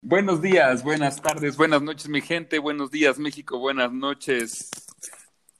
Buenos 0.00 0.40
días, 0.40 0.84
buenas 0.84 1.20
tardes, 1.20 1.56
buenas 1.56 1.82
noches, 1.82 2.08
mi 2.08 2.20
gente. 2.20 2.60
Buenos 2.60 2.92
días, 2.92 3.18
México. 3.18 3.58
Buenas 3.58 3.90
noches, 3.90 4.70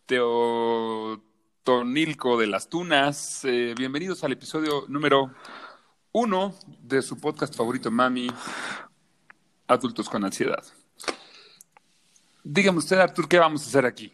Teotonilco 0.07 1.19
de 2.39 2.47
las 2.47 2.69
Tunas. 2.69 3.45
Eh, 3.45 3.75
bienvenidos 3.77 4.23
al 4.23 4.31
episodio 4.31 4.85
número 4.87 5.35
uno 6.13 6.55
de 6.83 7.03
su 7.03 7.19
podcast 7.19 7.53
favorito, 7.57 7.91
Mami, 7.91 8.29
Adultos 9.67 10.09
con 10.09 10.25
Ansiedad. 10.25 10.63
Dígame 12.45 12.79
usted, 12.79 12.99
Artur, 12.99 13.27
¿qué 13.29 13.41
vamos 13.41 13.65
a 13.65 13.67
hacer 13.67 13.87
aquí? 13.87 14.13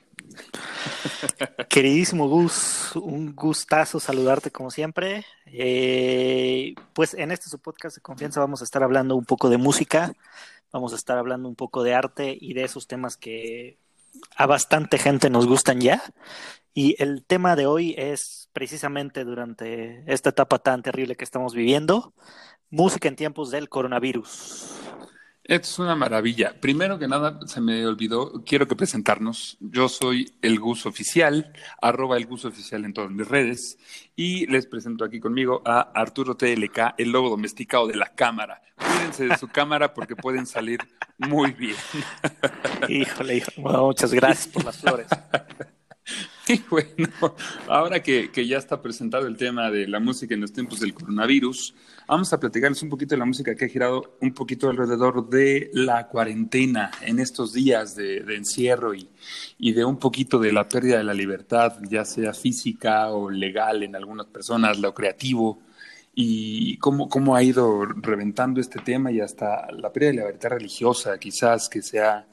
Queridísimo 1.68 2.28
Gus, 2.28 2.94
un 2.96 3.34
gustazo 3.34 4.00
saludarte 4.00 4.50
como 4.50 4.70
siempre. 4.70 5.24
Eh, 5.46 6.74
pues 6.92 7.14
en 7.14 7.30
este 7.30 7.48
su 7.48 7.58
podcast 7.58 7.96
de 7.96 8.02
confianza 8.02 8.40
vamos 8.40 8.60
a 8.60 8.64
estar 8.64 8.82
hablando 8.82 9.16
un 9.16 9.24
poco 9.24 9.48
de 9.48 9.56
música, 9.56 10.12
vamos 10.72 10.92
a 10.92 10.96
estar 10.96 11.18
hablando 11.18 11.48
un 11.48 11.56
poco 11.56 11.82
de 11.82 11.94
arte 11.94 12.36
y 12.40 12.54
de 12.54 12.64
esos 12.64 12.86
temas 12.86 13.16
que 13.16 13.78
a 14.36 14.46
bastante 14.46 14.98
gente 14.98 15.30
nos 15.30 15.46
gustan 15.46 15.80
ya. 15.80 16.02
Y 16.72 17.00
el 17.02 17.24
tema 17.24 17.56
de 17.56 17.66
hoy 17.66 17.94
es 17.98 18.48
precisamente 18.52 19.24
durante 19.24 20.04
esta 20.12 20.30
etapa 20.30 20.58
tan 20.60 20.82
terrible 20.82 21.16
que 21.16 21.24
estamos 21.24 21.54
viviendo, 21.54 22.14
música 22.70 23.08
en 23.08 23.16
tiempos 23.16 23.50
del 23.50 23.68
coronavirus. 23.68 24.89
Esto 25.50 25.66
es 25.68 25.78
una 25.80 25.96
maravilla. 25.96 26.54
Primero 26.60 26.96
que 26.96 27.08
nada, 27.08 27.40
se 27.44 27.60
me 27.60 27.84
olvidó, 27.84 28.44
quiero 28.46 28.68
que 28.68 28.76
presentarnos. 28.76 29.56
Yo 29.58 29.88
soy 29.88 30.32
el 30.42 30.60
Gus 30.60 30.86
Oficial, 30.86 31.52
arroba 31.82 32.16
el 32.16 32.26
Gus 32.26 32.44
Oficial 32.44 32.84
en 32.84 32.92
todas 32.92 33.10
mis 33.10 33.26
redes, 33.26 33.76
y 34.14 34.46
les 34.46 34.66
presento 34.66 35.04
aquí 35.04 35.18
conmigo 35.18 35.60
a 35.64 35.90
Arturo 35.92 36.36
TLK, 36.36 36.94
el 36.98 37.10
lobo 37.10 37.30
domesticado 37.30 37.88
de 37.88 37.96
la 37.96 38.14
cámara. 38.14 38.62
Cuídense 38.76 39.26
de 39.26 39.36
su 39.38 39.48
cámara 39.52 39.92
porque 39.92 40.14
pueden 40.14 40.46
salir 40.46 40.78
muy 41.18 41.50
bien. 41.50 41.74
Híjole, 42.88 43.38
híjole. 43.38 43.76
muchas 43.76 44.14
gracias 44.14 44.46
por 44.46 44.64
las 44.64 44.76
flores. 44.76 45.08
Bueno, 46.70 47.08
ahora 47.68 48.02
que, 48.02 48.30
que, 48.30 48.46
ya 48.46 48.58
está 48.58 48.80
presentado 48.80 49.26
el 49.26 49.36
tema 49.36 49.70
de 49.70 49.86
la 49.86 50.00
música 50.00 50.34
en 50.34 50.40
los 50.40 50.52
tiempos 50.52 50.80
del 50.80 50.94
coronavirus, 50.94 51.74
vamos 52.06 52.32
a 52.32 52.40
platicarles 52.40 52.82
un 52.82 52.88
poquito 52.88 53.14
de 53.14 53.18
la 53.18 53.24
música 53.24 53.54
que 53.54 53.66
ha 53.66 53.68
girado 53.68 54.16
un 54.20 54.32
poquito 54.32 54.68
alrededor 54.68 55.28
de 55.28 55.70
la 55.72 56.08
cuarentena 56.08 56.90
en 57.02 57.18
estos 57.20 57.52
días 57.52 57.94
de, 57.94 58.20
de 58.20 58.36
encierro 58.36 58.94
y, 58.94 59.08
y, 59.58 59.72
de 59.72 59.84
un 59.84 59.98
poquito 59.98 60.38
de 60.38 60.52
la 60.52 60.68
pérdida 60.68 60.98
de 60.98 61.04
la 61.04 61.14
libertad, 61.14 61.74
ya 61.88 62.04
sea 62.04 62.32
física 62.32 63.10
o 63.10 63.30
legal 63.30 63.82
en 63.82 63.94
algunas 63.96 64.26
personas, 64.26 64.78
lo 64.78 64.94
creativo, 64.94 65.62
y 66.14 66.76
cómo, 66.78 67.08
cómo 67.08 67.36
ha 67.36 67.42
ido 67.42 67.84
reventando 67.86 68.60
este 68.60 68.80
tema 68.80 69.12
y 69.12 69.20
hasta 69.20 69.70
la 69.72 69.92
pérdida 69.92 70.10
de 70.10 70.16
la 70.16 70.22
libertad 70.22 70.50
religiosa 70.50 71.18
quizás 71.18 71.68
que 71.68 71.82
se 71.82 72.00
ha 72.00 72.26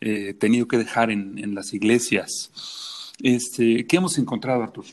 eh, 0.00 0.34
tenido 0.34 0.68
que 0.68 0.78
dejar 0.78 1.10
en, 1.10 1.38
en 1.38 1.54
las 1.54 1.74
iglesias. 1.74 2.93
Este, 3.20 3.86
¿Qué 3.86 3.96
hemos 3.96 4.18
encontrado, 4.18 4.62
Artur? 4.62 4.84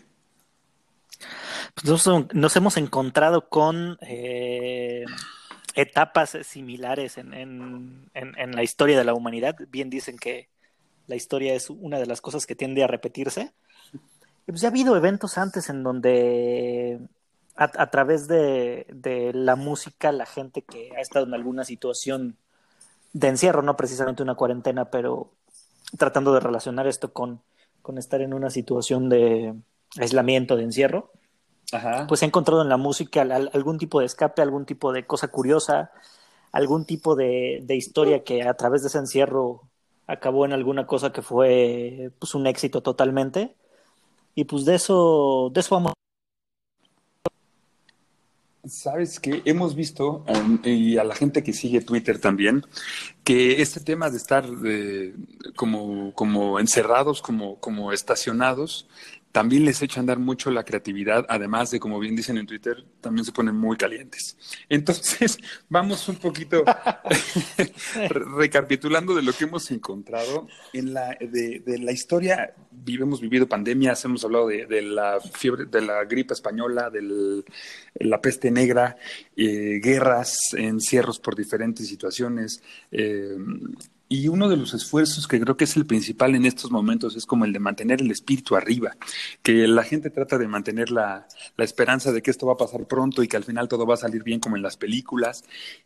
Pues 1.75 2.05
nos, 2.33 2.55
hemos 2.55 2.77
encontrado 2.77 3.47
con 3.47 3.97
eh, 4.01 5.05
etapas 5.75 6.37
similares 6.43 7.17
en, 7.17 8.11
la 8.13 8.63
historia 8.63 8.97
de 8.97 9.03
la 9.03 9.13
humanidad. 9.13 9.55
Bien 9.69 9.89
dicen 9.89 10.17
que 10.17 10.49
la 11.07 11.15
historia 11.15 11.53
es 11.53 11.69
una 11.69 11.99
de 11.99 12.05
las 12.05 12.21
cosas 12.21 12.45
que 12.45 12.55
tiende 12.55 12.83
a 12.83 12.87
repetirse. 12.87 13.53
pues 14.45 14.61
ya 14.61 14.67
ha 14.67 14.71
habido 14.71 14.95
eventos 14.95 15.37
antes 15.37 15.69
en 15.69 15.83
donde 15.83 16.99
a, 17.55 17.89
través 17.89 18.27
de, 18.27 19.31
la 19.33 19.55
música 19.55 20.11
la 20.11 20.25
gente 20.25 20.63
que 20.63 20.91
ha 20.95 21.01
estado 21.01 21.25
en 21.25 21.33
alguna 21.33 21.63
situación 21.63 22.37
de 23.13 23.27
encierro, 23.27 23.61
no 23.61 23.77
precisamente 23.77 24.23
una 24.23 24.35
cuarentena, 24.35 24.85
pero 24.89 25.31
tratando 25.97 26.33
de 26.33 26.39
relacionar 26.39 26.87
esto 26.87 27.11
con 27.11 27.41
con 27.91 27.97
estar 27.97 28.21
en 28.21 28.33
una 28.33 28.49
situación 28.49 29.09
de 29.09 29.53
aislamiento, 29.99 30.55
de 30.55 30.63
encierro, 30.63 31.11
Ajá. 31.73 32.07
pues 32.07 32.23
he 32.23 32.25
encontrado 32.25 32.61
en 32.61 32.69
la 32.69 32.77
música 32.77 33.21
algún 33.21 33.77
tipo 33.77 33.99
de 33.99 34.05
escape, 34.05 34.41
algún 34.41 34.65
tipo 34.65 34.93
de 34.93 35.05
cosa 35.05 35.27
curiosa, 35.27 35.91
algún 36.53 36.85
tipo 36.85 37.17
de, 37.17 37.59
de, 37.63 37.75
historia 37.75 38.23
que 38.23 38.43
a 38.43 38.53
través 38.53 38.81
de 38.81 38.87
ese 38.87 38.97
encierro 38.97 39.63
acabó 40.07 40.45
en 40.45 40.53
alguna 40.53 40.87
cosa 40.87 41.11
que 41.11 41.21
fue 41.21 42.11
pues 42.17 42.33
un 42.33 42.47
éxito 42.47 42.81
totalmente. 42.81 43.57
Y 44.35 44.45
pues 44.45 44.63
de 44.63 44.75
eso, 44.75 45.51
de 45.53 45.59
eso 45.59 45.75
vamos. 45.75 45.91
Sabes 48.65 49.19
que 49.19 49.41
hemos 49.45 49.73
visto, 49.73 50.23
um, 50.27 50.59
y 50.63 50.97
a 50.97 51.03
la 51.03 51.15
gente 51.15 51.41
que 51.41 51.51
sigue 51.51 51.81
Twitter 51.81 52.19
también, 52.19 52.63
que 53.23 53.61
este 53.61 53.79
tema 53.79 54.11
de 54.11 54.17
estar 54.17 54.45
eh, 54.65 55.15
como, 55.55 56.13
como 56.13 56.59
encerrados, 56.59 57.23
como, 57.23 57.59
como 57.59 57.91
estacionados, 57.91 58.87
también 59.31 59.65
les 59.65 59.81
echa 59.81 59.99
a 59.99 60.01
andar 60.01 60.19
mucho 60.19 60.51
la 60.51 60.63
creatividad, 60.63 61.25
además 61.29 61.71
de, 61.71 61.79
como 61.79 61.99
bien 61.99 62.15
dicen 62.15 62.37
en 62.37 62.45
Twitter, 62.45 62.83
también 62.99 63.25
se 63.25 63.31
ponen 63.31 63.55
muy 63.55 63.77
calientes. 63.77 64.37
Entonces, 64.67 65.37
vamos 65.69 66.07
un 66.09 66.17
poquito 66.17 66.63
recapitulando 68.37 69.15
de 69.15 69.21
lo 69.21 69.33
que 69.33 69.45
hemos 69.45 69.71
encontrado. 69.71 70.47
En 70.73 70.93
la, 70.93 71.17
de, 71.19 71.59
de 71.65 71.79
la 71.79 71.91
historia, 71.91 72.53
hemos 72.87 73.21
vivido 73.21 73.47
pandemias, 73.47 74.03
hemos 74.05 74.23
hablado 74.23 74.47
de, 74.47 74.65
de, 74.65 74.81
la 74.81 75.19
fiebre, 75.19 75.65
de 75.65 75.81
la 75.81 76.03
gripe 76.03 76.33
española, 76.33 76.89
de 76.89 77.43
la 77.95 78.21
peste 78.21 78.51
negra, 78.51 78.97
eh, 79.35 79.79
guerras, 79.81 80.53
encierros 80.53 81.19
por 81.19 81.35
diferentes 81.35 81.87
situaciones. 81.87 82.61
Eh, 82.91 83.37
y 84.11 84.27
uno 84.27 84.49
de 84.49 84.57
los 84.57 84.73
esfuerzos 84.73 85.25
que 85.25 85.39
creo 85.39 85.55
que 85.55 85.63
es 85.63 85.77
el 85.77 85.85
principal 85.85 86.35
en 86.35 86.45
estos 86.45 86.69
momentos 86.69 87.15
es 87.15 87.25
como 87.25 87.45
el 87.45 87.53
de 87.53 87.59
mantener 87.59 88.01
el 88.01 88.11
espíritu 88.11 88.57
arriba, 88.57 88.97
que 89.41 89.65
la 89.69 89.83
gente 89.83 90.09
trata 90.09 90.37
de 90.37 90.49
mantener 90.49 90.91
la, 90.91 91.29
la, 91.55 91.63
esperanza 91.63 92.11
de 92.11 92.21
que 92.21 92.29
esto 92.29 92.45
va 92.45 92.51
a 92.51 92.57
pasar 92.57 92.85
pronto 92.87 93.23
y 93.23 93.29
que 93.29 93.37
al 93.37 93.45
final 93.45 93.69
todo 93.69 93.85
va 93.85 93.93
a 93.93 93.97
salir 93.97 94.21
bien 94.21 94.41
como 94.41 94.57
en 94.57 94.63
las 94.63 94.75
películas. 94.75 95.45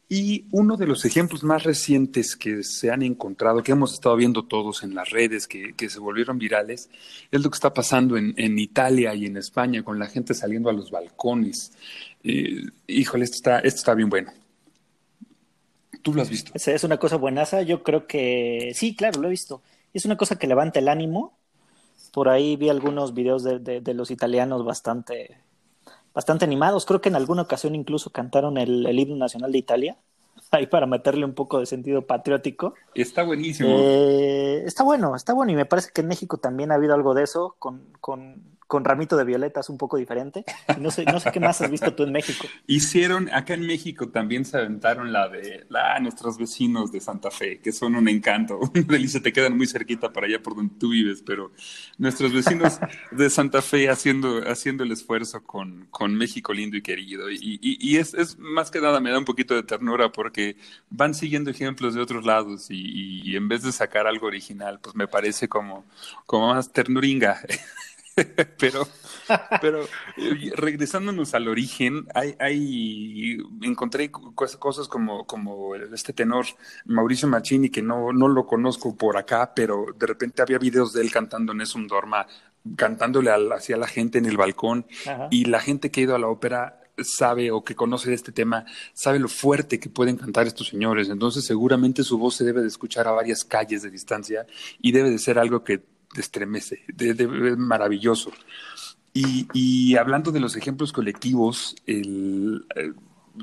Y 0.10 0.46
uno 0.50 0.76
de 0.76 0.88
los 0.88 1.06
ejemplos 1.06 1.44
más 1.44 1.66
recientes 1.66 2.36
que 2.36 2.64
se 2.64 2.90
han 2.90 3.04
encontrado, 3.04 3.62
que 3.62 3.74
hemos 3.74 3.94
estado 3.94 4.16
viendo 4.16 4.44
todos 4.46 4.82
en 4.82 4.96
las 4.96 5.12
redes, 5.12 5.46
que, 5.46 5.76
que 5.76 5.88
se 5.88 6.00
volvieron 6.00 6.40
virales, 6.40 6.90
es 7.30 7.44
lo 7.44 7.52
que 7.52 7.58
está 7.58 7.76
pasando 7.76 8.18
en, 8.18 8.34
en, 8.38 8.58
Italia 8.58 9.14
y 9.14 9.28
en 9.28 9.38
España 9.38 9.84
con 9.84 10.00
la 10.00 10.08
gente 10.08 10.34
saliendo 10.34 10.72
a 10.72 10.74
los 10.74 10.90
balcones. 10.90 11.74
Eh, 12.24 12.64
híjole, 12.88 13.26
esto 13.26 13.36
está, 13.36 13.60
esto 13.60 13.78
está 13.78 13.94
bien 13.94 14.10
bueno. 14.10 14.32
¿Tú 16.06 16.14
lo 16.14 16.22
has 16.22 16.30
visto? 16.30 16.52
Es, 16.54 16.68
es 16.68 16.84
una 16.84 16.98
cosa 16.98 17.16
buenaza. 17.16 17.64
Yo 17.64 17.82
creo 17.82 18.06
que 18.06 18.74
sí, 18.76 18.96
claro, 18.96 19.20
lo 19.20 19.28
he 19.28 19.32
visto. 19.32 19.64
Es 19.92 20.06
una 20.06 20.18
cosa 20.18 20.36
que 20.36 20.46
levanta 20.46 20.78
el 20.78 20.88
ánimo. 20.88 21.36
Por 22.14 22.30
ahí 22.30 22.58
vi 22.58 22.70
algunos 22.70 23.16
videos 23.16 23.44
de, 23.44 23.58
de, 23.58 23.82
de 23.82 23.94
los 23.96 24.12
italianos 24.12 24.64
bastante, 24.64 25.40
bastante 26.14 26.46
animados. 26.46 26.86
Creo 26.86 27.02
que 27.02 27.10
en 27.10 27.16
alguna 27.16 27.42
ocasión 27.42 27.74
incluso 27.74 28.12
cantaron 28.12 28.60
el, 28.60 28.86
el 28.86 29.00
himno 29.00 29.16
nacional 29.16 29.52
de 29.52 29.58
Italia 29.58 29.98
ahí 30.52 30.68
para 30.68 30.86
meterle 30.86 31.26
un 31.26 31.34
poco 31.34 31.60
de 31.60 31.66
sentido 31.66 32.04
patriótico. 32.06 32.76
Está 32.94 33.24
buenísimo. 33.24 33.68
Eh, 33.72 34.62
está 34.64 34.84
bueno, 34.84 35.16
está 35.16 35.34
bueno. 35.34 35.54
Y 35.54 35.56
me 35.56 35.66
parece 35.66 35.90
que 35.92 36.02
en 36.02 36.08
México 36.08 36.38
también 36.38 36.72
ha 36.72 36.76
habido 36.76 36.94
algo 36.94 37.16
de 37.16 37.24
eso 37.24 37.56
con, 37.58 37.82
con, 38.00 38.55
con 38.68 38.84
ramito 38.84 39.16
de 39.16 39.24
violetas 39.24 39.70
un 39.70 39.78
poco 39.78 39.98
diferente. 39.98 40.44
No 40.80 40.90
sé, 40.92 41.06
no 41.06 41.20
sé 41.20 41.32
qué 41.32 41.40
más 41.40 41.62
has 41.62 41.70
visto 41.70 41.94
tú 41.94 42.04
en 42.04 42.12
México. 42.12 42.48
Hicieron, 42.68 43.30
acá 43.30 43.54
en 43.54 43.66
México 43.66 44.10
también 44.10 44.46
se 44.46 44.58
aventaron 44.58 45.14
la 45.14 45.30
de 45.30 45.66
la, 45.70 46.00
nuestros 46.00 46.38
vecinos 46.38 46.92
de 46.92 47.00
Santa 47.00 47.30
Fe, 47.30 47.60
que 47.60 47.72
son 47.72 47.96
un 47.96 48.08
encanto. 48.08 48.60
Delicia, 48.74 49.22
te 49.22 49.32
quedan 49.32 49.56
muy 49.56 49.68
cerquita 49.68 50.12
para 50.12 50.28
allá 50.28 50.42
por 50.42 50.56
donde 50.56 50.74
tú 50.80 50.90
vives, 50.90 51.24
pero 51.26 51.52
nuestros 51.98 52.34
vecinos 52.34 52.80
de 53.12 53.30
Santa 53.30 53.62
Fe 53.62 53.90
haciendo, 53.90 54.42
haciendo 54.50 54.84
el 54.84 54.92
esfuerzo 54.92 55.44
con, 55.44 55.88
con 55.92 56.16
México 56.16 56.54
lindo 56.54 56.78
y 56.78 56.82
querido. 56.82 57.30
Y, 57.30 57.98
es, 57.98 58.38
más 58.40 58.72
que 58.72 58.82
nada 58.82 59.00
me 59.00 59.12
da 59.12 59.20
un 59.20 59.26
poquito 59.26 59.54
de 59.54 59.64
ternura 59.64 60.12
porque 60.12 60.58
van 60.90 61.14
siguiendo 61.14 61.52
ejemplos 61.52 61.94
de 61.94 62.02
otros 62.02 62.26
lados 62.26 62.70
y, 62.70 63.22
y 63.24 63.36
en 63.36 63.48
vez 63.48 63.64
de 63.64 63.72
sacar 63.72 64.08
algo 64.08 64.28
original, 64.28 64.80
pues 64.82 64.96
me 64.96 65.08
parece 65.08 65.48
como, 65.48 65.86
como 66.26 66.48
más 66.48 66.72
ternuringa. 66.72 67.40
pero, 68.60 68.88
pero 69.62 69.86
regresándonos 70.56 71.34
al 71.34 71.48
origen, 71.48 72.08
hay, 72.14 72.36
hay 72.40 73.38
encontré 73.62 74.10
cosas 74.10 74.88
como, 74.88 75.26
como 75.26 75.76
este 75.76 76.14
tenor 76.14 76.46
Mauricio 76.86 77.28
Machini, 77.28 77.70
que 77.70 77.82
no, 77.82 78.14
no 78.14 78.28
lo 78.28 78.46
conozco 78.46 78.96
por 78.96 79.18
acá, 79.18 79.54
pero 79.54 79.88
de 79.98 80.08
repente 80.08 80.42
había 80.42 80.58
videos 80.58 80.94
de 80.94 81.02
él 81.02 81.12
cantando 81.12 81.52
en 81.52 81.62
un 81.76 81.88
Dorma, 81.88 82.26
cantándole 82.78 83.32
hacia 83.54 83.76
la 83.76 83.88
gente 83.88 84.18
en 84.18 84.26
el 84.26 84.38
balcón, 84.38 84.86
Ajá. 85.06 85.28
y 85.30 85.46
la 85.46 85.60
gente 85.60 85.92
que 85.92 86.02
ha 86.02 86.04
ido 86.04 86.16
a 86.16 86.20
la 86.20 86.28
ópera 86.28 86.82
sabe 87.04 87.52
o 87.52 87.66
que 87.66 87.76
conoce 87.76 88.10
de 88.10 88.16
este 88.16 88.32
tema, 88.32 88.66
sabe 88.94 89.20
lo 89.20 89.28
fuerte 89.28 89.80
que 89.80 89.90
pueden 89.90 90.16
cantar 90.16 90.48
estos 90.48 90.70
señores. 90.70 91.10
Entonces 91.10 91.46
seguramente 91.46 92.04
su 92.04 92.18
voz 92.18 92.36
se 92.36 92.46
debe 92.46 92.62
de 92.62 92.68
escuchar 92.68 93.08
a 93.10 93.12
varias 93.12 93.44
calles 93.44 93.82
de 93.82 93.90
distancia 93.92 94.46
y 94.80 94.94
debe 94.94 95.12
de 95.12 95.20
ser 95.20 95.38
algo 95.38 95.64
que 95.66 95.84
estremece, 96.22 96.84
de, 96.88 97.56
maravilloso. 97.58 98.32
Y, 99.14 99.96
hablando 99.96 100.32
de 100.32 100.42
los 100.42 100.58
ejemplos 100.58 100.92
colectivos, 100.92 101.76
el, 101.88 102.66
eh, 102.76 102.92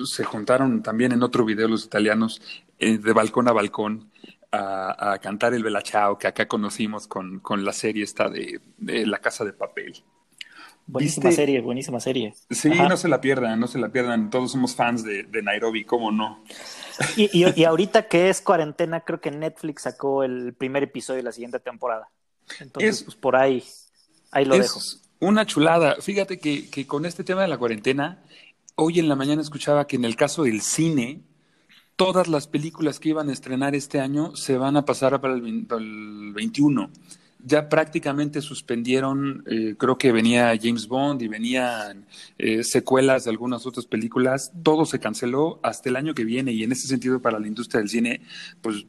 se 0.04 0.24
juntaron 0.24 0.82
también 0.82 1.12
en 1.12 1.22
otro 1.22 1.44
video 1.44 1.66
los 1.68 1.84
italianos 1.84 2.42
eh, 2.78 2.98
de 2.98 3.12
balcón 3.12 3.48
a 3.48 3.52
balcón 3.52 4.10
a, 4.52 5.18
cantar 5.22 5.54
el 5.54 5.62
Bella 5.62 5.80
Ciao 5.80 6.18
que 6.18 6.26
acá 6.26 6.46
conocimos 6.46 7.06
con, 7.06 7.40
con 7.40 7.64
la 7.64 7.72
serie 7.72 8.04
esta 8.04 8.28
de, 8.28 8.60
La 8.78 9.18
Casa 9.18 9.44
de 9.44 9.52
Papel. 9.52 10.02
Buenísima 10.84 11.30
serie, 11.30 11.60
buenísima 11.60 12.00
serie. 12.00 12.34
Sí, 12.50 12.68
no 12.68 12.96
se 12.96 13.08
la 13.08 13.20
pierdan, 13.20 13.58
no 13.58 13.66
se 13.66 13.78
la 13.78 13.88
pierdan. 13.90 14.30
Todos 14.30 14.52
somos 14.52 14.74
fans 14.74 15.04
de, 15.04 15.42
Nairobi, 15.42 15.84
¿cómo 15.84 16.10
no? 16.10 16.44
Y, 17.16 17.30
y, 17.32 17.64
ahorita 17.64 18.08
que 18.08 18.28
es 18.28 18.42
cuarentena, 18.42 19.00
creo 19.00 19.20
que 19.20 19.30
Netflix 19.30 19.82
sacó 19.82 20.24
el 20.24 20.52
primer 20.52 20.82
episodio 20.82 21.18
de 21.18 21.22
la 21.22 21.32
siguiente 21.32 21.60
temporada. 21.60 22.10
Entonces, 22.60 23.02
pues 23.02 23.16
por 23.16 23.36
ahí, 23.36 23.62
ahí 24.30 24.44
lo 24.44 24.56
dejo. 24.56 24.80
Una 25.20 25.46
chulada. 25.46 25.96
Fíjate 26.00 26.38
que, 26.38 26.68
que 26.68 26.86
con 26.86 27.06
este 27.06 27.22
tema 27.22 27.42
de 27.42 27.48
la 27.48 27.58
cuarentena, 27.58 28.22
hoy 28.74 28.98
en 28.98 29.08
la 29.08 29.16
mañana 29.16 29.42
escuchaba 29.42 29.86
que 29.86 29.96
en 29.96 30.04
el 30.04 30.16
caso 30.16 30.42
del 30.42 30.62
cine, 30.62 31.22
todas 31.96 32.28
las 32.28 32.46
películas 32.46 32.98
que 32.98 33.10
iban 33.10 33.28
a 33.28 33.32
estrenar 33.32 33.74
este 33.74 34.00
año 34.00 34.34
se 34.34 34.56
van 34.56 34.76
a 34.76 34.84
pasar 34.84 35.20
para 35.20 35.34
el, 35.34 36.32
21. 36.34 36.90
Ya 37.44 37.68
prácticamente 37.68 38.40
suspendieron, 38.40 39.42
eh, 39.46 39.74
creo 39.76 39.98
que 39.98 40.12
venía 40.12 40.52
James 40.60 40.86
Bond 40.86 41.22
y 41.22 41.28
venían 41.28 42.06
eh, 42.38 42.62
secuelas 42.62 43.24
de 43.24 43.30
algunas 43.30 43.66
otras 43.66 43.86
películas. 43.86 44.52
Todo 44.62 44.84
se 44.84 45.00
canceló 45.00 45.58
hasta 45.62 45.88
el 45.88 45.96
año 45.96 46.14
que 46.14 46.24
viene 46.24 46.52
y 46.52 46.62
en 46.62 46.72
ese 46.72 46.86
sentido 46.86 47.20
para 47.20 47.40
la 47.40 47.48
industria 47.48 47.80
del 47.80 47.88
cine, 47.88 48.20
pues 48.60 48.86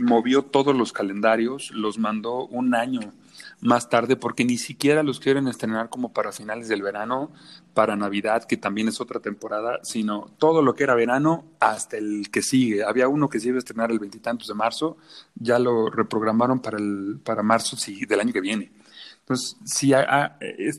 movió 0.00 0.42
todos 0.42 0.76
los 0.76 0.92
calendarios, 0.92 1.70
los 1.72 1.98
mandó 1.98 2.46
un 2.46 2.74
año 2.74 3.12
más 3.60 3.88
tarde 3.88 4.16
porque 4.16 4.44
ni 4.44 4.56
siquiera 4.56 5.02
los 5.02 5.20
quieren 5.20 5.48
estrenar 5.48 5.88
como 5.88 6.12
para 6.12 6.32
finales 6.32 6.68
del 6.68 6.82
verano, 6.82 7.32
para 7.74 7.96
Navidad, 7.96 8.44
que 8.44 8.56
también 8.56 8.88
es 8.88 9.00
otra 9.00 9.20
temporada, 9.20 9.80
sino 9.82 10.30
todo 10.38 10.62
lo 10.62 10.74
que 10.74 10.84
era 10.84 10.94
verano 10.94 11.44
hasta 11.60 11.96
el 11.96 12.30
que 12.30 12.42
sigue. 12.42 12.84
Había 12.84 13.08
uno 13.08 13.28
que 13.28 13.40
se 13.40 13.48
iba 13.48 13.56
a 13.56 13.58
estrenar 13.58 13.90
el 13.90 13.98
veintitantos 13.98 14.48
de 14.48 14.54
marzo, 14.54 14.96
ya 15.34 15.58
lo 15.58 15.90
reprogramaron 15.90 16.60
para, 16.60 16.78
el, 16.78 17.20
para 17.22 17.42
marzo 17.42 17.76
sí, 17.76 18.04
del 18.06 18.20
año 18.20 18.32
que 18.32 18.40
viene. 18.40 18.72
Entonces, 19.20 19.56
sí, 19.64 19.92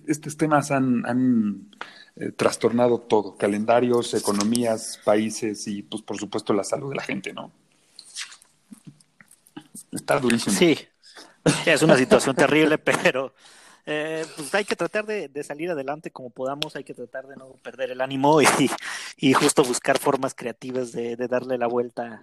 estos 0.08 0.36
temas 0.36 0.72
han, 0.72 1.06
han 1.06 1.70
eh, 2.16 2.32
trastornado 2.32 3.00
todo, 3.00 3.36
calendarios, 3.38 4.14
economías, 4.16 5.00
países 5.06 5.68
y, 5.68 5.84
pues, 5.84 6.02
por 6.02 6.18
supuesto, 6.18 6.54
la 6.54 6.64
salud 6.64 6.90
de 6.90 6.96
la 6.96 7.04
gente, 7.04 7.32
¿no? 7.32 7.52
Está 9.92 10.20
durísimo. 10.20 10.56
Sí, 10.56 10.78
es 11.66 11.82
una 11.82 11.98
situación 11.98 12.36
terrible, 12.36 12.78
pero 12.78 13.34
eh, 13.86 14.26
pues 14.36 14.54
hay 14.54 14.66
que 14.66 14.76
tratar 14.76 15.06
de, 15.06 15.44
salir 15.44 15.72
adelante 15.72 16.12
como 16.12 16.30
podamos, 16.30 16.76
hay 16.76 16.84
que 16.84 16.94
tratar 16.94 17.28
de 17.28 17.36
no 17.36 17.54
perder 17.64 17.92
el 17.92 18.02
ánimo 18.02 18.42
y, 18.42 18.48
y 19.18 19.34
justo 19.34 19.64
buscar 19.64 19.98
formas 19.98 20.36
creativas 20.36 20.92
de, 20.92 21.16
darle 21.16 21.58
la 21.58 21.68
vuelta 21.68 22.22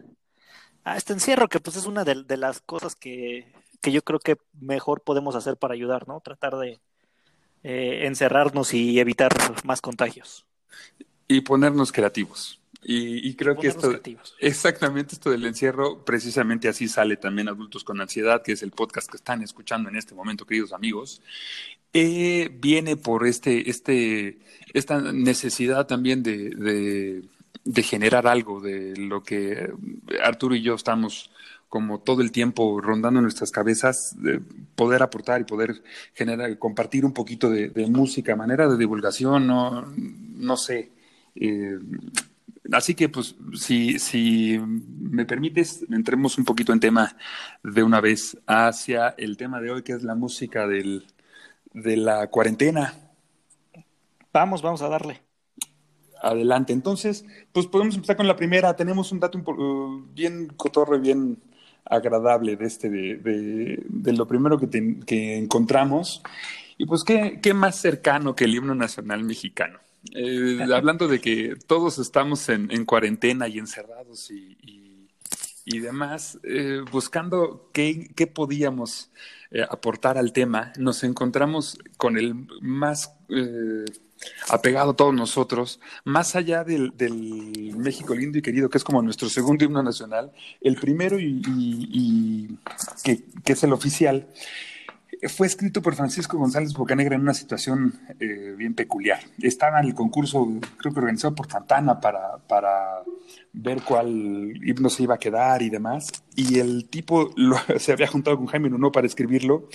a 0.85 0.97
este 0.97 1.13
encierro, 1.13 1.49
que 1.49 1.59
pues 1.59 1.77
es 1.77 1.87
una 1.87 2.05
de, 2.05 2.37
las 2.37 2.61
cosas 2.61 2.95
que, 2.95 3.53
que, 3.81 3.91
yo 3.91 4.03
creo 4.03 4.21
que 4.21 4.37
mejor 4.61 5.01
podemos 5.01 5.35
hacer 5.35 5.57
para 5.57 5.75
ayudar, 5.75 6.07
¿no? 6.07 6.21
Tratar 6.21 6.57
de 6.57 6.79
eh, 7.65 8.07
encerrarnos 8.07 8.73
y 8.73 9.01
evitar 9.01 9.33
más 9.65 9.81
contagios. 9.81 10.47
Y 11.27 11.41
ponernos 11.41 11.91
creativos. 11.91 12.61
Y, 12.83 13.35
creo 13.35 13.57
que 13.57 13.69
esto, 13.69 14.01
exactamente 14.39 15.15
esto 15.15 15.31
del 15.31 15.45
encierro, 15.45 16.05
precisamente 16.05 16.69
así 16.69 16.89
sale 16.89 17.17
también 17.17 17.49
Adultos 17.49 17.83
con 17.83 18.01
Ansiedad, 18.01 18.43
que 18.43 18.53
es 18.53 18.63
el 18.63 18.71
podcast 18.71 19.11
que 19.11 19.17
están 19.17 19.43
escuchando 19.43 19.89
en 19.89 19.97
este 19.97 20.15
momento, 20.15 20.47
queridos 20.47 20.73
amigos. 20.73 21.21
Eh, 21.93 22.51
viene 22.61 22.97
por 22.97 23.27
este, 23.27 23.71
este, 23.71 24.39
esta 24.75 25.01
necesidad 25.01 25.87
también 25.87 26.23
de, 26.23 27.23
de, 27.65 27.83
generar 27.83 28.27
algo, 28.27 28.61
de 28.61 28.95
lo 28.97 29.23
que 29.23 29.73
Arturo 30.23 30.55
y 30.55 30.63
yo 30.63 30.75
estamos 30.75 31.31
como 31.69 32.01
todo 32.01 32.23
el 32.23 32.33
tiempo 32.33 32.81
rondando 32.81 33.21
nuestras 33.21 33.51
cabezas, 33.51 34.15
de 34.23 34.41
poder 34.77 35.03
aportar 35.03 35.41
y 35.41 35.45
poder 35.45 35.83
generar, 36.15 36.59
compartir 36.59 37.05
un 37.05 37.13
poquito 37.13 37.51
de, 37.51 37.71
música, 37.89 38.37
manera 38.37 38.69
de 38.69 38.77
divulgación, 38.77 39.47
no, 39.47 39.93
no 39.97 40.57
sé. 40.57 40.93
Eh, 41.35 41.79
Así 42.73 42.95
que, 42.95 43.09
pues, 43.09 43.37
si, 43.55 43.99
si 43.99 44.59
me 44.59 45.25
permites, 45.25 45.85
entremos 45.91 46.39
un 46.39 46.45
poquito 46.45 46.73
en 46.73 46.81
tema 46.81 47.17
de 47.63 47.83
una 47.83 48.01
vez 48.01 48.39
hacia 48.47 49.15
el 49.19 49.37
tema 49.37 49.61
de 49.61 49.71
hoy, 49.71 49.83
que 49.83 49.93
es 49.93 50.03
la 50.03 50.15
música 50.15 50.67
del, 50.67 51.07
de 51.73 51.97
la 51.97 52.29
cuarentena. 52.29 52.95
Vamos, 54.33 54.63
vamos 54.63 54.83
a 54.83 54.89
darle. 54.89 55.23
Adelante. 56.21 56.73
Entonces, 56.73 57.25
pues 57.53 57.67
podemos 57.67 57.95
empezar 57.95 58.17
con 58.17 58.27
la 58.27 58.37
primera. 58.37 58.75
Tenemos 58.75 59.13
un 59.13 59.21
dato 59.21 59.39
uh, 59.39 60.07
bien 60.13 60.49
cotorre, 60.57 60.99
bien 60.99 61.39
agradable 61.85 62.57
de 62.57 62.67
este, 62.67 62.91
de, 62.91 63.83
de, 63.89 64.13
lo 64.13 64.27
primero 64.27 64.59
que, 64.59 64.69
que 65.07 65.39
encontramos. 65.39 66.23
Y 66.79 66.87
pues, 66.87 67.05
¿qué, 67.05 67.39
¿qué 67.41 67.55
más 67.55 67.77
cercano 67.77 68.35
que 68.35 68.45
el 68.45 68.55
himno 68.55 68.75
nacional 68.75 69.23
mexicano? 69.25 69.79
Eh, 70.15 70.61
hablando 70.75 71.09
de 71.09 71.21
que 71.21 71.57
todos 71.67 71.99
estamos 71.99 72.49
en, 72.49 72.85
cuarentena 72.85 73.49
y 73.49 73.59
encerrados 73.59 74.31
y, 74.31 74.57
y, 75.65 75.79
demás, 75.79 76.39
eh, 76.43 76.83
buscando 76.91 77.71
qué, 77.73 78.11
qué 78.15 78.27
podíamos 78.27 79.11
eh, 79.51 79.63
aportar 79.69 80.17
al 80.19 80.33
tema, 80.33 80.73
nos 80.79 81.05
encontramos 81.05 81.79
con 81.97 82.17
el 82.19 82.35
más 82.61 83.13
apegado 84.49 84.93
a 84.93 84.97
todos 84.97 85.15
nosotros, 85.15 85.81
más 86.05 86.37
allá 86.37 86.65
del, 86.65 86.93
México 87.77 88.15
lindo 88.15 88.39
y 88.39 88.43
querido, 88.43 88.71
que 88.71 88.79
es 88.79 88.85
como 88.85 89.03
nuestro 89.03 89.29
segundo 89.29 89.65
himno 89.65 89.83
nacional, 89.83 90.33
el 90.61 90.77
primero 90.77 91.19
y, 91.21 92.59
que, 93.03 93.25
que 93.45 93.53
es 93.53 93.63
el 93.65 93.73
oficial 93.73 94.29
fue 95.29 95.47
escrito 95.47 95.83
por 95.83 95.95
Francisco 95.95 96.39
González 96.39 96.73
Bocanegra 96.73 97.17
en 97.17 97.23
una 97.23 97.35
situación 97.35 98.01
eh, 98.21 98.55
bien 98.57 98.75
peculiar. 98.75 99.21
Estaba 99.41 99.81
en 99.81 99.87
el 99.87 99.95
concurso, 99.95 100.47
creo 100.77 100.93
que 100.93 101.01
organizado 101.01 101.35
por 101.35 101.51
Santana 101.51 102.01
para, 102.01 102.39
para 102.39 103.03
ver 103.53 103.83
cuál 103.83 104.53
himno 104.65 104.91
se 104.91 105.05
iba 105.05 105.15
a 105.15 105.19
quedar 105.19 105.63
y 105.63 105.71
demás. 105.71 106.11
Y 106.35 106.59
el 106.59 106.89
tipo 106.89 107.31
se 107.79 107.93
había 107.93 108.07
juntado 108.07 108.37
con 108.37 108.47
Jaime 108.47 108.71
Nuno 108.71 108.93
para 108.93 109.07
escribirlo, 109.07 109.69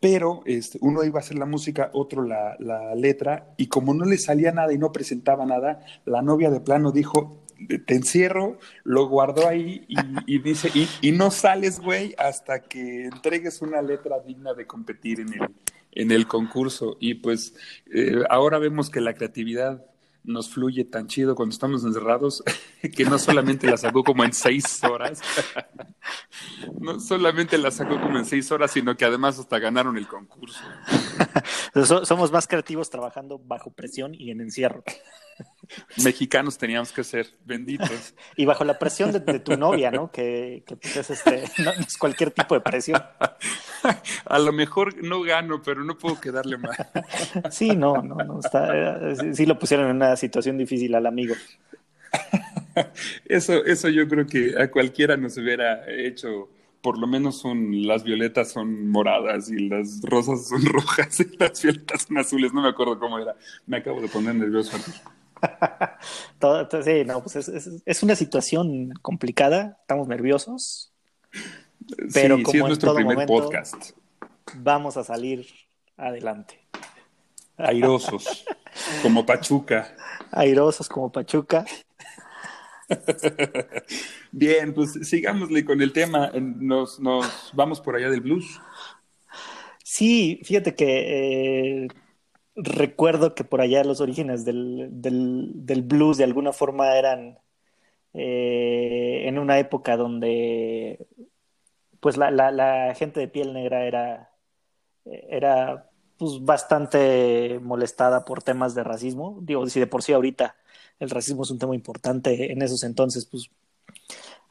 pero 0.00 0.42
este, 0.46 0.78
uno 0.80 1.04
iba 1.04 1.18
a 1.18 1.22
hacer 1.22 1.38
la 1.38 1.46
música, 1.46 1.90
otro 1.92 2.22
la, 2.22 2.56
la 2.58 2.94
letra, 2.94 3.54
y 3.56 3.66
como 3.66 3.94
no 3.94 4.04
le 4.04 4.18
salía 4.18 4.52
nada 4.52 4.72
y 4.72 4.78
no 4.78 4.92
presentaba 4.92 5.44
nada, 5.44 5.80
la 6.04 6.22
novia 6.22 6.50
de 6.50 6.60
plano 6.60 6.92
dijo, 6.92 7.42
te 7.66 7.94
encierro, 7.94 8.58
lo 8.84 9.08
guardó 9.08 9.48
ahí 9.48 9.84
y, 10.26 10.38
dice, 10.38 10.70
y, 11.02 11.12
no 11.12 11.30
sales, 11.30 11.80
güey, 11.80 12.14
hasta 12.18 12.62
que 12.62 13.06
entregues 13.06 13.62
una 13.62 13.82
letra 13.82 14.20
digna 14.20 14.54
de 14.54 14.66
competir 14.66 15.20
en 15.20 15.34
el, 15.34 15.48
en 15.92 16.10
el 16.12 16.26
concurso. 16.26 16.96
Y 17.00 17.14
pues 17.14 17.54
eh, 17.92 18.22
ahora 18.30 18.58
vemos 18.58 18.90
que 18.90 19.00
la 19.00 19.14
creatividad 19.14 19.84
nos 20.24 20.50
fluye 20.50 20.84
tan 20.84 21.06
chido 21.06 21.34
cuando 21.34 21.54
estamos 21.54 21.84
encerrados 21.84 22.44
que 22.96 23.04
no 23.04 23.18
solamente 23.18 23.66
la 23.66 23.76
sacó 23.76 24.04
como 24.04 24.24
en 24.24 24.32
seis 24.32 24.82
horas, 24.84 25.20
no 26.80 27.00
solamente 27.00 27.56
la 27.58 27.70
sacó 27.70 28.00
como 28.00 28.18
en 28.18 28.24
seis 28.24 28.52
horas, 28.52 28.70
sino 28.70 28.96
que 28.96 29.04
además 29.04 29.38
hasta 29.38 29.58
ganaron 29.58 29.96
el 29.96 30.06
concurso. 30.06 30.62
Somos 32.04 32.30
más 32.30 32.46
creativos 32.46 32.90
trabajando 32.90 33.38
bajo 33.38 33.70
presión 33.70 34.14
y 34.14 34.30
en 34.30 34.40
encierro. 34.40 34.84
Mexicanos 36.02 36.58
teníamos 36.58 36.92
que 36.92 37.04
ser 37.04 37.26
benditos. 37.44 38.14
Y 38.36 38.44
bajo 38.44 38.64
la 38.64 38.78
presión 38.78 39.12
de, 39.12 39.20
tu 39.40 39.56
novia, 39.56 39.90
¿no? 39.90 40.10
Que, 40.10 40.64
pues 40.66 40.96
es 40.96 41.10
este, 41.10 41.44
no, 41.62 41.70
es 41.72 41.96
cualquier 41.96 42.30
tipo 42.30 42.54
de 42.54 42.60
presión. 42.60 43.02
A 44.24 44.38
lo 44.38 44.52
mejor 44.52 45.02
no 45.02 45.22
gano, 45.22 45.62
pero 45.62 45.84
no 45.84 45.96
puedo 45.96 46.20
quedarle 46.20 46.58
mal. 46.58 46.76
Sí, 47.50 47.76
no, 47.76 48.02
no, 48.02 48.16
no. 48.16 48.40
Está, 48.40 49.10
eh, 49.10 49.34
sí 49.34 49.46
lo 49.46 49.58
pusieron 49.58 49.88
en 49.90 49.96
una 49.96 50.16
situación 50.16 50.58
difícil 50.58 50.94
al 50.94 51.06
amigo. 51.06 51.34
Eso, 53.24 53.64
eso 53.64 53.88
yo 53.88 54.06
creo 54.08 54.26
que 54.26 54.54
a 54.60 54.70
cualquiera 54.70 55.16
nos 55.16 55.36
hubiera 55.36 55.88
hecho 55.90 56.48
por 56.80 56.98
lo 56.98 57.06
menos 57.06 57.38
son 57.38 57.86
las 57.86 58.04
violetas 58.04 58.52
son 58.52 58.88
moradas 58.88 59.50
y 59.50 59.68
las 59.68 60.00
rosas 60.02 60.48
son 60.48 60.64
rojas 60.64 61.18
y 61.20 61.36
las 61.36 61.60
violetas 61.62 62.02
son 62.02 62.18
azules. 62.18 62.52
No 62.52 62.62
me 62.62 62.68
acuerdo 62.68 62.98
cómo 62.98 63.18
era. 63.18 63.34
Me 63.66 63.78
acabo 63.78 64.00
de 64.00 64.08
poner 64.08 64.34
nervioso. 64.34 64.76
sí, 66.84 67.04
no, 67.04 67.22
pues 67.22 67.48
es, 67.84 68.02
una 68.02 68.14
situación 68.14 68.92
complicada, 69.02 69.78
estamos 69.80 70.08
nerviosos, 70.08 70.92
pero 72.12 72.42
como 72.42 72.58
es 72.58 72.64
nuestro 72.64 72.94
primer 72.94 73.26
podcast. 73.26 73.90
Vamos 74.56 74.96
a 74.96 75.04
salir 75.04 75.46
adelante. 75.96 76.60
Airosos, 77.56 78.44
como 79.02 79.26
Pachuca. 79.26 79.94
Airosos 80.30 80.88
como 80.88 81.10
Pachuca. 81.10 81.64
Bien, 84.32 84.72
pues 84.72 84.92
sigámosle 85.02 85.64
con 85.64 85.82
el 85.82 85.92
tema. 85.92 86.30
Nos, 86.34 87.00
nos 87.00 87.50
vamos 87.52 87.80
por 87.80 87.96
allá 87.96 88.10
del 88.10 88.20
blues. 88.20 88.60
Sí, 89.82 90.40
fíjate 90.44 90.74
que 90.74 91.84
eh, 91.84 91.88
recuerdo 92.58 93.34
que 93.34 93.44
por 93.44 93.60
allá 93.60 93.84
los 93.84 94.00
orígenes 94.00 94.44
del, 94.44 94.88
del, 94.90 95.82
blues 95.82 96.18
de 96.18 96.24
alguna 96.24 96.52
forma 96.52 96.96
eran 96.96 97.38
eh, 98.14 99.22
en 99.26 99.38
una 99.38 99.58
época 99.58 99.96
donde 99.96 101.06
pues 102.00 102.16
la, 102.16 102.30
la, 102.30 102.94
gente 102.94 103.20
de 103.20 103.28
piel 103.28 103.52
negra 103.52 103.84
era, 103.86 104.30
era 105.04 105.90
pues, 106.16 106.44
bastante 106.44 107.58
molestada 107.62 108.24
por 108.24 108.42
temas 108.42 108.74
de 108.74 108.84
racismo. 108.84 109.38
Digo, 109.42 109.66
si 109.66 109.80
de 109.80 109.86
por 109.86 110.02
sí 110.02 110.12
ahorita 110.12 110.56
el 111.00 111.10
racismo 111.10 111.42
es 111.42 111.50
un 111.50 111.58
tema 111.58 111.74
importante 111.74 112.52
en 112.52 112.62
esos 112.62 112.82
entonces, 112.82 113.26
pues 113.26 113.50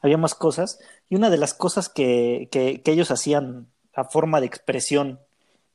había 0.00 0.18
más 0.18 0.34
cosas. 0.34 0.78
Y 1.08 1.16
una 1.16 1.30
de 1.30 1.38
las 1.38 1.54
cosas 1.54 1.88
que, 1.88 2.48
que, 2.50 2.82
que 2.82 2.92
ellos 2.92 3.10
hacían 3.10 3.68
a 3.94 4.04
forma 4.04 4.40
de 4.40 4.46
expresión 4.46 5.20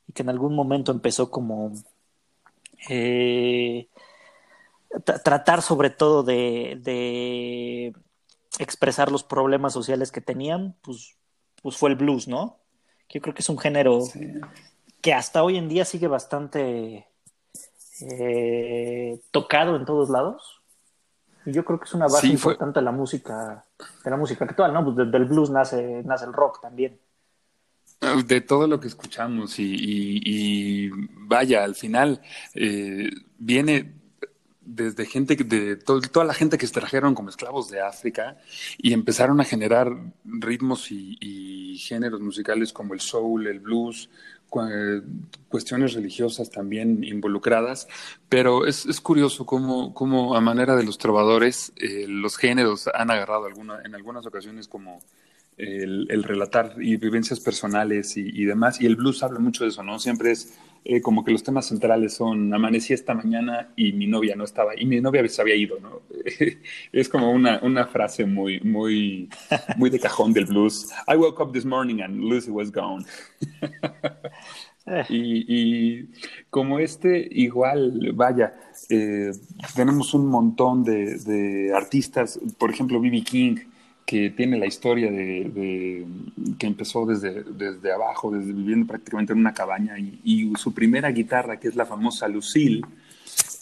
y 0.08 0.12
que 0.12 0.22
en 0.22 0.30
algún 0.30 0.54
momento 0.54 0.92
empezó 0.92 1.30
como 1.30 1.72
eh, 2.88 3.88
tratar 5.04 5.62
sobre 5.62 5.90
todo 5.90 6.22
de, 6.22 7.92
expresar 8.58 9.10
los 9.10 9.24
problemas 9.24 9.72
sociales 9.72 10.12
que 10.12 10.20
tenían, 10.20 10.76
pues, 10.82 11.16
pues 11.62 11.76
fue 11.76 11.90
el 11.90 11.96
blues, 11.96 12.28
¿no? 12.28 12.58
yo 13.10 13.20
creo 13.20 13.34
que 13.34 13.42
es 13.42 13.48
un 13.48 13.58
género 13.58 14.00
que 15.00 15.14
hasta 15.14 15.42
hoy 15.44 15.56
en 15.56 15.68
día 15.68 15.84
sigue 15.84 16.08
bastante 16.08 17.06
eh, 18.00 19.20
tocado 19.30 19.76
en 19.76 19.84
todos 19.84 20.10
lados. 20.10 20.60
Y 21.46 21.52
yo 21.52 21.64
creo 21.64 21.78
que 21.78 21.84
es 21.84 21.94
una 21.94 22.06
base 22.06 22.26
importante 22.26 22.80
de 22.80 22.84
la 22.84 22.90
música, 22.90 23.64
de 24.02 24.10
la 24.10 24.16
música 24.16 24.44
actual, 24.46 24.72
¿no? 24.72 24.82
Pues 24.84 25.10
del 25.12 25.24
blues 25.26 25.50
nace, 25.50 26.02
nace 26.04 26.24
el 26.24 26.32
rock 26.32 26.60
también. 26.60 26.98
De 28.00 28.40
todo 28.42 28.66
lo 28.66 28.80
que 28.80 28.88
escuchamos 28.88 29.58
y, 29.58 30.90
vaya, 30.90 31.64
al 31.64 31.74
final 31.74 32.20
eh, 32.54 33.10
viene 33.38 33.94
desde 34.64 35.06
gente, 35.06 35.36
de 35.36 35.76
toda 35.76 36.24
la 36.24 36.34
gente 36.34 36.58
que 36.58 36.66
se 36.66 36.72
trajeron 36.72 37.14
como 37.14 37.28
esclavos 37.28 37.70
de 37.70 37.80
África 37.80 38.38
y 38.78 38.92
empezaron 38.92 39.40
a 39.40 39.44
generar 39.44 39.94
ritmos 40.24 40.90
y, 40.90 41.76
géneros 41.78 42.20
musicales 42.20 42.72
como 42.72 42.94
el 42.94 43.00
soul, 43.00 43.46
el 43.46 43.60
blues, 43.60 44.08
cuestiones 45.48 45.94
religiosas 45.94 46.50
también 46.50 47.02
involucradas, 47.02 47.88
pero 48.28 48.66
es, 48.66 49.00
curioso 49.00 49.44
cómo, 49.44 49.92
cómo, 49.92 50.36
a 50.36 50.40
manera 50.40 50.76
de 50.76 50.84
los 50.84 50.98
trovadores 50.98 51.72
eh, 51.76 52.06
los 52.08 52.36
géneros 52.36 52.88
han 52.94 53.10
agarrado 53.10 53.46
alguna, 53.46 53.82
en 53.84 53.94
algunas 53.94 54.24
ocasiones 54.24 54.68
como 54.68 55.00
el, 55.56 56.22
relatar 56.22 56.74
y 56.78 56.96
vivencias 56.96 57.40
personales 57.40 58.16
y, 58.16 58.44
demás. 58.44 58.80
Y 58.80 58.86
el 58.86 58.96
blues 58.96 59.22
habla 59.22 59.38
mucho 59.38 59.64
de 59.64 59.70
eso, 59.70 59.82
¿no? 59.82 59.98
Siempre 59.98 60.32
es 60.32 60.58
eh, 60.84 61.00
como 61.00 61.24
que 61.24 61.32
los 61.32 61.42
temas 61.42 61.66
centrales 61.66 62.14
son 62.14 62.52
amanecí 62.52 62.92
esta 62.92 63.14
mañana 63.14 63.72
y 63.76 63.92
mi 63.92 64.06
novia 64.06 64.36
no 64.36 64.44
estaba, 64.44 64.78
y 64.78 64.84
mi 64.84 65.00
novia 65.00 65.26
se 65.28 65.40
había 65.40 65.54
ido, 65.54 65.78
¿no? 65.80 66.02
es 66.92 67.08
como 67.08 67.30
una, 67.30 67.60
una 67.62 67.86
frase 67.86 68.26
muy, 68.26 68.60
muy, 68.60 69.28
muy 69.76 69.90
de 69.90 70.00
cajón 70.00 70.32
del 70.32 70.46
blues. 70.46 70.90
I 71.08 71.16
woke 71.16 71.40
up 71.40 71.52
this 71.52 71.64
morning 71.64 72.00
and 72.02 72.20
Lucy 72.20 72.50
was 72.50 72.70
gone. 72.70 73.04
y, 75.08 75.44
y, 75.48 76.10
como 76.50 76.78
este, 76.78 77.28
igual, 77.30 78.12
vaya, 78.14 78.54
eh, 78.90 79.30
tenemos 79.74 80.12
un 80.14 80.26
montón 80.26 80.84
de, 80.84 81.18
de 81.18 81.72
artistas, 81.74 82.38
por 82.58 82.70
ejemplo, 82.70 83.00
B.B. 83.00 83.22
King, 83.22 83.56
que 84.04 84.30
tiene 84.30 84.58
la 84.58 84.66
historia 84.66 85.10
de, 85.10 86.06
que 86.58 86.66
empezó 86.66 87.06
desde, 87.06 87.42
desde 87.42 87.92
abajo, 87.92 88.30
desde 88.30 88.52
viviendo 88.52 88.86
prácticamente 88.86 89.32
en 89.32 89.38
una 89.38 89.54
cabaña 89.54 89.98
y, 89.98 90.52
su 90.56 90.74
primera 90.74 91.10
guitarra, 91.10 91.58
que 91.58 91.68
es 91.68 91.76
la 91.76 91.86
famosa 91.86 92.28
Lucille, 92.28 92.82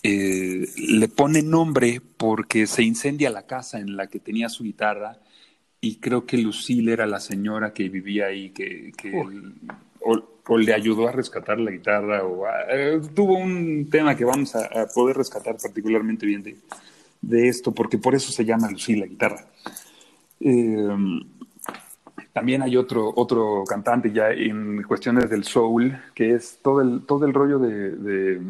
eh, 0.03 0.69
le 0.77 1.09
pone 1.09 1.43
nombre 1.43 2.01
porque 2.17 2.67
se 2.67 2.83
incendia 2.83 3.31
la 3.31 3.47
casa 3.47 3.79
en 3.79 3.97
la 3.97 4.09
que 4.09 4.19
tenía 4.19 4.49
su 4.49 4.65
guitarra 4.65 5.19
y 5.81 5.97
creo 5.97 6.27
que 6.27 6.39
Lucille 6.39 6.93
era 6.93 7.07
la 7.07 7.21
señora 7.21 7.73
que 7.73 7.89
vivía 7.89 8.27
ahí, 8.27 8.51
que, 8.51 8.93
o, 10.01 10.59
le 10.59 10.75
ayudó 10.75 11.07
a 11.07 11.13
rescatar 11.13 11.61
la 11.61 11.71
guitarra 11.71 12.25
o 12.25 12.45
eh, 12.69 13.01
tuvo 13.15 13.39
un 13.39 13.89
tema 13.89 14.17
que 14.17 14.25
vamos 14.25 14.57
a, 14.57 14.87
poder 14.93 15.17
rescatar 15.17 15.57
particularmente 15.57 16.27
bien 16.27 16.43
de, 16.43 16.57
de 17.21 17.49
esto, 17.49 17.73
porque 17.73 17.97
por 17.97 18.17
eso 18.17 18.33
se 18.33 18.45
llama 18.45 18.69
Lucille 18.69 19.01
la 19.01 19.07
guitarra. 19.07 19.47
Eh, 20.45 20.89
también 22.33 22.63
hay 22.63 22.77
otro, 22.77 23.13
otro 23.15 23.63
cantante 23.67 24.11
ya 24.11 24.31
en 24.31 24.83
cuestiones 24.83 25.31
del 25.31 25.45
soul, 25.45 25.97
que 26.15 26.35
es 26.35 26.59
todo 26.63 26.81
el, 26.81 27.03
todo 27.07 27.27
el 27.27 27.35
rollo 27.35 27.59
de, 27.59 28.35
eh, 28.35 28.41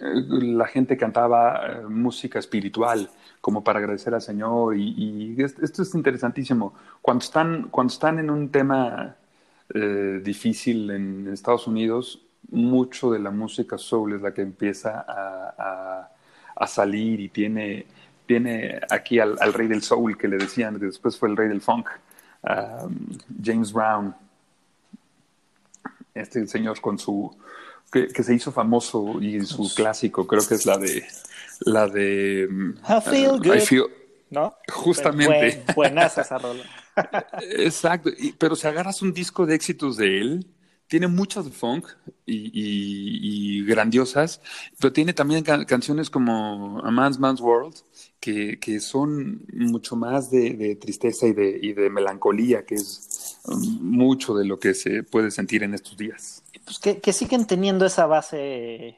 la 0.00 0.66
gente 0.66 0.96
cantaba 0.96 1.66
eh, 1.66 1.82
música 1.88 2.38
espiritual 2.38 3.08
como 3.40 3.64
para 3.64 3.78
agradecer 3.78 4.14
al 4.14 4.20
Señor 4.20 4.76
y, 4.76 5.36
esto 5.38 5.82
es 5.82 5.94
interesantísimo. 5.94 6.74
Cuando 7.00 7.24
están, 7.24 7.68
cuando 7.70 7.92
están 7.92 8.18
en 8.18 8.30
un 8.30 8.50
tema 8.50 9.16
difícil 10.22 10.90
en 10.90 11.28
Estados 11.30 11.66
Unidos, 11.66 12.22
mucho 12.50 13.10
de 13.10 13.18
la 13.18 13.30
música 13.30 13.76
soul 13.76 14.14
es 14.14 14.22
la 14.22 14.32
que 14.32 14.40
empieza 14.40 15.04
a, 15.06 16.08
a 16.56 16.66
salir 16.66 17.20
y 17.20 17.28
tiene 17.28 17.86
tiene 18.28 18.78
aquí 18.90 19.18
al, 19.18 19.52
rey 19.54 19.66
del 19.66 19.82
soul 19.82 20.16
que 20.16 20.28
le 20.28 20.36
decían, 20.36 20.78
que 20.78 20.86
después 20.86 21.16
fue 21.18 21.30
el 21.30 21.36
rey 21.36 21.48
del 21.48 21.62
funk, 21.62 21.88
um, 22.42 23.08
James 23.42 23.72
Brown, 23.72 24.14
este 26.14 26.46
señor 26.46 26.80
con 26.80 26.98
su, 26.98 27.34
que, 27.90 28.22
se 28.22 28.34
hizo 28.34 28.52
famoso 28.52 29.20
y 29.20 29.40
su 29.46 29.74
clásico, 29.74 30.26
creo 30.26 30.46
que 30.46 30.54
es 30.54 30.66
la 30.66 30.76
de, 30.76 31.04
la 31.60 31.88
de... 31.88 32.46
Um, 32.50 32.74
I 32.86 33.00
feel 33.00 33.30
uh, 33.30 33.38
good. 33.38 33.90
¿No? 34.30 34.54
Justamente. 34.70 35.64
buenas 35.74 36.18
esa 36.18 36.36
rola. 36.36 36.62
Exacto, 37.40 38.10
pero 38.36 38.54
si 38.56 38.66
agarras 38.66 39.00
un 39.00 39.14
disco 39.14 39.46
de 39.46 39.54
éxitos 39.54 39.96
de 39.96 40.20
él, 40.20 40.46
tiene 40.88 41.06
muchas 41.06 41.44
de 41.44 41.50
funk 41.50 41.86
y, 42.26 43.64
grandiosas, 43.64 44.40
pero 44.80 44.92
tiene 44.92 45.12
también 45.12 45.44
canciones 45.44 46.10
como 46.10 46.80
A 46.82 46.90
Man's 46.90 47.18
Man's 47.18 47.40
World, 47.40 47.76
que, 48.18 48.80
son 48.80 49.46
mucho 49.52 49.96
más 49.96 50.30
de, 50.30 50.76
tristeza 50.80 51.26
y 51.26 51.32
de, 51.34 51.90
melancolía, 51.90 52.64
que 52.64 52.76
es 52.76 53.38
um, 53.44 53.60
mucho 53.80 54.34
de 54.34 54.46
lo 54.46 54.58
que 54.58 54.74
se 54.74 55.02
puede 55.02 55.30
sentir 55.30 55.62
en 55.62 55.74
estos 55.74 55.96
días. 55.96 56.42
Pues 56.64 56.78
que, 56.78 57.12
siguen 57.12 57.46
teniendo 57.46 57.84
esa 57.86 58.06
base 58.06 58.96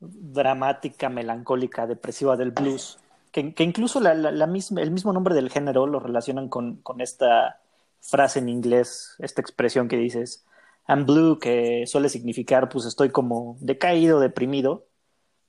dramática, 0.00 1.08
melancólica, 1.08 1.86
depresiva 1.86 2.36
del 2.36 2.50
blues, 2.50 2.98
que, 3.32 3.54
incluso 3.58 4.00
el 4.00 4.90
mismo 4.90 5.12
nombre 5.12 5.34
del 5.34 5.50
género 5.50 5.86
lo 5.86 6.00
relacionan 6.00 6.48
con 6.48 6.82
esta 6.98 7.60
frase 8.00 8.38
en 8.38 8.48
inglés, 8.48 9.16
esta 9.18 9.40
expresión 9.40 9.88
que 9.88 9.96
dices, 9.96 10.44
I'm 10.88 11.04
blue, 11.04 11.38
que 11.38 11.86
suele 11.86 12.08
significar 12.08 12.68
pues 12.70 12.86
estoy 12.86 13.10
como 13.10 13.58
decaído, 13.60 14.18
deprimido. 14.18 14.88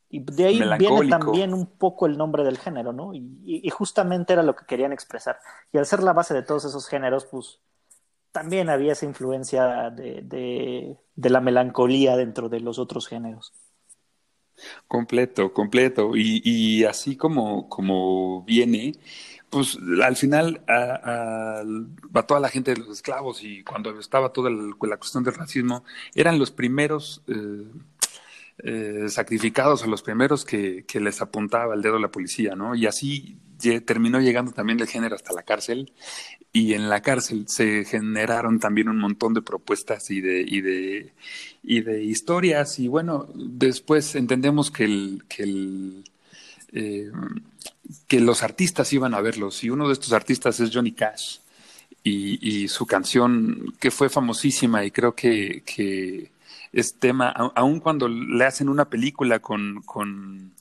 Y 0.10 0.20
de 0.20 0.46
ahí 0.46 0.62
viene 0.78 1.08
también 1.08 1.54
un 1.54 1.68
poco 1.68 2.08
el 2.08 2.18
nombre 2.18 2.44
del 2.44 2.58
género, 2.58 2.92
¿no? 2.92 3.14
Y, 3.14 3.70
justamente 3.70 4.34
era 4.34 4.44
lo 4.44 4.56
que 4.56 4.66
querían 4.66 4.92
expresar. 4.92 5.38
Y 5.72 5.78
al 5.78 5.86
ser 5.86 6.02
la 6.02 6.14
base 6.14 6.34
de 6.34 6.42
todos 6.42 6.66
esos 6.66 6.88
géneros, 6.88 7.26
pues 7.26 7.60
también 8.32 8.70
había 8.70 8.94
esa 8.94 9.06
influencia 9.06 9.92
de, 9.92 10.98
la 11.16 11.42
melancolía 11.42 12.18
dentro 12.18 12.50
de 12.50 12.60
los 12.60 12.80
otros 12.80 13.08
géneros. 13.08 13.54
Completo, 14.88 15.54
completo. 15.54 16.12
Y, 16.16 16.84
así 16.86 17.16
como, 17.16 17.70
como 17.70 18.44
viene, 18.44 18.94
pues 19.50 19.78
al 20.04 20.16
final 20.16 20.62
a, 20.68 21.62
a, 21.62 22.24
toda 22.24 22.40
la 22.40 22.50
gente 22.50 22.74
de 22.74 22.78
los 22.78 22.90
esclavos 22.90 23.44
y 23.44 23.64
cuando 23.64 23.98
estaba 24.00 24.32
toda 24.32 24.50
la 24.50 24.98
cuestión 24.98 25.24
del 25.24 25.36
racismo, 25.36 25.84
eran 26.14 26.40
los 26.40 26.52
primeros 26.52 27.22
eh, 27.28 27.66
eh, 28.60 29.06
sacrificados 29.10 29.84
o 29.84 29.88
los 29.88 30.04
primeros 30.04 30.46
que, 30.46 30.84
que, 30.86 31.00
les 31.00 31.22
apuntaba 31.22 31.74
el 31.76 31.82
dedo 31.82 31.98
la 31.98 32.12
policía, 32.12 32.56
¿no? 32.56 32.76
Y 32.76 32.86
así 32.86 33.38
terminó 33.86 34.22
llegando 34.22 34.52
también 34.52 34.80
el 34.80 34.88
género 34.88 35.16
hasta 35.16 35.34
la 35.34 35.44
cárcel 35.44 35.92
y 36.54 36.74
en 36.74 36.90
la 36.90 37.02
cárcel 37.02 37.46
se 37.48 37.84
generaron 37.86 38.60
también 38.60 38.90
un 38.90 38.98
montón 38.98 39.34
de 39.34 39.42
propuestas 39.42 40.10
y 40.12 40.22
de, 40.22 40.44
y 40.48 40.62
de, 40.62 41.14
y 41.64 41.82
de 41.82 42.04
historias 42.04 42.80
y 42.80 42.88
bueno, 42.88 43.28
después 43.36 44.16
entendemos 44.16 44.72
que 44.72 44.86
el... 44.86 45.24
Que 45.28 45.44
el 45.44 46.04
eh, 46.72 47.12
que 48.08 48.20
los 48.20 48.44
artistas 48.44 48.92
iban 48.94 49.14
a 49.14 49.22
verlos. 49.22 49.64
Y 49.64 49.70
uno 49.70 49.88
de 49.88 49.94
estos 49.94 50.14
artistas 50.14 50.60
es 50.60 50.72
Johnny 50.74 50.92
Cash. 50.92 51.40
Y, 52.04 52.68
su 52.70 52.88
canción 52.88 53.76
que 53.80 53.92
fue 53.92 54.10
famosísima 54.10 54.84
y 54.84 54.90
creo 54.90 55.14
que, 55.14 55.64
que 55.66 56.32
es 56.72 56.96
tema, 56.96 57.30
aun 57.30 57.80
cuando 57.80 58.08
le 58.08 58.46
hacen 58.46 58.70
una 58.70 58.90
película 58.90 59.40
con, 59.40 59.82
con 59.84 60.54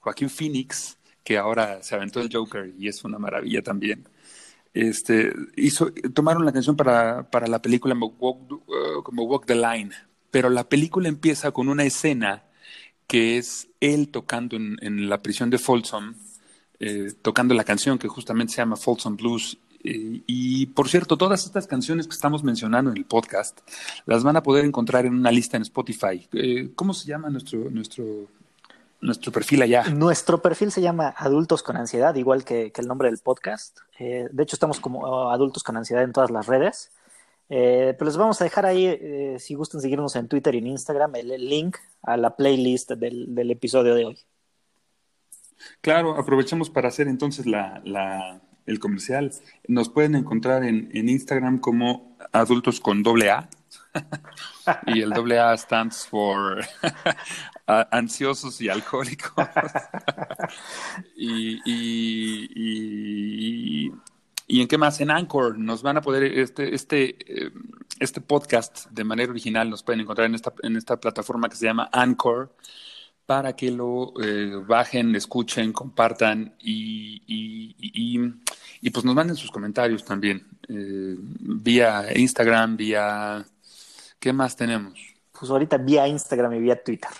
Joaquín 0.00 0.30
Phoenix, 0.30 0.96
que 1.22 1.38
ahora 1.38 1.82
se 1.82 1.94
aventó 1.94 2.20
el 2.20 2.30
Joker 2.32 2.72
y 2.78 2.88
es 2.88 3.04
una 3.04 3.18
maravilla 3.18 3.62
también. 3.62 4.08
Este, 4.74 5.32
hizo, 5.56 5.90
tomaron 6.12 6.44
la 6.44 6.52
canción 6.52 6.76
para, 6.76 7.30
para 7.30 7.46
la 7.46 7.62
película 7.62 7.94
como 7.94 8.14
Walk, 8.18 8.52
uh, 8.52 9.02
como 9.02 9.24
Walk 9.24 9.46
the 9.46 9.54
Line, 9.54 9.90
pero 10.30 10.50
la 10.50 10.68
película 10.68 11.08
empieza 11.08 11.50
con 11.50 11.68
una 11.68 11.84
escena 11.84 12.45
que 13.06 13.38
es 13.38 13.68
él 13.80 14.08
tocando 14.08 14.56
en, 14.56 15.08
la 15.08 15.22
prisión 15.22 15.50
de 15.50 15.58
Folsom, 15.58 16.14
eh, 16.80 17.12
tocando 17.22 17.54
la 17.54 17.64
canción 17.64 17.98
que 17.98 18.08
justamente 18.08 18.54
se 18.54 18.58
llama 18.58 18.76
Folsom 18.76 19.16
Blues. 19.16 19.58
Eh, 19.84 20.22
y 20.26 20.66
por 20.66 20.88
cierto, 20.88 21.16
todas 21.16 21.44
estas 21.46 21.66
canciones 21.66 22.06
que 22.06 22.14
estamos 22.14 22.42
mencionando 22.42 22.90
en 22.90 22.96
el 22.96 23.04
podcast 23.04 23.60
las 24.06 24.24
van 24.24 24.36
a 24.36 24.42
poder 24.42 24.64
encontrar 24.64 25.06
en 25.06 25.14
una 25.14 25.30
lista 25.30 25.56
en 25.56 25.62
Spotify. 25.62 26.26
Eh, 26.32 26.70
¿Cómo 26.74 26.92
se 26.92 27.06
llama 27.06 27.30
nuestro, 27.30 27.70
nuestro, 27.70 28.04
nuestro 29.00 29.30
perfil 29.30 29.62
allá? 29.62 29.84
Nuestro 29.84 30.42
perfil 30.42 30.72
se 30.72 30.80
llama 30.80 31.14
Adultos 31.16 31.62
con 31.62 31.76
Ansiedad, 31.76 32.14
igual 32.16 32.44
que, 32.44 32.72
que 32.72 32.80
el 32.80 32.88
nombre 32.88 33.08
del 33.08 33.18
podcast. 33.18 33.78
de 33.98 34.42
hecho, 34.42 34.56
estamos 34.56 34.80
como 34.80 35.30
Adultos 35.30 35.62
con 35.62 35.76
Ansiedad 35.76 36.02
en 36.02 36.12
todas 36.12 36.30
las 36.30 36.46
redes. 36.46 36.90
Eh, 37.48 37.94
pero 37.96 38.06
les 38.06 38.16
vamos 38.16 38.40
a 38.40 38.44
dejar 38.44 38.66
ahí, 38.66 38.86
eh, 38.86 39.36
si 39.38 39.54
gustan 39.54 39.80
seguirnos 39.80 40.16
en 40.16 40.26
Twitter 40.28 40.54
y 40.54 40.58
en 40.58 40.66
Instagram, 40.66 41.14
el, 41.16 41.48
link 41.48 41.76
a 42.02 42.16
la 42.16 42.34
playlist 42.36 42.90
del, 42.92 43.50
episodio 43.50 43.94
de 43.94 44.04
hoy. 44.04 44.18
Claro, 45.80 46.16
aprovechamos 46.16 46.70
para 46.70 46.88
hacer 46.88 47.06
entonces 47.08 47.46
la, 47.46 48.40
el 48.66 48.80
comercial. 48.80 49.32
Nos 49.68 49.88
pueden 49.88 50.16
encontrar 50.16 50.64
en, 50.64 50.90
Instagram 50.92 51.58
como 51.60 52.16
adultos 52.32 52.80
con 52.80 53.02
doble 53.02 53.30
A. 53.30 53.48
y 54.86 55.00
el 55.00 55.10
doble 55.10 55.38
A 55.38 55.56
stands 55.56 56.06
for 56.06 56.64
ansiosos 57.66 58.60
y 58.60 58.68
alcohólicos. 58.68 59.32
¿Y 61.16 62.56
en 64.48 64.68
qué 64.68 64.78
más? 64.78 65.00
En 65.00 65.10
Anchor 65.10 65.58
nos 65.58 65.82
van 65.82 65.96
a 65.96 66.02
poder, 66.02 66.24
este, 66.24 66.74
este, 66.74 67.16
eh, 67.26 67.50
este 67.98 68.20
podcast 68.20 68.86
de 68.90 69.04
manera 69.04 69.30
original 69.30 69.68
nos 69.68 69.82
pueden 69.82 70.00
encontrar 70.00 70.26
en 70.26 70.34
esta, 70.34 70.52
en 70.62 70.76
esta 70.76 70.98
plataforma 71.00 71.48
que 71.48 71.56
se 71.56 71.66
llama 71.66 71.88
Anchor 71.92 72.54
para 73.26 73.56
que 73.56 73.72
lo 73.72 74.12
eh, 74.22 74.62
bajen, 74.66 75.16
escuchen, 75.16 75.72
compartan 75.72 76.54
y, 76.60 77.22
y, 77.26 78.90
pues 78.90 79.04
nos 79.04 79.16
manden 79.16 79.34
sus 79.34 79.50
comentarios 79.50 80.04
también 80.04 80.46
eh, 80.68 81.16
vía 81.18 82.06
Instagram, 82.14 82.76
vía... 82.76 83.44
¿Qué 84.20 84.32
más 84.32 84.56
tenemos? 84.56 84.98
Pues 85.38 85.50
ahorita 85.50 85.76
vía 85.76 86.06
Instagram 86.08 86.54
y 86.54 86.60
vía 86.60 86.82
Twitter 86.82 87.10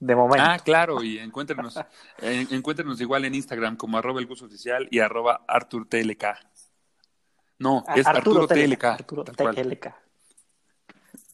de 0.00 0.16
momento. 0.16 0.42
Ah, 0.44 0.58
claro, 0.58 1.02
y 1.04 1.18
encuéntrenos, 1.18 1.78
encuéntrenos 2.20 3.00
igual 3.00 3.26
en 3.26 3.34
Instagram 3.34 3.76
como 3.76 3.98
arroba 3.98 4.18
el 4.18 4.26
gusto 4.26 4.46
oficial 4.46 4.88
y 4.90 4.98
arroba 4.98 5.44
Artur 5.46 5.86
TLK. 5.86 6.24
No, 7.58 7.84
es 7.94 8.06
Arturo, 8.06 8.46
TLK. 8.46 8.84
Arturo 8.84 9.24
TLK. 9.24 9.94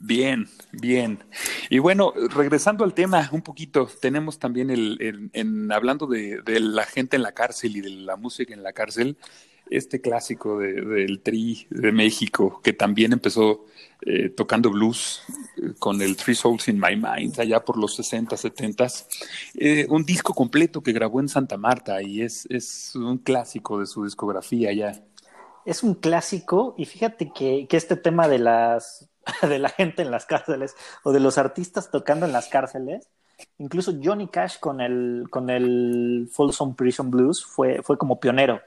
Bien, 0.00 0.46
bien. 0.72 1.24
Y 1.70 1.78
bueno, 1.78 2.12
regresando 2.34 2.84
al 2.84 2.92
tema 2.92 3.28
un 3.32 3.42
poquito, 3.42 3.88
tenemos 4.00 4.38
también 4.38 4.70
el, 4.70 5.30
en, 5.32 5.72
hablando 5.72 6.06
de, 6.06 6.42
de, 6.42 6.60
la 6.60 6.84
gente 6.84 7.16
en 7.16 7.22
la 7.22 7.32
cárcel 7.32 7.76
y 7.76 7.80
de 7.80 7.90
la 7.90 8.16
música 8.16 8.52
en 8.52 8.62
la 8.62 8.72
cárcel, 8.72 9.16
este 9.70 10.00
clásico 10.00 10.58
de, 10.58 10.72
del 10.72 11.20
Tri 11.20 11.66
de 11.70 11.92
México, 11.92 12.60
que 12.62 12.72
también 12.72 13.12
empezó 13.12 13.64
eh, 14.02 14.28
tocando 14.28 14.70
blues 14.70 15.22
eh, 15.56 15.72
con 15.78 16.00
el 16.02 16.16
Three 16.16 16.34
Souls 16.34 16.68
in 16.68 16.78
My 16.78 16.96
Mind, 16.96 17.40
allá 17.40 17.64
por 17.64 17.78
los 17.78 17.96
60, 17.96 18.36
70. 18.36 18.86
Eh, 19.54 19.86
un 19.88 20.04
disco 20.04 20.34
completo 20.34 20.82
que 20.82 20.92
grabó 20.92 21.20
en 21.20 21.28
Santa 21.28 21.56
Marta 21.56 22.02
y 22.02 22.22
es, 22.22 22.46
es 22.50 22.94
un 22.94 23.18
clásico 23.18 23.80
de 23.80 23.86
su 23.86 24.04
discografía 24.04 24.72
ya. 24.72 25.02
Es 25.64 25.82
un 25.82 25.94
clásico 25.94 26.74
y 26.76 26.84
fíjate 26.84 27.32
que, 27.34 27.66
que 27.68 27.76
este 27.76 27.96
tema 27.96 28.28
de, 28.28 28.38
las, 28.38 29.08
de 29.42 29.58
la 29.58 29.70
gente 29.70 30.02
en 30.02 30.10
las 30.10 30.26
cárceles 30.26 30.76
o 31.02 31.12
de 31.12 31.20
los 31.20 31.38
artistas 31.38 31.90
tocando 31.90 32.26
en 32.26 32.32
las 32.32 32.48
cárceles, 32.48 33.08
incluso 33.58 33.92
Johnny 34.02 34.28
Cash 34.28 34.58
con 34.60 34.80
el, 34.80 35.24
con 35.30 35.50
el 35.50 36.28
Folsom 36.30 36.76
Prison 36.76 37.10
Blues 37.10 37.44
fue, 37.44 37.82
fue 37.82 37.98
como 37.98 38.20
pionero. 38.20 38.60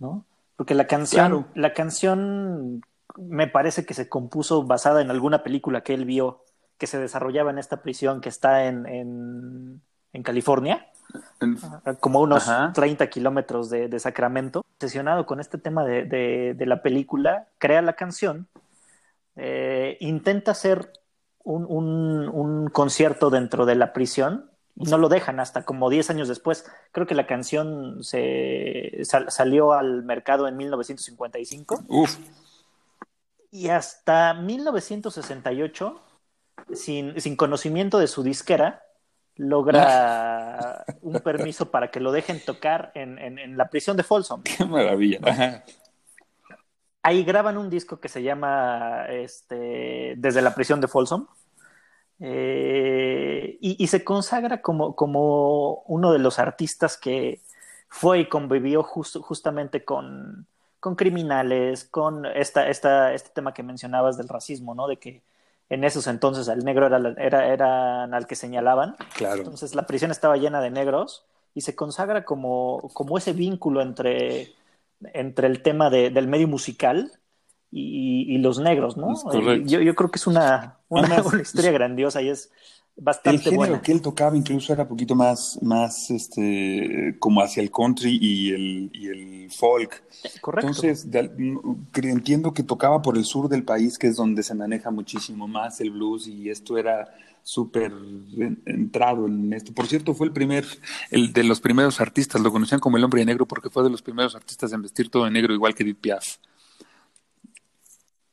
¿No? 0.00 0.24
Porque 0.56 0.74
la 0.74 0.86
canción, 0.86 1.46
la 1.54 1.72
canción 1.72 2.82
me 3.16 3.46
parece 3.46 3.86
que 3.86 3.94
se 3.94 4.08
compuso 4.08 4.64
basada 4.64 5.00
en 5.00 5.10
alguna 5.10 5.42
película 5.42 5.82
que 5.82 5.94
él 5.94 6.04
vio 6.04 6.44
que 6.80 6.86
se 6.86 6.98
desarrollaba 6.98 7.50
en 7.50 7.58
esta 7.58 7.82
prisión 7.82 8.20
que 8.20 8.30
está 8.30 8.64
en, 8.64 8.86
en, 8.86 10.22
California, 10.22 10.86
como 12.00 12.20
unos 12.20 12.50
30 12.74 13.06
kilómetros 13.08 13.68
de, 13.70 13.98
Sacramento. 13.98 14.64
Obsesionado 14.76 15.26
con 15.26 15.40
este 15.40 15.58
tema 15.58 15.84
de, 15.84 16.56
la 16.66 16.82
película, 16.82 17.48
crea 17.58 17.82
la 17.82 17.92
canción, 17.92 18.48
eh, 19.36 19.98
intenta 20.00 20.52
hacer 20.52 20.90
un, 21.44 21.66
un, 21.66 22.68
concierto 22.70 23.28
dentro 23.28 23.66
de 23.66 23.74
la 23.74 23.92
prisión 23.92 24.49
no 24.76 24.98
lo 24.98 25.08
dejan 25.08 25.40
hasta 25.40 25.64
como 25.64 25.90
10 25.90 26.10
años 26.10 26.28
después. 26.28 26.64
Creo 26.92 27.06
que 27.06 27.14
la 27.14 27.26
canción 27.26 28.02
se 28.02 29.02
salió 29.28 29.72
al 29.72 30.02
mercado 30.04 30.48
en 30.48 30.56
1955. 30.56 31.84
Uf. 31.88 32.16
Y 33.50 33.68
hasta 33.68 34.34
1968, 34.34 36.00
sin, 36.72 37.20
sin 37.20 37.36
conocimiento 37.36 37.98
de 37.98 38.06
su 38.06 38.22
disquera, 38.22 38.82
logra 39.36 40.84
un 41.02 41.20
permiso 41.20 41.70
para 41.70 41.90
que 41.90 42.00
lo 42.00 42.12
dejen 42.12 42.40
tocar 42.44 42.92
en, 42.94 43.18
en, 43.18 43.56
la 43.56 43.68
prisión 43.68 43.96
de 43.96 44.02
Folsom. 44.02 44.42
Qué 44.42 44.64
maravilla. 44.64 45.64
Ahí 47.02 47.24
graban 47.24 47.56
un 47.56 47.70
disco 47.70 47.98
que 47.98 48.08
se 48.08 48.22
llama 48.22 49.06
este, 49.08 50.14
Desde 50.16 50.42
la 50.42 50.54
prisión 50.54 50.80
de 50.80 50.88
Folsom. 50.88 51.26
Eh, 52.20 53.56
y, 53.60 53.86
se 53.86 54.04
consagra 54.04 54.60
como, 54.60 54.94
como, 54.94 55.82
uno 55.86 56.12
de 56.12 56.18
los 56.18 56.38
artistas 56.38 56.98
que 56.98 57.40
fue 57.88 58.20
y 58.20 58.28
convivió 58.28 58.82
justamente 58.82 59.84
con, 59.84 60.46
con, 60.80 60.96
criminales, 60.96 61.84
con 61.84 62.26
esta, 62.26 62.68
esta, 62.68 63.14
este 63.14 63.30
tema 63.30 63.54
que 63.54 63.62
mencionabas 63.62 64.18
del 64.18 64.28
racismo, 64.28 64.74
¿no? 64.74 64.86
De 64.86 64.98
que 64.98 65.22
en 65.70 65.82
esos 65.84 66.06
entonces 66.08 66.48
el 66.48 66.64
negro 66.64 66.86
era, 66.86 67.14
era, 67.16 67.46
eran 67.46 68.12
al 68.12 68.26
que 68.26 68.36
señalaban. 68.36 68.96
Claro. 69.16 69.38
Entonces 69.38 69.74
la 69.74 69.86
prisión 69.86 70.10
estaba 70.10 70.36
llena 70.36 70.60
de 70.60 70.70
negros 70.70 71.24
y 71.54 71.62
se 71.62 71.74
consagra 71.74 72.24
como, 72.24 72.90
como 72.92 73.16
ese 73.16 73.32
vínculo 73.32 73.80
entre, 73.80 74.52
entre 75.14 75.46
el 75.46 75.62
tema 75.62 75.88
del 75.88 76.28
medio 76.28 76.48
musical 76.48 77.12
y, 77.72 78.38
los 78.38 78.58
negros, 78.58 78.96
¿no? 78.96 79.14
Yo, 79.64 79.80
yo, 79.80 79.94
creo 79.94 80.10
que 80.10 80.18
es 80.18 80.26
una, 80.26 80.78
una, 80.88 81.22
historia 81.42 81.70
grandiosa 81.70 82.20
y 82.22 82.28
es 82.28 82.50
bastante 82.96 83.48
el 83.48 83.54
género 83.54 83.80
que 83.80 83.92
él 83.92 84.02
tocaba 84.02 84.36
incluso 84.36 84.72
era 84.72 84.82
un 84.82 84.88
poquito 84.88 85.14
más, 85.14 85.58
más 85.62 86.10
este, 86.10 87.16
como 87.18 87.40
hacia 87.40 87.62
el 87.62 87.70
country 87.70 88.18
y 88.20 88.50
el, 88.52 88.90
y 88.92 89.06
el 89.06 89.50
folk. 89.50 90.02
Correcto. 90.40 90.68
Entonces, 90.68 91.08
entiendo 91.94 92.52
que 92.52 92.62
tocaba 92.62 93.02
por 93.02 93.16
el 93.16 93.24
sur 93.24 93.48
del 93.48 93.62
país, 93.62 93.98
que 93.98 94.08
es 94.08 94.16
donde 94.16 94.42
se 94.42 94.54
maneja 94.54 94.90
muchísimo 94.90 95.46
más 95.46 95.80
el 95.80 95.90
blues, 95.90 96.26
y 96.26 96.50
esto 96.50 96.76
era 96.76 97.14
súper 97.42 97.92
entrado 98.66 99.26
en 99.26 99.52
esto. 99.52 99.72
Por 99.72 99.86
cierto, 99.86 100.14
fue 100.14 100.26
el 100.26 100.32
primer, 100.32 100.66
el 101.10 101.32
de 101.32 101.44
los 101.44 101.60
primeros 101.60 102.00
artistas, 102.00 102.40
lo 102.40 102.52
conocían 102.52 102.80
como 102.80 102.96
el 102.96 103.04
hombre 103.04 103.20
de 103.20 103.26
negro 103.26 103.46
porque 103.46 103.70
fue 103.70 103.82
de 103.82 103.90
los 103.90 104.02
primeros 104.02 104.34
artistas 104.34 104.72
en 104.72 104.82
vestir 104.82 105.08
todo 105.08 105.24
de 105.24 105.30
negro, 105.30 105.54
igual 105.54 105.74
que 105.74 105.82
Edith 105.82 105.98
Piaf. 106.00 106.36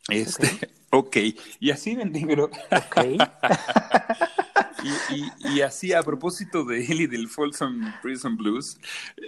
Este, 0.09 0.69
ok, 0.91 1.17
y 1.59 1.71
así 1.71 1.91
en 1.91 2.11
negro. 2.11 2.49
Ok. 2.71 3.07
y, 5.39 5.61
así 5.61 5.93
a 5.93 6.03
propósito 6.03 6.63
de 6.63 6.85
él 6.85 7.01
y 7.01 7.07
del 7.07 7.27
Folsom 7.27 7.91
Prison 8.01 8.37
Blues, 8.37 8.79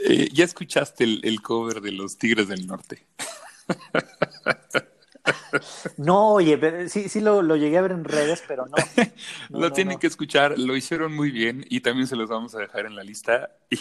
eh, 0.05 0.29
¿ya 0.31 0.45
escuchaste 0.45 1.03
el, 1.03 1.19
el 1.23 1.41
cover 1.41 1.81
de 1.81 1.91
los 1.91 2.17
Tigres 2.17 2.47
del 2.47 2.67
Norte? 2.67 3.05
No, 5.97 6.33
oye, 6.33 6.89
sí, 6.89 7.09
sí 7.09 7.19
lo, 7.21 7.41
llegué 7.55 7.77
a 7.77 7.81
ver 7.81 7.91
en 7.91 8.03
redes, 8.03 8.43
pero 8.47 8.65
no. 8.65 8.75
lo 9.59 9.71
tienen 9.71 9.99
que 9.99 10.07
escuchar, 10.07 10.57
lo 10.57 10.75
hicieron 10.75 11.15
muy 11.15 11.31
bien 11.31 11.65
y 11.69 11.81
también 11.81 12.07
se 12.07 12.15
los 12.15 12.29
vamos 12.29 12.55
a 12.55 12.59
dejar 12.59 12.85
en 12.85 12.95
la 12.95 13.03
lista. 13.03 13.51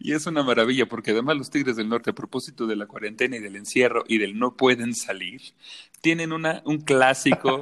Y, 0.00 0.12
es 0.12 0.26
una 0.26 0.42
maravilla 0.42 0.86
porque 0.86 1.10
además 1.10 1.36
los 1.36 1.50
Tigres 1.50 1.76
del 1.76 1.88
Norte, 1.88 2.10
a 2.10 2.14
propósito 2.14 2.66
de 2.66 2.76
la 2.76 2.86
cuarentena 2.86 3.36
y 3.36 3.40
del 3.40 3.56
encierro 3.56 4.04
y 4.08 4.16
del 4.16 4.38
no 4.38 4.56
pueden 4.56 4.94
salir, 4.94 5.42
tienen 6.00 6.32
una, 6.32 6.62
un 6.64 6.78
clásico 6.78 7.60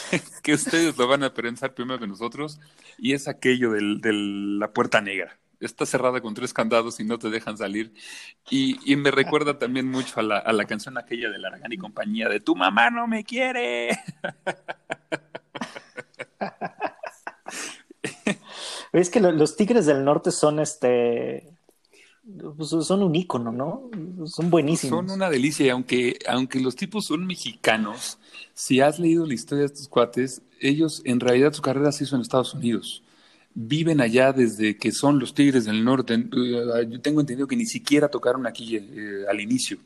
que 0.42 0.54
ustedes 0.54 0.96
lo 0.96 1.08
van 1.08 1.24
a 1.24 1.34
pensar 1.34 1.74
primero 1.74 1.98
que 1.98 2.06
nosotros 2.06 2.60
y 2.98 3.14
es 3.14 3.26
aquello 3.26 3.72
de 3.72 4.12
la 4.12 4.72
puerta 4.72 5.00
negra 5.00 5.38
está 5.60 5.86
cerrada 5.86 6.20
con 6.20 6.34
tres 6.34 6.52
candados 6.52 7.00
y 7.00 7.04
no 7.04 7.18
te 7.18 7.30
dejan 7.30 7.58
salir. 7.58 7.92
Y, 8.50 8.96
me 8.96 9.10
recuerda 9.10 9.58
también 9.58 9.88
mucho 9.88 10.20
a 10.20 10.22
la, 10.22 10.38
a 10.38 10.52
la 10.52 10.64
canción 10.64 10.98
aquella 10.98 11.30
de 11.30 11.38
Largan 11.38 11.72
y 11.72 11.78
compañía 11.78 12.28
de 12.28 12.40
Tu 12.40 12.56
mamá 12.56 12.90
no 12.90 13.06
me 13.06 13.24
quiere. 13.24 13.90
Es 18.92 19.10
que 19.10 19.20
los 19.20 19.56
Tigres 19.56 19.86
del 19.86 20.04
Norte 20.04 20.30
son 20.30 20.60
este 20.60 21.58
pues, 22.56 22.70
son 22.70 23.02
un 23.02 23.14
ícono, 23.14 23.52
¿no? 23.52 23.90
Son 24.26 24.50
buenísimos. 24.50 24.98
Son 24.98 25.10
una 25.10 25.30
delicia, 25.30 25.66
y 25.66 25.68
aunque, 25.70 26.18
aunque 26.28 26.60
los 26.60 26.76
tipos 26.76 27.06
son 27.06 27.26
mexicanos, 27.26 28.18
si 28.54 28.80
has 28.80 28.98
leído 28.98 29.26
la 29.26 29.34
historia 29.34 29.60
de 29.60 29.66
estos 29.66 29.88
cuates, 29.88 30.42
ellos 30.60 31.00
en 31.04 31.20
realidad 31.20 31.52
su 31.52 31.62
carrera 31.62 31.90
se 31.92 32.04
hizo 32.04 32.16
en 32.16 32.22
Estados 32.22 32.52
Unidos. 32.54 33.02
Viven 33.60 34.00
allá 34.00 34.32
desde 34.32 34.76
que 34.76 34.92
son 34.92 35.18
los 35.18 35.34
Tigres 35.34 35.64
del 35.64 35.84
Norte. 35.84 36.14
Eh, 36.14 36.86
yo 36.88 37.00
tengo 37.00 37.20
entendido 37.20 37.48
que 37.48 37.56
ni 37.56 37.66
siquiera 37.66 38.08
tocaron 38.08 38.46
aquí 38.46 38.76
eh, 38.76 39.24
al 39.28 39.40
inicio. 39.40 39.78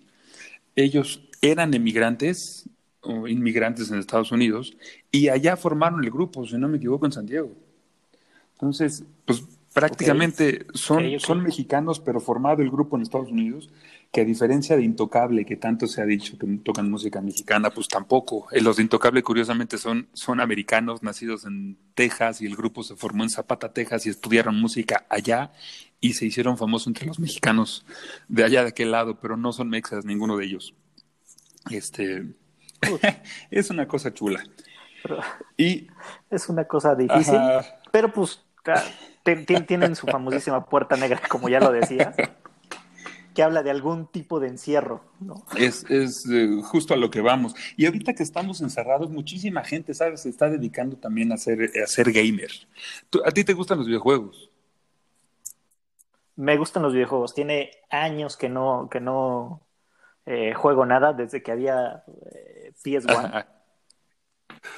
Ellos 0.77 1.23
eran 1.41 1.73
emigrantes 1.73 2.69
o 3.01 3.27
inmigrantes 3.27 3.91
en 3.91 3.99
Estados 3.99 4.31
Unidos 4.31 4.77
y 5.11 5.29
allá 5.29 5.57
formaron 5.57 6.05
el 6.05 6.11
grupo, 6.11 6.47
si 6.47 6.59
no 6.59 6.69
me 6.69 6.77
equivoco, 6.77 7.07
en 7.07 7.13
San 7.13 7.25
Diego. 7.25 7.51
Entonces, 8.53 9.05
pues 9.25 9.43
prácticamente 9.73 10.67
son, 10.75 11.19
son 11.19 11.43
mexicanos, 11.43 11.99
pero 11.99 12.21
formado 12.21 12.61
el 12.61 12.71
grupo 12.71 12.97
en 12.97 13.03
Estados 13.03 13.31
Unidos, 13.31 13.71
que 14.13 14.21
a 14.21 14.25
diferencia 14.27 14.77
de 14.77 14.83
Intocable, 14.83 15.47
que 15.47 15.57
tanto 15.57 15.87
se 15.87 16.03
ha 16.03 16.05
dicho 16.05 16.37
que 16.39 16.47
tocan 16.63 16.91
música 16.91 17.23
mexicana, 17.23 17.71
pues 17.71 17.89
tampoco. 17.89 18.47
Eh, 18.53 18.61
los 18.61 18.77
de 18.77 18.83
Intocable, 18.83 19.23
curiosamente, 19.23 19.79
son, 19.79 20.07
son 20.13 20.39
americanos, 20.41 21.03
nacidos 21.03 21.47
en 21.47 21.79
Texas, 21.95 22.43
y 22.43 22.47
el 22.47 22.55
grupo 22.55 22.83
se 22.83 22.95
formó 22.95 23.25
en 23.25 23.31
Zapata, 23.31 23.73
Texas, 23.73 24.05
y 24.05 24.11
estudiaron 24.11 24.61
música 24.61 25.07
allá, 25.09 25.53
y 25.99 26.13
se 26.13 26.27
hicieron 26.27 26.59
famosos 26.59 26.89
entre 26.89 27.07
los 27.07 27.19
mexicanos 27.19 27.87
de 28.29 28.45
allá 28.45 28.63
de 28.63 28.69
aquel 28.69 28.91
lado, 28.91 29.19
pero 29.19 29.39
no 29.39 29.51
son 29.51 29.71
mexas, 29.71 30.05
ninguno 30.05 30.37
de 30.37 30.45
ellos. 30.45 30.75
Este, 31.71 32.27
es 33.51 33.71
una 33.71 33.89
cosa 33.89 34.13
chula. 34.13 34.45
y 35.57 35.87
es 36.31 36.51
una 36.51 36.65
cosa 36.65 36.95
difícil, 36.95 37.39
pero 37.91 38.13
pues 38.13 38.43
tienen 39.67 39.97
su 39.97 40.07
famosísima 40.07 40.67
puerta 40.67 40.97
negra, 40.97 41.21
como 41.29 41.49
ya 41.49 41.61
lo 41.61 41.73
decía, 41.73 42.13
que 43.35 43.43
habla 43.43 43.63
de 43.63 43.71
algún 43.71 44.07
tipo 44.07 44.41
de 44.41 44.49
encierro. 44.49 45.03
¿no? 45.21 45.45
Es, 45.57 45.85
es 45.91 46.27
eh, 46.31 46.61
justo 46.63 46.95
a 46.95 46.97
lo 46.97 47.11
que 47.11 47.21
vamos. 47.21 47.55
Y 47.77 47.87
ahorita 47.87 48.15
que 48.15 48.23
estamos 48.23 48.61
encerrados, 48.61 49.11
muchísima 49.11 49.65
gente, 49.65 49.95
¿sabes? 49.95 50.23
Se 50.23 50.29
está 50.29 50.49
dedicando 50.49 50.97
también 50.97 51.33
a 51.33 51.37
ser, 51.37 51.71
a 51.83 51.87
ser 51.87 52.13
gamer. 52.13 52.51
¿A 53.25 53.31
ti 53.31 53.45
te 53.45 53.53
gustan 53.55 53.79
los 53.79 53.87
videojuegos? 53.87 54.51
Me 56.37 56.57
gustan 56.57 56.83
los 56.83 56.93
videojuegos. 56.93 57.35
Tiene 57.35 57.71
años 57.91 58.37
que 58.37 58.49
no, 58.49 58.89
que 58.91 59.01
no 59.01 59.61
eh, 60.27 60.55
juego 60.55 60.87
nada 60.87 61.13
desde 61.13 61.43
que 61.43 61.53
había 61.53 62.05
eh, 62.07 62.73
PS1. 62.85 63.47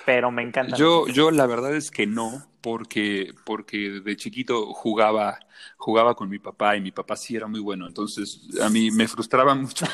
Pero 0.05 0.31
me 0.31 0.43
encanta. 0.43 0.77
Yo, 0.77 1.07
yo 1.09 1.31
la 1.31 1.47
verdad 1.47 1.75
es 1.75 1.91
que 1.91 2.07
no, 2.07 2.47
porque, 2.61 3.35
porque 3.45 4.01
de 4.05 4.17
chiquito 4.17 4.73
jugaba, 4.73 5.39
jugaba 5.77 6.15
con 6.15 6.29
mi 6.29 6.39
papá 6.39 6.77
y 6.77 6.81
mi 6.81 6.91
papá 6.93 7.17
sí 7.17 7.37
era 7.37 7.47
muy 7.47 7.61
bueno, 7.61 7.87
entonces 7.87 8.49
a 8.63 8.71
mí 8.71 8.91
me 8.91 9.07
frustraba 9.09 9.55
mucho 9.55 9.87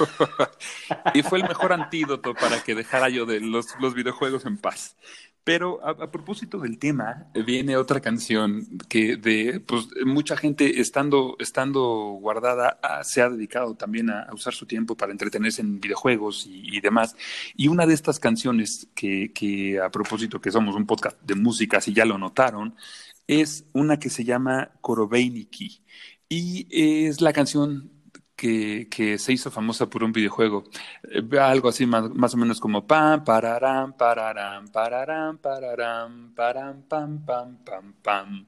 y 1.14 1.22
fue 1.22 1.40
el 1.40 1.48
mejor 1.48 1.72
antídoto 1.72 2.34
para 2.34 2.62
que 2.62 2.74
dejara 2.74 3.08
yo 3.08 3.26
de 3.26 3.40
los, 3.40 3.74
los 3.80 3.94
videojuegos 3.94 4.46
en 4.46 4.58
paz. 4.58 4.96
Pero 5.42 5.84
a, 5.84 6.10
propósito 6.10 6.58
del 6.58 6.78
tema, 6.78 7.30
viene 7.46 7.76
otra 7.76 8.00
canción 8.00 8.78
que 8.88 9.16
de 9.16 9.60
pues 9.60 9.88
mucha 10.04 10.36
gente 10.36 10.80
estando, 10.80 11.36
estando 11.38 12.18
guardada 12.20 12.78
ah, 12.82 13.02
se 13.04 13.22
ha 13.22 13.30
dedicado 13.30 13.74
también 13.74 14.10
a, 14.10 14.28
usar 14.32 14.52
su 14.52 14.66
tiempo 14.66 14.96
para 14.96 15.12
entretenerse 15.12 15.62
en 15.62 15.80
videojuegos 15.80 16.46
y, 16.46 16.80
demás. 16.80 17.16
Y 17.56 17.68
una 17.68 17.86
de 17.86 17.94
estas 17.94 18.20
canciones 18.20 18.88
que, 18.94 19.32
que, 19.32 19.80
a 19.80 19.90
propósito 19.90 20.40
que 20.40 20.52
somos 20.52 20.76
un 20.76 20.86
podcast 20.86 21.20
de 21.22 21.34
música, 21.34 21.80
si 21.80 21.94
ya 21.94 22.04
lo 22.04 22.18
notaron, 22.18 22.76
es 23.26 23.64
una 23.72 23.98
que 23.98 24.10
se 24.10 24.24
llama 24.24 24.72
Korobeiniki. 24.80 25.82
Y 26.28 26.68
es 26.70 27.20
la 27.20 27.32
canción 27.32 27.90
que, 28.40 29.18
se 29.18 29.32
hizo 29.32 29.50
famosa 29.50 29.88
por 29.88 30.02
un 30.02 30.12
videojuego. 30.12 30.64
Eh, 31.04 31.38
algo 31.38 31.68
así 31.68 31.86
más, 31.86 32.34
o 32.34 32.36
menos 32.36 32.60
como 32.60 32.86
pam, 32.86 33.24
pararam, 33.24 33.92
pararam, 33.92 34.66
pararam, 34.68 35.38
pararam, 35.38 36.34
param, 36.34 36.82
pam, 36.88 37.24
pam, 37.24 37.58
pam, 37.64 37.92
pam. 38.02 38.46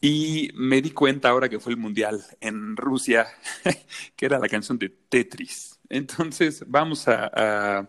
Y 0.00 0.50
me 0.54 0.82
di 0.82 0.90
cuenta 0.90 1.30
ahora 1.30 1.48
que 1.48 1.60
fue 1.60 1.72
el 1.72 1.78
mundial 1.78 2.24
en 2.40 2.76
Rusia, 2.76 3.26
que 4.16 4.26
era 4.26 4.38
la 4.38 4.48
canción 4.48 4.78
de 4.78 4.88
Tetris. 4.88 5.78
Entonces 5.88 6.64
vamos 6.66 7.06
a, 7.08 7.30
a, 7.32 7.88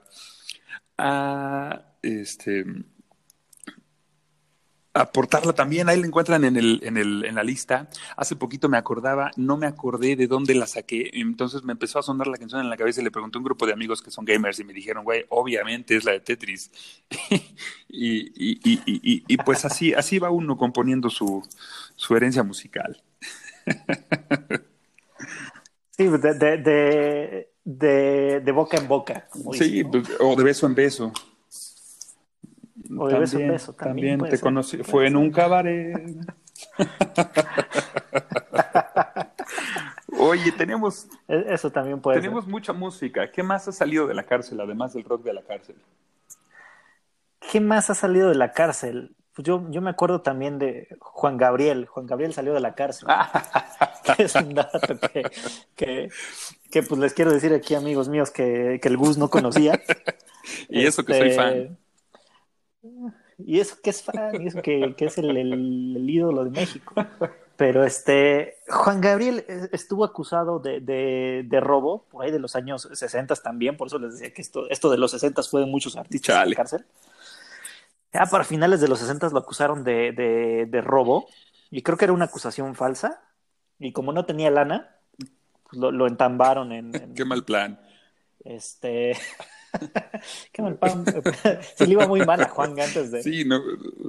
a 0.97 1.85
este, 2.01 2.65
aportarla 4.95 5.53
también. 5.53 5.89
Ahí 5.89 5.99
la 5.99 6.07
encuentran 6.07 6.43
en, 6.45 6.55
el, 6.55 6.79
en, 6.83 6.97
el, 6.97 7.25
en 7.25 7.35
la 7.35 7.43
lista. 7.43 7.89
Hace 8.15 8.35
poquito 8.35 8.69
me 8.69 8.77
acordaba, 8.77 9.31
no 9.35 9.57
me 9.57 9.67
acordé 9.67 10.15
de 10.15 10.27
dónde 10.27 10.55
la 10.55 10.65
saqué. 10.65 11.11
Entonces 11.13 11.63
me 11.63 11.73
empezó 11.73 11.99
a 11.99 12.03
sonar 12.03 12.27
la 12.27 12.37
canción 12.37 12.61
en 12.61 12.69
la 12.69 12.77
cabeza 12.77 13.01
y 13.01 13.03
le 13.03 13.11
pregunté 13.11 13.37
a 13.37 13.39
un 13.39 13.45
grupo 13.45 13.67
de 13.67 13.73
amigos 13.73 14.01
que 14.01 14.09
son 14.09 14.25
gamers 14.25 14.59
y 14.59 14.63
me 14.63 14.73
dijeron, 14.73 15.03
güey, 15.03 15.25
obviamente 15.29 15.97
es 15.97 16.05
la 16.05 16.13
de 16.13 16.21
Tetris. 16.21 16.71
y, 17.89 18.17
y, 18.35 18.59
y, 18.63 19.23
y, 19.27 19.37
pues 19.37 19.65
así, 19.65 19.93
así 19.93 20.17
va 20.17 20.29
uno 20.29 20.57
componiendo 20.57 21.09
su, 21.09 21.45
su 21.95 22.15
herencia 22.15 22.43
musical. 22.43 23.03
sí, 25.91 26.07
de, 26.07 26.33
de, 26.33 27.49
de, 27.65 28.39
de, 28.41 28.51
boca 28.51 28.77
en 28.77 28.87
boca. 28.87 29.27
Sí, 29.51 29.83
pues, 29.83 30.07
o 30.19 30.35
de 30.35 30.43
beso 30.43 30.65
en 30.67 30.75
beso. 30.75 31.11
O 32.97 33.07
de 33.07 33.19
beso 33.19 33.39
en 33.39 33.51
beso 33.51 33.73
también. 33.73 34.19
te 34.19 34.39
conocí, 34.39 34.77
fue 34.83 35.07
en 35.07 35.15
un 35.15 35.31
cabaret. 35.31 35.95
Oye, 40.17 40.51
tenemos. 40.51 41.07
E, 41.27 41.45
eso 41.53 41.71
también 41.71 42.01
puede 42.01 42.19
Tenemos 42.19 42.47
mucha 42.47 42.73
música. 42.73 43.31
¿Qué 43.31 43.43
más 43.43 43.67
ha 43.67 43.71
salido 43.71 44.07
de 44.07 44.13
la 44.13 44.23
cárcel, 44.23 44.59
además 44.61 44.93
del 44.93 45.03
rock 45.03 45.23
de 45.23 45.33
la 45.33 45.43
cárcel? 45.43 45.75
¿Qué 47.51 47.59
más 47.59 47.89
ha 47.89 47.95
salido 47.95 48.29
de 48.29 48.35
la 48.35 48.51
cárcel? 48.51 49.15
Pues 49.33 49.45
yo, 49.45 49.69
yo 49.69 49.81
me 49.81 49.89
acuerdo 49.89 50.21
también 50.21 50.57
de 50.59 50.87
Juan 50.99 51.37
Gabriel. 51.37 51.85
Juan 51.87 52.05
Gabriel 52.05 52.33
salió 52.33 52.53
de 52.53 52.61
la 52.61 52.73
cárcel. 52.73 53.09
es 54.17 54.35
un 54.35 54.53
dato 54.53 54.79
que, 55.75 56.09
que, 56.71 56.83
pues 56.83 56.99
les 56.99 57.13
quiero 57.13 57.33
decir 57.33 57.53
aquí, 57.53 57.75
amigos 57.75 58.07
míos, 58.07 58.31
que, 58.31 58.79
que 58.81 58.87
el 58.87 58.97
Gus 58.97 59.17
no 59.17 59.29
conocía. 59.29 59.81
y 60.69 60.85
eso 60.85 61.03
que 61.03 61.17
soy 61.17 61.31
fan. 61.31 61.77
Y 63.37 63.59
eso 63.59 63.77
que 63.83 63.89
es 63.89 64.01
fan, 64.01 64.41
y 64.41 64.47
eso 64.47 64.61
que, 64.61 64.95
es 64.97 65.17
el, 65.17 66.09
ídolo 66.09 66.45
de 66.45 66.51
México. 66.51 66.93
Pero 67.57 67.83
este, 67.83 68.57
Juan 68.67 68.99
Gabriel 68.99 69.45
estuvo 69.71 70.03
acusado 70.03 70.59
de, 70.59 71.59
robo 71.61 72.05
por 72.09 72.25
ahí 72.25 72.31
de 72.31 72.39
los 72.39 72.55
años 72.55 72.89
60 72.91 73.35
también, 73.35 73.77
por 73.77 73.87
eso 73.87 73.99
les 73.99 74.13
decía 74.13 74.33
que 74.33 74.41
esto, 74.41 74.69
esto 74.69 74.89
de 74.89 74.97
los 74.97 75.11
60 75.11 75.41
fue 75.43 75.61
de 75.61 75.67
muchos 75.67 75.95
artistas 75.95 76.43
en 76.43 76.49
la 76.49 76.55
cárcel. 76.55 76.85
Ya 78.13 78.25
para 78.25 78.43
finales 78.43 78.79
de 78.81 78.87
los 78.87 78.99
60 78.99 79.29
lo 79.29 79.39
acusaron 79.39 79.83
de, 79.83 80.81
robo, 80.83 81.27
y 81.71 81.81
creo 81.81 81.97
que 81.97 82.05
era 82.05 82.13
una 82.13 82.25
acusación 82.25 82.75
falsa, 82.75 83.21
y 83.79 83.91
como 83.91 84.13
no 84.13 84.25
tenía 84.25 84.51
lana, 84.51 84.97
pues 85.69 85.93
lo, 85.93 86.07
entambaron 86.07 86.71
en, 86.71 86.95
en... 86.95 87.13
Qué 87.15 87.25
mal 87.25 87.43
plan. 87.43 87.79
Este. 88.43 89.17
Qué 90.51 90.61
mal 90.61 90.75
pan. 90.77 91.05
Se 91.75 91.85
le 91.85 91.93
iba 91.93 92.07
muy 92.07 92.25
mal 92.25 92.41
a 92.41 92.49
Juan 92.49 92.79
antes 92.79 93.11
de, 93.11 93.23
sí, 93.23 93.45
no, 93.45 93.61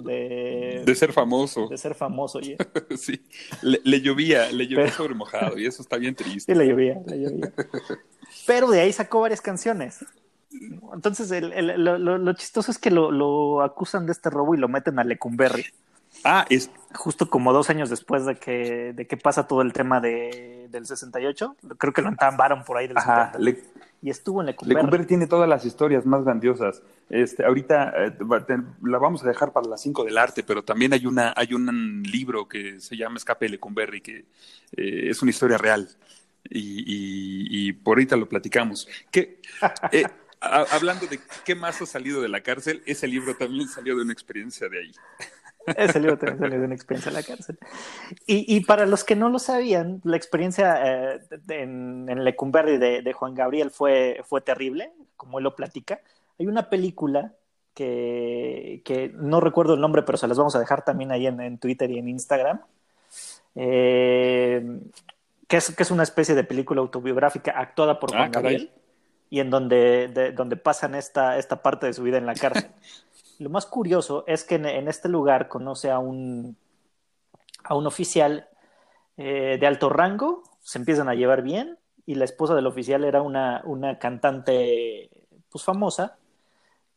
de, 0.04 0.94
ser 0.96 1.12
famoso. 1.12 1.68
De 1.68 1.78
ser 1.78 1.94
famoso, 1.94 2.40
sí, 2.96 3.22
le, 3.62 4.00
llovía, 4.00 4.50
le 4.52 4.66
llovía 4.66 4.92
sobre 4.92 5.14
mojado 5.14 5.58
y 5.58 5.66
eso 5.66 5.82
está 5.82 5.96
bien 5.96 6.14
triste. 6.14 6.52
Sí, 6.52 6.58
le 6.58 6.66
llovía, 6.66 7.00
le 7.06 7.20
llovía. 7.20 7.52
Pero 8.46 8.70
de 8.70 8.80
ahí 8.80 8.92
sacó 8.92 9.20
varias 9.20 9.40
canciones. 9.40 10.04
Entonces, 10.92 11.30
lo, 11.40 12.32
chistoso 12.34 12.70
es 12.70 12.78
que 12.78 12.90
lo, 12.90 13.62
acusan 13.62 14.06
de 14.06 14.12
este 14.12 14.30
robo 14.30 14.54
y 14.54 14.58
lo 14.58 14.68
meten 14.68 14.98
a 14.98 15.04
Lecumberri. 15.04 15.66
Ah, 16.24 16.46
es. 16.48 16.70
Justo 16.94 17.28
como 17.28 17.52
dos 17.52 17.68
años 17.68 17.90
después 17.90 18.24
de 18.24 18.36
que, 18.36 18.92
de 18.94 19.06
que 19.06 19.16
pasa 19.16 19.46
todo 19.46 19.60
el 19.60 19.72
tema 19.72 20.00
de, 20.00 20.66
del 20.70 20.86
68, 20.86 21.56
creo 21.76 21.92
que 21.92 22.00
lo 22.00 22.08
entambaron 22.08 22.64
por 22.64 22.78
ahí 22.78 22.86
del 22.88 22.96
Ajá, 22.96 23.32
y 24.02 24.10
estuvo 24.10 24.40
en 24.40 24.46
Lecumberri. 24.46 24.76
Lecumberri 24.76 25.06
tiene 25.06 25.26
todas 25.26 25.48
las 25.48 25.64
historias 25.64 26.06
más 26.06 26.24
grandiosas. 26.24 26.82
Este, 27.08 27.44
ahorita 27.44 27.92
eh, 28.06 28.16
la 28.82 28.98
vamos 28.98 29.24
a 29.24 29.28
dejar 29.28 29.52
para 29.52 29.68
las 29.68 29.80
5 29.82 30.04
del 30.04 30.18
arte, 30.18 30.42
pero 30.42 30.62
también 30.62 30.92
hay, 30.92 31.06
una, 31.06 31.32
hay 31.36 31.54
un 31.54 32.02
libro 32.02 32.48
que 32.48 32.80
se 32.80 32.96
llama 32.96 33.16
Escape 33.16 33.46
de 33.46 33.50
Lecumberri, 33.52 34.00
que 34.00 34.24
eh, 34.76 35.08
es 35.10 35.22
una 35.22 35.30
historia 35.30 35.58
real. 35.58 35.88
Y, 36.48 37.72
por 37.72 37.96
ahorita 37.96 38.16
lo 38.16 38.28
platicamos. 38.28 38.86
Que, 39.10 39.40
eh, 39.90 40.04
hablando 40.40 41.06
de 41.06 41.18
qué 41.44 41.56
más 41.56 41.82
ha 41.82 41.86
salido 41.86 42.22
de 42.22 42.28
la 42.28 42.40
cárcel, 42.42 42.82
ese 42.86 43.08
libro 43.08 43.34
también 43.36 43.68
salió 43.68 43.96
de 43.96 44.02
una 44.02 44.12
experiencia 44.12 44.68
de 44.68 44.80
ahí. 44.80 44.92
Ese 45.76 46.00
libro 46.00 46.18
también 46.18 46.38
salió 46.38 46.58
de 46.60 46.64
una 46.66 46.74
experiencia 46.74 47.08
en 47.10 47.14
la 47.14 47.22
cárcel. 47.22 47.58
Y, 48.26 48.60
para 48.64 48.86
los 48.86 49.04
que 49.04 49.16
no 49.16 49.28
lo 49.28 49.38
sabían, 49.38 50.00
la 50.04 50.16
experiencia 50.16 51.14
eh, 51.14 51.20
en, 51.48 52.06
en 52.08 52.24
Lecumberri 52.24 52.78
de, 52.78 53.02
de, 53.02 53.12
Juan 53.12 53.34
Gabriel 53.34 53.70
fue, 53.70 54.20
fue 54.24 54.40
terrible, 54.40 54.92
como 55.16 55.38
él 55.38 55.44
lo 55.44 55.56
platica. 55.56 56.00
Hay 56.38 56.46
una 56.46 56.68
película 56.68 57.32
que, 57.74 58.82
que, 58.84 59.10
no 59.14 59.40
recuerdo 59.40 59.74
el 59.74 59.80
nombre, 59.80 60.02
pero 60.02 60.18
se 60.18 60.28
las 60.28 60.38
vamos 60.38 60.54
a 60.56 60.60
dejar 60.60 60.84
también 60.84 61.12
ahí 61.12 61.26
en, 61.26 61.58
Twitter 61.58 61.90
y 61.90 61.98
en 61.98 62.08
Instagram. 62.08 62.60
Eh, 63.54 64.80
que 65.48 65.56
es, 65.56 65.74
que 65.74 65.82
es 65.82 65.90
una 65.90 66.02
especie 66.02 66.34
de 66.34 66.44
película 66.44 66.80
autobiográfica 66.80 67.52
actuada 67.52 67.98
por 67.98 68.14
Ah, 68.14 68.18
Juan. 68.18 68.30
Gabriel 68.30 68.70
y 69.30 69.40
en 69.40 69.50
donde, 69.50 70.08
de- 70.08 70.32
donde 70.32 70.56
pasan 70.56 70.94
esta, 70.94 71.38
esta 71.38 71.62
parte 71.62 71.86
de 71.86 71.92
su 71.92 72.02
vida 72.02 72.18
en 72.18 72.26
la 72.26 72.34
cárcel. 72.34 72.70
Lo 73.38 73.50
más 73.50 73.66
curioso 73.66 74.24
es 74.26 74.44
que 74.44 74.54
en, 74.56 74.66
en 74.66 74.88
este 74.88 75.08
lugar 75.08 75.48
conoce 75.48 75.90
a 75.90 75.98
un, 75.98 76.56
a 77.64 77.74
un 77.74 77.86
oficial 77.86 78.48
eh, 79.16 79.56
de 79.60 79.66
alto 79.66 79.88
rango, 79.88 80.42
se 80.60 80.78
empiezan 80.78 81.08
a 81.08 81.14
llevar 81.14 81.42
bien 81.42 81.78
y 82.06 82.14
la 82.14 82.24
esposa 82.24 82.54
del 82.54 82.66
oficial 82.66 83.04
era 83.04 83.22
una, 83.22 83.62
una 83.64 83.98
cantante 83.98 85.10
pues 85.50 85.64
famosa 85.64 86.16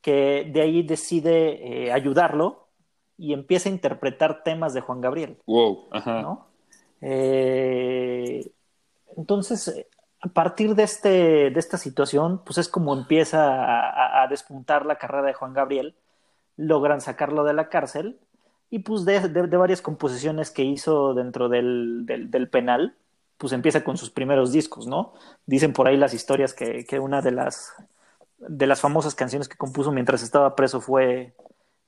que 0.02 0.50
de 0.52 0.62
ahí 0.62 0.84
decide 0.84 1.88
eh, 1.88 1.92
ayudarlo 1.92 2.68
y 3.18 3.34
empieza 3.34 3.68
a 3.68 3.72
interpretar 3.74 4.44
temas 4.44 4.74
de 4.74 4.82
Juan 4.82 5.02
Gabriel. 5.02 5.38
Wow, 5.46 5.90
ajá. 5.92 6.22
¿no? 6.22 6.48
Eh, 7.02 8.50
entonces, 9.18 9.86
a 10.22 10.28
partir 10.30 10.76
de, 10.76 10.84
este, 10.84 11.10
de 11.50 11.60
esta 11.60 11.78
situación, 11.78 12.42
pues 12.46 12.58
es 12.58 12.70
como 12.70 12.94
empieza 12.94 13.44
a, 13.66 13.90
a- 13.90 14.24
a 14.24 14.28
despuntar 14.28 14.86
la 14.86 14.98
carrera 14.98 15.24
de 15.24 15.34
Juan 15.34 15.54
Gabriel, 15.54 15.96
logran 16.60 17.00
sacarlo 17.00 17.46
de 17.46 17.54
la 17.54 17.70
cárcel 17.70 18.20
y 18.70 18.80
pues 18.80 19.06
de, 19.06 19.22
de- 19.30 19.58
varias 19.58 19.82
composiciones 19.82 20.52
que 20.52 20.64
hizo 20.64 21.14
dentro 21.14 21.48
del, 21.50 22.06
del- 22.06 22.30
del 22.30 22.50
penal, 22.50 22.96
pues 23.38 23.54
empieza 23.54 23.84
con 23.84 23.98
sus 23.98 24.10
primeros 24.12 24.52
discos, 24.52 24.86
¿no? 24.86 25.14
Dicen 25.46 25.72
por 25.72 25.88
ahí 25.88 25.96
las 25.96 26.14
historias 26.14 26.54
que, 26.54 26.86
que 26.86 27.00
una 27.00 27.22
de 27.22 27.32
las, 27.32 27.74
de 28.38 28.68
las 28.68 28.82
famosas 28.82 29.16
canciones 29.16 29.48
que 29.48 29.58
compuso 29.58 29.92
mientras 29.94 30.22
estaba 30.22 30.56
preso 30.56 30.82
fue 30.82 31.34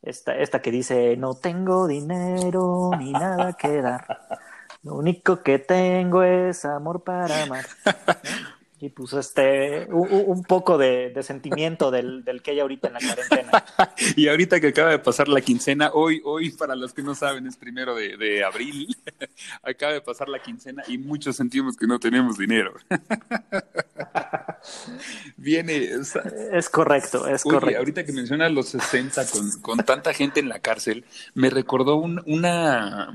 esta, 0.02 0.36
esta 0.38 0.62
que 0.62 0.72
dice, 0.72 1.18
no 1.18 1.36
tengo 1.36 1.88
dinero 1.88 2.92
ni 2.98 3.12
nada 3.12 3.54
que 3.54 3.82
dar. 3.82 4.40
Lo 4.84 4.96
único 4.96 5.44
que 5.44 5.60
tengo 5.60 6.24
es 6.24 6.64
amor 6.66 7.04
para 7.04 7.44
amar. 7.44 7.66
Y 8.82 8.90
pues 8.90 9.14
este, 9.14 9.86
un, 9.92 10.08
un 10.12 10.44
poco 10.44 10.78
de, 10.78 11.12
de 11.14 11.24
sentimiento 11.24 11.92
del, 11.92 12.24
del 12.24 12.42
que 12.42 12.52
hay 12.52 12.60
ahorita 12.60 12.88
en 12.88 12.94
la 12.96 13.00
cuarentena. 13.00 13.64
Y 14.16 14.28
ahorita 14.28 14.60
que 14.60 14.70
acaba 14.70 14.90
de 14.90 15.00
pasar 15.00 15.28
la 15.28 15.42
quincena, 15.42 15.92
hoy, 15.94 16.22
hoy 16.26 16.50
para 16.52 16.76
los 16.76 16.94
que 16.94 17.04
no 17.04 17.14
saben, 17.14 17.46
es 17.46 17.58
primero 17.58 17.94
de, 17.96 18.18
de 18.18 18.44
abril, 18.44 18.96
acaba 19.64 19.94
de 19.94 20.02
pasar 20.02 20.30
la 20.30 20.42
quincena 20.42 20.84
y 20.88 20.98
muchos 20.98 21.36
sentimos 21.36 21.78
que 21.78 21.86
no 21.88 22.00
tenemos 22.00 22.38
dinero. 22.38 22.74
Viene, 25.38 25.96
o 25.98 26.04
sea, 26.04 26.24
Es 26.52 26.70
correcto, 26.70 27.28
es 27.28 27.46
Oye, 27.46 27.54
correcto. 27.56 27.80
ahorita 27.80 28.06
que 28.06 28.14
mencionas 28.14 28.52
los 28.52 28.70
60 28.70 29.26
con, 29.28 29.52
con 29.62 29.78
tanta 29.86 30.14
gente 30.14 30.40
en 30.40 30.50
la 30.50 30.60
cárcel, 30.60 31.06
me 31.34 31.50
recordó 31.50 31.98
un, 31.98 32.22
una, 32.26 33.12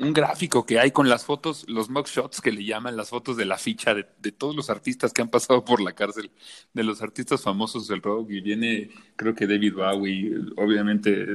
un 0.00 0.12
gráfico 0.12 0.64
que 0.64 0.78
hay 0.78 0.90
con 0.92 1.08
las 1.08 1.24
fotos, 1.24 1.64
los 1.68 1.90
mugshots 1.90 2.40
que 2.40 2.52
le 2.52 2.64
llaman, 2.64 2.96
las 2.96 3.08
fotos 3.10 3.36
de 3.36 3.44
la 3.44 3.58
ficha 3.58 3.94
de, 3.94 4.06
de 4.20 4.30
todos 4.32 4.54
los 4.54 4.70
artistas 4.70 5.12
que 5.12 5.22
han 5.22 5.28
pasado 5.28 5.64
por 5.64 5.80
la 5.80 5.92
cárcel, 5.92 6.30
de 6.72 6.84
los 6.84 7.02
artistas 7.02 7.42
famosos 7.42 7.88
del 7.88 8.00
rock, 8.02 8.30
y 8.30 8.40
viene, 8.40 8.90
creo 9.16 9.34
que 9.34 9.46
David 9.46 9.74
Bowie, 9.74 10.36
obviamente 10.56 11.26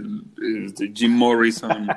este, 0.65 0.91
Jim 0.95 1.11
Morrison, 1.11 1.87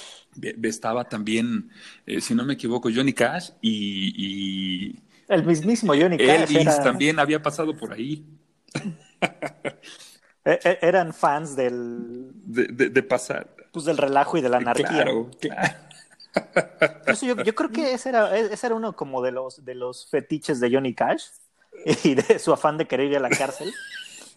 estaba 0.62 1.04
también, 1.08 1.70
eh, 2.06 2.20
si 2.20 2.34
no 2.34 2.44
me 2.44 2.54
equivoco, 2.54 2.90
Johnny 2.94 3.12
Cash 3.12 3.50
y, 3.62 4.12
y 4.16 4.96
El 5.28 5.44
mismísimo 5.44 5.94
Johnny 5.94 6.18
Cash 6.18 6.28
Elvis 6.50 6.56
era- 6.58 6.82
también 6.82 7.18
había 7.20 7.40
pasado 7.40 7.76
por 7.76 7.92
ahí. 7.92 8.24
e- 10.44 10.58
e- 10.64 10.78
eran 10.82 11.12
fans 11.14 11.56
del, 11.56 12.30
De, 12.44 12.64
de, 12.66 12.90
de 12.90 13.02
pasar. 13.02 13.54
pues, 13.72 13.84
del 13.84 13.96
relajo 13.96 14.36
y 14.36 14.40
de 14.42 14.48
la 14.48 14.58
anarquía. 14.58 14.86
Claro, 14.88 15.30
claro. 15.40 15.78
Eso 17.06 17.26
yo, 17.26 17.36
yo 17.42 17.54
creo 17.54 17.70
que 17.70 17.92
ese 17.94 18.08
era, 18.10 18.36
ese 18.36 18.66
era 18.66 18.74
uno 18.74 18.94
como 18.94 19.22
de 19.22 19.32
los, 19.32 19.64
de 19.64 19.74
los 19.74 20.06
fetiches 20.08 20.60
de 20.60 20.70
Johnny 20.72 20.94
Cash 20.94 21.24
y 22.04 22.14
de 22.14 22.38
su 22.38 22.52
afán 22.52 22.78
de 22.78 22.86
querer 22.86 23.10
ir 23.10 23.16
a 23.16 23.20
la 23.20 23.30
cárcel. 23.30 23.72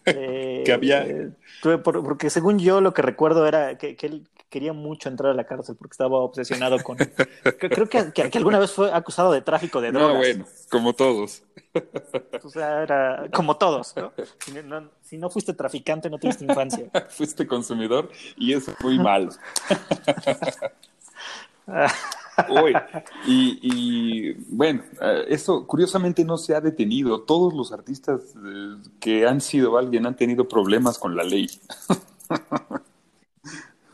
Eh, 0.06 0.62
Que 0.64 0.72
había- 0.72 1.04
eh, 1.06 1.30
por- 1.62 2.02
porque 2.04 2.30
según 2.30 2.58
yo 2.58 2.80
lo 2.80 2.94
que 2.94 3.02
recuerdo 3.02 3.46
era 3.46 3.76
que, 3.76 3.96
que 3.96 4.06
él 4.06 4.28
quería 4.48 4.72
mucho 4.72 5.08
entrar 5.08 5.30
a 5.30 5.34
la 5.34 5.44
cárcel 5.44 5.76
porque 5.76 5.92
estaba 5.92 6.18
obsesionado 6.18 6.82
con... 6.82 6.96
Creo 6.96 7.88
que, 7.88 8.10
que- 8.12 8.30
que 8.30 8.38
alguna 8.38 8.58
vez 8.58 8.72
fue 8.72 8.92
acusado 8.92 9.30
de 9.30 9.42
tráfico 9.42 9.80
de 9.80 9.92
drogas. 9.92 10.12
No, 10.14 10.18
bueno, 10.18 10.44
como 10.70 10.92
todos. 10.94 11.44
O 12.42 12.48
sea, 12.50 12.82
era 12.82 13.26
como 13.32 13.56
todos, 13.58 13.94
¿no? 13.96 14.12
Si 14.44 14.52
no, 14.64 14.90
si 15.02 15.18
no 15.18 15.30
fuiste 15.30 15.52
traficante, 15.54 16.10
no 16.10 16.18
tuviste 16.18 16.44
infancia. 16.44 16.90
Fuiste 17.10 17.46
consumidor 17.46 18.10
y 18.36 18.54
eso 18.54 18.72
es 18.72 18.80
muy 18.82 18.98
malo. 18.98 19.30
Y, 23.26 23.58
y, 23.62 24.32
bueno, 24.48 24.82
eh, 25.00 25.24
eso 25.28 25.66
curiosamente 25.66 26.24
no 26.24 26.38
se 26.38 26.54
ha 26.54 26.60
detenido. 26.60 27.22
Todos 27.22 27.52
los 27.52 27.70
artistas 27.72 28.34
eh, 28.44 28.76
que 28.98 29.26
han 29.26 29.40
sido 29.42 29.76
alguien 29.76 30.06
han 30.06 30.16
tenido 30.16 30.48
problemas 30.48 30.98
con 30.98 31.14
la 31.16 31.22
ley. 31.24 31.48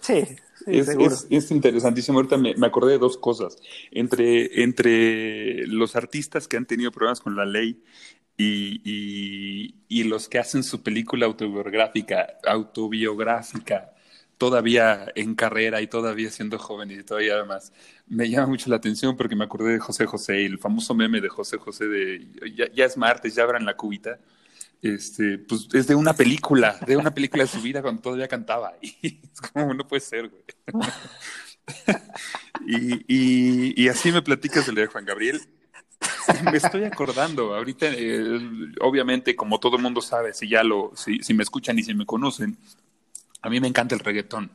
Sí, 0.00 0.22
sí, 0.24 0.64
es, 0.66 0.86
seguro. 0.86 1.12
es- 1.14 1.26
es 1.30 1.50
interesantísimo. 1.50 2.18
Ahorita 2.18 2.36
me, 2.36 2.54
me 2.54 2.66
acordé 2.68 2.92
de 2.92 2.98
dos 2.98 3.16
cosas. 3.18 3.56
Entre, 3.90 4.62
entre 4.62 5.66
los 5.66 5.96
artistas 5.96 6.46
que 6.46 6.56
han 6.56 6.66
tenido 6.66 6.92
problemas 6.92 7.20
con 7.20 7.34
la 7.34 7.44
ley 7.44 7.82
y, 8.36 8.80
y- 8.84 9.74
y 9.88 10.04
los 10.04 10.28
que 10.28 10.38
hacen 10.38 10.62
su 10.62 10.82
película 10.82 11.26
autobiográfica, 11.26 12.38
autobiográfica 12.46 13.95
todavía 14.38 15.10
en 15.14 15.34
carrera 15.34 15.80
y 15.80 15.86
todavía 15.86 16.30
siendo 16.30 16.58
jóvenes 16.58 17.00
y 17.00 17.04
todavía 17.04 17.34
además 17.34 17.72
me 18.06 18.28
llama 18.28 18.48
mucho 18.48 18.70
la 18.70 18.76
atención 18.76 19.16
porque 19.16 19.36
me 19.36 19.44
acordé 19.44 19.72
de 19.72 19.78
José 19.78 20.06
José 20.06 20.42
y 20.42 20.46
el 20.46 20.58
famoso 20.58 20.94
meme 20.94 21.20
de 21.20 21.28
José 21.28 21.56
José 21.58 21.86
de 21.86 22.26
ya, 22.74 22.84
es 22.84 22.96
martes, 22.96 23.34
ya 23.34 23.42
abran 23.42 23.64
la 23.64 23.76
cubita. 23.76 24.18
Este, 24.82 25.38
pues 25.38 25.68
es 25.72 25.86
de 25.86 25.94
una 25.94 26.12
película, 26.12 26.78
de 26.86 26.96
una 26.96 27.12
película 27.12 27.44
de 27.44 27.48
su 27.48 27.60
vida 27.60 27.82
cuando 27.82 28.02
todavía 28.02 28.28
cantaba. 28.28 28.74
Y 28.82 29.20
es 29.22 29.40
como, 29.40 29.72
no 29.74 29.86
puede 29.86 30.00
ser, 30.00 30.28
güey. 30.28 30.42
Y, 32.68 33.82
y, 33.82 33.88
así 33.88 34.12
me 34.12 34.22
platicas 34.22 34.66
de 34.66 34.72
lo 34.72 34.80
de 34.80 34.86
Juan 34.86 35.04
Gabriel. 35.04 35.40
Me 36.50 36.58
estoy 36.58 36.84
acordando, 36.84 37.54
ahorita, 37.54 37.86
eh, 37.90 38.40
obviamente, 38.80 39.34
como 39.34 39.58
todo 39.60 39.76
el 39.76 39.82
mundo 39.82 40.00
sabe, 40.00 40.32
si 40.32 40.48
ya 40.48 40.62
lo, 40.62 40.92
si, 40.94 41.22
si 41.22 41.32
me 41.34 41.42
escuchan 41.42 41.78
y 41.78 41.82
si 41.82 41.94
me 41.94 42.04
conocen, 42.04 42.56
a 43.42 43.50
mí 43.50 43.60
me 43.60 43.68
encanta 43.68 43.94
el 43.94 44.00
reggaetón. 44.00 44.50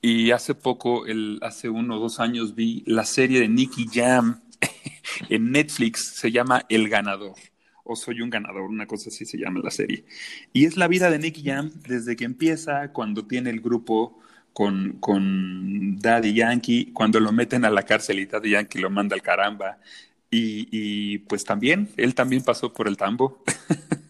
Y 0.00 0.32
hace 0.32 0.54
poco, 0.54 1.04
hace 1.40 1.68
uno 1.68 1.96
o 1.96 2.00
dos 2.00 2.20
años, 2.20 2.54
vi 2.54 2.82
la 2.86 3.04
serie 3.04 3.40
de 3.40 3.48
Nicky 3.48 3.86
Jam 3.90 4.42
en 5.30 5.50
Netflix, 5.50 6.16
se 6.16 6.30
llama 6.30 6.66
El 6.68 6.88
Ganador, 6.90 7.36
o 7.84 7.96
Soy 7.96 8.20
un 8.20 8.28
Ganador, 8.28 8.62
una 8.62 8.86
cosa 8.86 9.08
así 9.08 9.24
se 9.24 9.38
llama 9.38 9.60
la 9.64 9.70
serie. 9.70 10.04
Y 10.52 10.66
es 10.66 10.76
la 10.76 10.88
vida 10.88 11.10
de 11.10 11.18
Nicky 11.18 11.42
Jam 11.42 11.70
desde 11.88 12.16
que 12.16 12.24
empieza, 12.24 12.92
cuando 12.92 13.26
tiene 13.26 13.48
el 13.50 13.60
grupo 13.60 14.20
con, 14.52 14.98
con 15.00 15.98
Daddy 15.98 16.34
Yankee, 16.34 16.92
cuando 16.92 17.18
lo 17.18 17.32
meten 17.32 17.64
a 17.64 17.70
la 17.70 17.84
cárcel 17.84 18.18
y 18.18 18.26
Daddy 18.26 18.50
Yankee 18.50 18.80
lo 18.80 18.90
manda 18.90 19.14
al 19.14 19.22
caramba. 19.22 19.78
Y 20.36 21.18
pues 21.18 21.44
también, 21.44 21.90
él 21.96 22.14
también 22.14 22.42
pasó 22.42 22.72
por 22.72 22.88
el 22.88 22.96
tambo. 22.96 23.44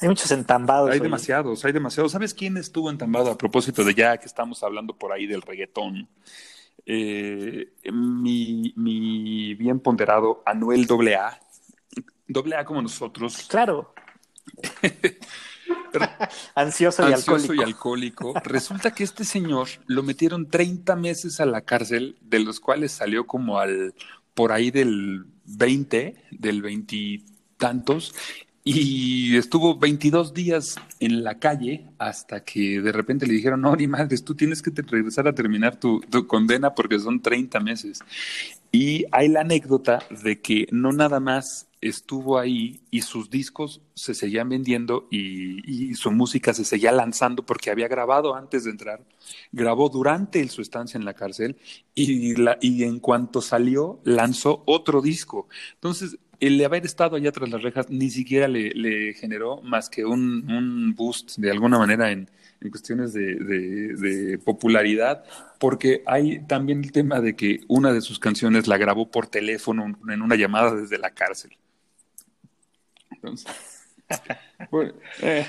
Hay 0.00 0.08
muchos 0.08 0.30
entambados. 0.30 0.90
Hay 0.90 0.96
oye. 0.98 1.04
demasiados, 1.04 1.64
hay 1.64 1.72
demasiados. 1.72 2.12
¿Sabes 2.12 2.34
quién 2.34 2.56
estuvo 2.56 2.90
entambado 2.90 3.30
a 3.30 3.38
propósito 3.38 3.84
de 3.84 3.94
ya 3.94 4.16
que 4.18 4.26
estamos 4.26 4.62
hablando 4.62 4.96
por 4.96 5.12
ahí 5.12 5.26
del 5.26 5.42
reggaetón? 5.42 6.08
Eh, 6.86 7.74
mi, 7.92 8.72
mi 8.76 9.54
bien 9.54 9.80
ponderado 9.80 10.42
Anuel 10.46 10.86
AA. 11.16 11.38
AA 12.34 12.64
como 12.64 12.82
nosotros, 12.82 13.46
Claro. 13.48 13.92
Ansioso, 16.54 17.08
y 17.08 17.12
ansioso 17.12 17.52
alcohólico. 17.52 17.54
y 17.54 17.62
alcohólico. 17.64 18.34
Resulta 18.44 18.92
que 18.92 19.04
este 19.04 19.24
señor 19.24 19.68
lo 19.86 20.02
metieron 20.02 20.48
30 20.48 20.96
meses 20.96 21.40
a 21.40 21.46
la 21.46 21.62
cárcel, 21.62 22.18
de 22.22 22.40
los 22.40 22.60
cuales 22.60 22.92
salió 22.92 23.26
como 23.26 23.58
al 23.58 23.94
por 24.34 24.52
ahí 24.52 24.70
del 24.70 25.26
20, 25.44 26.14
del 26.30 26.62
veintitantos, 26.62 28.14
y 28.74 29.36
estuvo 29.36 29.78
22 29.78 30.34
días 30.34 30.76
en 31.00 31.24
la 31.24 31.38
calle 31.38 31.86
hasta 31.98 32.44
que 32.44 32.80
de 32.80 32.92
repente 32.92 33.26
le 33.26 33.32
dijeron, 33.34 33.60
no, 33.62 33.74
ni 33.74 33.86
madres, 33.86 34.24
tú 34.24 34.34
tienes 34.34 34.60
que 34.62 34.70
te- 34.70 34.82
regresar 34.82 35.26
a 35.26 35.34
terminar 35.34 35.80
tu, 35.80 36.00
tu 36.00 36.26
condena 36.26 36.74
porque 36.74 36.98
son 36.98 37.20
30 37.22 37.60
meses. 37.60 38.00
Y 38.70 39.06
hay 39.12 39.28
la 39.28 39.40
anécdota 39.40 40.00
de 40.22 40.40
que 40.40 40.66
no 40.70 40.92
nada 40.92 41.20
más 41.20 41.66
estuvo 41.80 42.38
ahí 42.38 42.80
y 42.90 43.02
sus 43.02 43.30
discos 43.30 43.80
se 43.94 44.12
seguían 44.12 44.48
vendiendo 44.48 45.06
y, 45.10 45.90
y 45.90 45.94
su 45.94 46.10
música 46.10 46.52
se 46.52 46.64
seguía 46.64 46.90
lanzando 46.92 47.46
porque 47.46 47.70
había 47.70 47.88
grabado 47.88 48.34
antes 48.34 48.64
de 48.64 48.72
entrar, 48.72 49.00
grabó 49.52 49.88
durante 49.88 50.46
su 50.48 50.60
estancia 50.60 50.98
en 50.98 51.04
la 51.04 51.14
cárcel 51.14 51.56
y, 51.94 52.34
la, 52.34 52.58
y 52.60 52.82
en 52.82 52.98
cuanto 52.98 53.40
salió 53.40 54.00
lanzó 54.04 54.62
otro 54.66 55.00
disco. 55.00 55.48
Entonces, 55.74 56.18
el 56.40 56.64
haber 56.64 56.84
estado 56.84 57.16
allá 57.16 57.32
tras 57.32 57.50
las 57.50 57.62
rejas 57.62 57.90
ni 57.90 58.10
siquiera 58.10 58.48
le, 58.48 58.70
le 58.70 59.14
generó 59.14 59.60
más 59.62 59.88
que 59.90 60.04
un, 60.04 60.50
un 60.50 60.94
boost 60.94 61.36
de 61.38 61.50
alguna 61.50 61.78
manera 61.78 62.10
en, 62.10 62.30
en 62.60 62.70
cuestiones 62.70 63.12
de, 63.12 63.36
de, 63.36 64.38
popularidad, 64.38 65.24
porque 65.58 66.02
hay 66.06 66.40
también 66.46 66.82
el 66.82 66.92
tema 66.92 67.20
de 67.20 67.36
que 67.36 67.60
una 67.68 67.92
de 67.92 68.00
sus 68.00 68.18
canciones 68.18 68.66
la 68.66 68.78
grabó 68.78 69.10
por 69.10 69.26
teléfono 69.26 69.84
en 70.08 70.22
una 70.22 70.36
llamada 70.36 70.74
desde 70.74 70.98
la 70.98 71.10
cárcel. 71.10 71.56
Entonces, 73.10 73.52
bueno, 74.70 74.94
eh. 75.22 75.46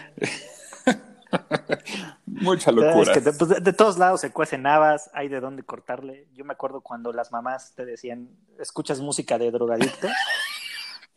Mucha 2.25 2.71
locura. 2.71 3.13
Pues, 3.37 3.63
de, 3.63 3.73
todos 3.73 3.97
lados 3.97 4.21
se 4.21 4.31
cuecen 4.31 4.65
habas, 4.65 5.09
hay 5.13 5.27
de 5.27 5.39
dónde 5.39 5.63
cortarle. 5.63 6.27
Yo 6.33 6.45
me 6.45 6.53
acuerdo 6.53 6.81
cuando 6.81 7.13
las 7.13 7.31
mamás 7.31 7.73
te 7.75 7.85
decían, 7.85 8.29
escuchas 8.59 8.99
música 8.99 9.37
de 9.37 9.51
drogadicto. 9.51 10.07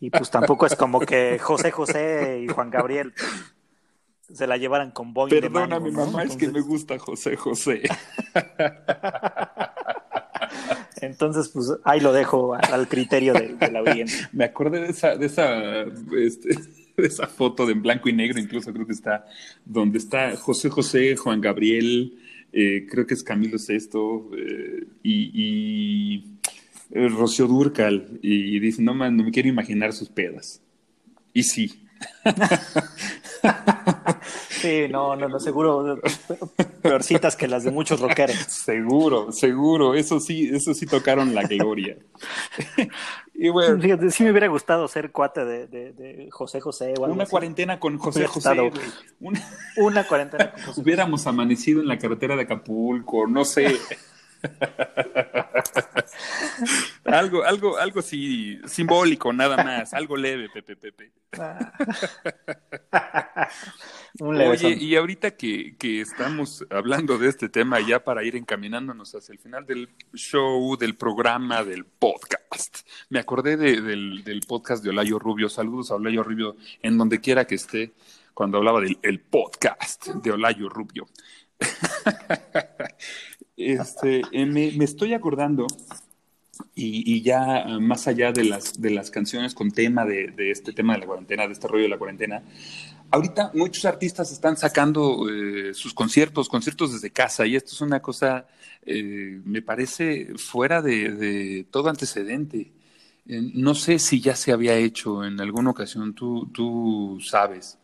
y 0.02 0.10
pues 0.10 0.30
tampoco 0.30 0.66
es 0.66 0.74
como 0.74 0.98
que 0.98 1.38
José 1.38 1.70
José 1.70 2.40
y 2.42 2.48
Juan 2.48 2.70
Gabriel 2.70 3.12
se 4.20 4.48
la 4.48 4.56
llevaran 4.56 4.90
con 4.90 5.14
Boeing 5.14 5.30
Perdona, 5.30 5.78
mi 5.78 5.92
mamá, 5.92 6.24
es 6.24 6.36
que 6.36 6.48
me 6.48 6.60
gusta 6.60 6.98
José 6.98 7.36
José. 7.36 7.82
Entonces, 11.00 11.48
pues 11.50 11.72
ahí 11.84 12.00
lo 12.00 12.12
dejo 12.12 12.54
al 12.54 12.88
criterio 12.88 13.32
de, 13.32 13.56
la 13.70 13.78
audiencia. 13.78 14.28
Me 14.32 14.44
acordé 14.44 14.80
de 14.80 14.88
esa, 14.88 15.16
de 15.16 15.26
esa 15.26 15.84
este, 16.16 16.56
esa 16.96 17.28
foto 17.28 17.64
de 17.64 17.72
en 17.72 17.82
blanco 17.82 18.08
y 18.08 18.12
negro, 18.12 18.40
incluso 18.40 18.72
creo 18.72 18.86
que 18.86 18.92
está, 18.92 19.24
donde 19.64 19.98
está 19.98 20.36
José 20.36 20.68
José, 20.68 21.16
Juan 21.16 21.40
Gabriel, 21.40 22.18
eh, 22.52 22.86
creo 22.90 23.06
que 23.06 23.14
es 23.14 23.22
Camilo 23.22 23.58
Sesto 23.58 24.30
eh, 24.36 24.84
y, 25.02 25.30
y 25.32 26.32
eh, 26.92 27.09
Rocío 27.09 27.46
Durcal, 27.46 28.18
y, 28.22 28.59
dice, 28.61 28.83
no, 28.83 28.94
man, 28.94 29.16
no 29.16 29.24
me 29.24 29.31
quiero 29.31 29.48
imaginar 29.48 29.92
sus 29.92 30.09
pedas. 30.09 30.61
Y 31.33 31.42
sí. 31.42 31.87
Sí, 34.62 34.87
no, 34.88 35.16
no, 35.16 35.28
no, 35.28 35.40
seguro 35.40 35.98
peorcitas 36.83 37.35
que 37.35 37.48
las 37.48 37.64
de 37.64 37.72
muchos 37.72 37.98
rockeros. 37.98 38.37
Seguro, 38.37 39.33
seguro, 39.33 39.94
eso 39.94 40.20
sí, 40.20 40.50
eso 40.52 40.72
sí 40.72 40.87
tocaron 40.87 41.35
la 41.35 41.42
gloria. 41.42 41.96
y 43.35 43.48
bueno, 43.48 43.83
sí 44.12 44.22
me 44.22 44.31
hubiera 44.31 44.46
gustado 44.46 44.87
ser 44.87 45.11
cuate 45.11 45.44
de, 45.44 45.66
de, 45.66 46.28
José 46.31 46.61
José. 46.61 46.94
una 46.96 47.26
cuarentena 47.26 47.81
con 47.81 47.98
José 47.98 48.28
José. 48.28 48.70
Una... 49.18 49.40
una... 49.78 50.05
cuarentena 50.07 50.52
con 50.52 50.62
José 50.62 50.81
Hubiéramos 50.81 51.26
amanecido 51.26 51.81
en 51.81 51.88
la 51.88 51.98
carretera 51.98 52.37
de 52.37 52.42
Acapulco, 52.42 53.26
no 53.26 53.44
sé. 53.44 53.76
algo, 57.05 57.44
algo, 57.44 57.78
algo 57.78 58.02
sí, 58.02 58.59
simbólico, 58.66 59.33
nada 59.33 59.62
más, 59.62 59.94
algo 59.94 60.16
leve, 60.16 60.48
Pepe, 60.48 60.74
Pepe. 60.76 61.12
Oye, 64.20 64.76
y 64.78 64.96
ahorita 64.96 65.37
que, 65.37 65.76
que, 65.78 66.00
estamos 66.00 66.66
hablando 66.70 67.18
de 67.18 67.28
este 67.28 67.48
tema, 67.48 67.81
ya 67.81 68.05
para 68.05 68.24
ir 68.24 68.37
encaminándonos 68.37 69.14
hacia 69.14 69.33
el 69.33 69.38
final 69.38 69.66
del 69.66 69.88
show, 70.12 70.76
del 70.76 70.94
programa, 70.94 71.64
del 71.64 71.85
podcast, 71.85 72.87
me 73.09 73.18
acordé 73.18 73.57
del, 73.57 74.24
del, 74.24 74.40
podcast 74.40 74.85
de 74.85 74.90
Olayo 74.90 75.18
Rubio. 75.18 75.48
Saludos 75.48 75.90
a 75.90 75.94
Olayo 75.94 76.22
Rubio 76.22 76.57
en 76.83 76.98
donde 76.98 77.20
quiera 77.20 77.46
que 77.46 77.55
esté, 77.55 77.92
cuando 78.35 78.59
hablaba 78.59 78.81
del 78.81 78.98
el 79.02 79.20
podcast 79.20 80.09
de 80.09 80.33
Olayo 80.33 80.68
Rubio. 80.68 81.07
Este, 83.64 84.22
eh, 84.33 84.46
me, 84.46 84.85
estoy 84.85 85.14
acordando, 85.14 85.66
y, 86.75 87.22
ya 87.22 87.66
más 87.81 88.07
allá 88.09 88.33
de 88.33 88.44
las, 88.44 88.81
de 88.81 88.90
las 88.90 89.11
canciones 89.11 89.55
con 89.55 89.70
tema 89.70 90.05
de, 90.05 90.35
este 90.51 90.72
tema 90.72 90.94
de 90.94 91.01
la 91.01 91.07
cuarentena, 91.07 91.46
de 91.46 91.53
este 91.53 91.68
rollo 91.68 91.85
de 91.85 91.88
la 91.88 91.98
cuarentena, 91.98 92.42
ahorita 93.11 93.53
muchos 93.55 93.85
artistas 93.85 94.33
están 94.33 94.57
sacando 94.57 95.29
eh, 95.29 95.75
sus 95.75 95.94
conciertos, 95.94 96.48
conciertos 96.48 96.92
desde 96.92 97.11
casa, 97.11 97.46
y 97.46 97.57
esto 97.57 97.72
es 97.72 97.81
una 97.81 98.01
cosa, 98.01 98.46
eh, 98.85 99.40
me 99.44 99.62
parece, 99.62 100.35
fuera 100.37 100.83
de, 100.83 101.66
todo 101.70 101.88
antecedente. 101.88 102.72
no 103.27 103.75
sé 103.75 103.98
si 103.98 104.20
ya 104.20 104.35
se 104.35 104.53
había 104.53 104.75
hecho 104.77 105.25
en 105.25 105.40
alguna 105.40 105.70
ocasión, 105.70 106.14
tú, 106.14 106.48
tú 106.53 107.18
sabes. 107.22 107.79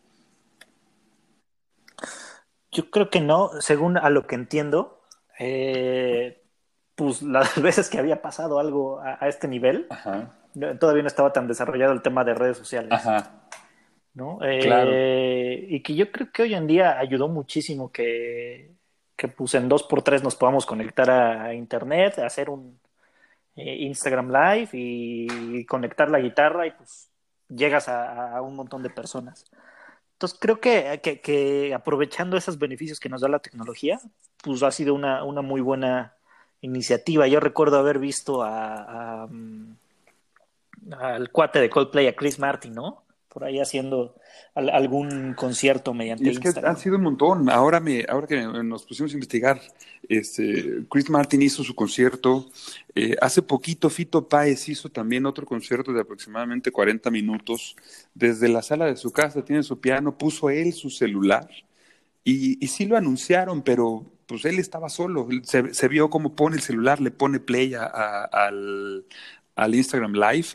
Yo 2.71 2.91
creo 2.91 3.09
que 3.09 3.21
no, 3.21 3.49
según 3.61 3.97
a 3.97 4.09
lo 4.09 4.27
que 4.27 4.35
entiendo, 4.35 4.98
eh, 5.39 6.41
pues 6.95 7.21
las 7.21 7.59
veces 7.61 7.89
que 7.89 7.97
había 7.97 8.21
pasado 8.21 8.59
algo 8.59 8.99
a, 8.99 9.27
este 9.27 9.47
nivel, 9.47 9.87
todavía 10.79 11.01
no 11.01 11.07
estaba 11.07 11.33
tan 11.33 11.47
desarrollado 11.47 11.93
el 11.93 12.01
tema 12.01 12.23
de 12.23 12.33
redes 12.33 12.57
sociales. 12.57 12.93
¿no? 14.13 14.39
Eh, 14.41 15.65
y 15.69 15.81
que 15.81 15.95
yo 15.95 16.11
creo 16.11 16.29
que 16.31 16.43
hoy 16.43 16.53
en 16.53 16.67
día 16.67 16.99
ayudó 16.99 17.29
muchísimo 17.29 17.91
que, 17.91 18.71
que 19.15 19.29
pues 19.29 19.53
en 19.53 19.69
dos 19.69 19.83
por 19.83 20.01
tres 20.01 20.23
nos 20.23 20.35
podamos 20.35 20.65
conectar 20.65 21.09
a, 21.09 21.53
internet, 21.53 22.19
hacer 22.19 22.49
un 22.49 22.79
eh, 23.55 23.77
Instagram 23.79 24.29
Live 24.29 24.69
y, 24.73 25.65
conectar 25.65 26.09
la 26.09 26.19
guitarra 26.19 26.67
y 26.67 26.71
pues 26.71 27.09
llegas 27.47 27.87
a 27.87 28.41
un 28.41 28.55
montón 28.55 28.83
de 28.83 28.89
personas. 28.89 29.45
Entonces 30.19 30.37
creo 30.37 30.59
que, 30.59 30.99
que, 31.23 31.73
aprovechando 31.73 32.35
esos 32.35 32.59
beneficios 32.59 32.99
que 32.99 33.07
nos 33.07 33.21
da 33.21 33.29
la 33.29 33.39
tecnología, 33.39 34.01
pues 34.43 34.63
ha 34.63 34.71
sido 34.71 34.93
una, 34.93 35.23
una 35.23 35.41
muy 35.41 35.61
buena 35.61 36.13
iniciativa. 36.59 37.25
Yo 37.27 37.39
recuerdo 37.39 37.79
haber 37.79 37.99
visto 37.99 38.43
a, 38.43 39.27
mm, 39.29 39.77
al 40.91 41.31
cuate 41.31 41.61
de 41.61 41.69
Coldplay, 41.69 42.07
a 42.07 42.17
Chris 42.17 42.37
Martin, 42.37 42.73
¿no? 42.73 43.03
Por 43.29 43.43
ahí 43.43 43.59
haciendo 43.59 44.15
algún 44.55 45.35
concierto 45.35 45.93
mediante 45.93 46.25
y 46.25 46.29
es 46.29 46.39
que 46.39 46.49
han 46.63 46.77
sido 46.77 46.95
un 46.97 47.03
montón. 47.03 47.49
Ahora 47.49 47.79
me, 47.79 48.03
ahora 48.09 48.27
que 48.27 48.41
nos 48.41 48.85
pusimos 48.85 49.11
a 49.11 49.13
investigar, 49.13 49.61
este, 50.07 50.83
Chris 50.89 51.09
Martin 51.09 51.41
hizo 51.43 51.63
su 51.63 51.75
concierto. 51.75 52.49
Eh, 52.95 53.15
hace 53.21 53.41
poquito 53.41 53.89
Fito 53.89 54.27
Páez 54.27 54.67
hizo 54.67 54.89
también 54.89 55.27
otro 55.27 55.45
concierto 55.45 55.93
de 55.93 56.01
aproximadamente 56.01 56.71
40 56.71 57.11
minutos. 57.11 57.75
Desde 58.15 58.49
la 58.49 58.63
sala 58.63 58.87
de 58.87 58.97
su 58.97 59.11
casa 59.11 59.45
tiene 59.45 59.63
su 59.63 59.79
piano, 59.79 60.17
puso 60.17 60.49
él 60.49 60.73
su 60.73 60.89
celular 60.89 61.47
y, 62.23 62.63
y 62.63 62.67
sí 62.67 62.85
lo 62.85 62.97
anunciaron, 62.97 63.61
pero 63.61 64.05
pues 64.25 64.45
él 64.45 64.59
estaba 64.59 64.89
solo. 64.89 65.27
Se, 65.43 65.73
se 65.73 65.87
vio 65.87 66.09
cómo 66.09 66.35
pone 66.35 66.55
el 66.55 66.61
celular, 66.61 66.99
le 66.99 67.11
pone 67.11 67.39
play 67.39 67.73
al, 67.75 69.05
al 69.55 69.75
Instagram 69.75 70.13
Live 70.13 70.47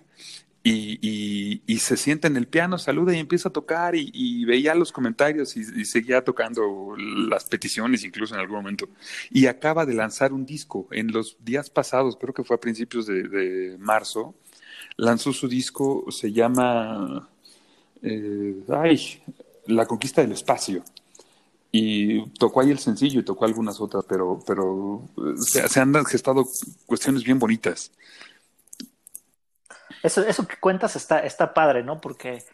y, 0.66 1.60
y, 1.66 1.78
se 1.78 1.98
sienta 1.98 2.26
en 2.26 2.38
el 2.38 2.46
piano, 2.46 2.78
saluda 2.78 3.14
y 3.14 3.18
empieza 3.18 3.50
a 3.50 3.52
tocar 3.52 3.94
y, 3.94 4.44
veía 4.46 4.74
los 4.74 4.92
comentarios 4.92 5.54
y, 5.58 5.84
seguía 5.84 6.24
tocando 6.24 6.94
las 6.96 7.44
peticiones 7.44 8.02
incluso 8.02 8.34
en 8.34 8.40
algún 8.40 8.56
momento. 8.56 8.88
Y 9.30 9.46
acaba 9.46 9.84
de 9.84 9.92
lanzar 9.92 10.32
un 10.32 10.46
disco 10.46 10.88
en 10.90 11.12
los 11.12 11.36
días 11.44 11.68
pasados, 11.68 12.16
creo 12.16 12.32
que 12.32 12.44
fue 12.44 12.56
a 12.56 12.60
principios 12.60 13.06
de, 13.06 13.76
marzo, 13.78 14.34
lanzó 14.96 15.34
su 15.34 15.48
disco, 15.48 16.06
se 16.10 16.32
llama 16.32 17.28
eh, 18.02 18.64
ay, 18.70 19.22
La 19.66 19.84
Conquista 19.84 20.22
del 20.22 20.32
Espacio. 20.32 20.82
Y 21.72 22.26
tocó 22.38 22.62
ahí 22.62 22.70
el 22.70 22.78
sencillo 22.78 23.20
y 23.20 23.24
tocó 23.24 23.44
algunas 23.44 23.80
otras, 23.82 24.04
pero, 24.08 24.40
pero 24.46 25.02
se, 25.36 25.68
se 25.68 25.80
han 25.80 25.92
gestado 26.06 26.48
cuestiones 26.86 27.22
bien 27.22 27.38
bonitas 27.38 27.90
eso, 30.02 30.22
eso 30.22 30.46
que 30.46 30.56
cuentas 30.56 30.96
está, 30.96 31.20
está 31.20 31.54
padre, 31.54 31.82
¿no? 31.82 32.00
Porque 32.00 32.44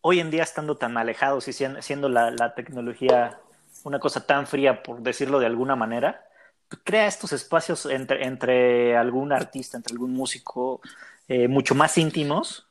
hoy 0.00 0.20
en 0.20 0.30
día 0.30 0.42
estando 0.42 0.76
tan 0.76 0.96
alejados 0.96 1.48
y 1.48 1.52
siendo, 1.52 2.08
la, 2.08 2.54
tecnología 2.54 3.38
una 3.84 3.98
cosa 3.98 4.26
tan 4.26 4.46
fría, 4.46 4.82
por 4.82 5.00
decirlo 5.00 5.40
de 5.40 5.46
alguna 5.46 5.76
manera, 5.76 6.24
pues 6.68 6.82
crea 6.84 7.06
estos 7.06 7.32
espacios 7.32 7.86
entre, 7.86 8.24
entre 8.26 8.96
algún 8.96 9.32
artista, 9.32 9.76
entre 9.76 9.94
algún 9.94 10.12
músico, 10.12 10.80
eh, 11.28 11.48
mucho 11.48 11.74
más 11.74 11.96
íntimos 11.98 12.66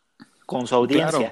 con 0.45 0.67
su 0.67 0.76
audiencia. 0.76 1.32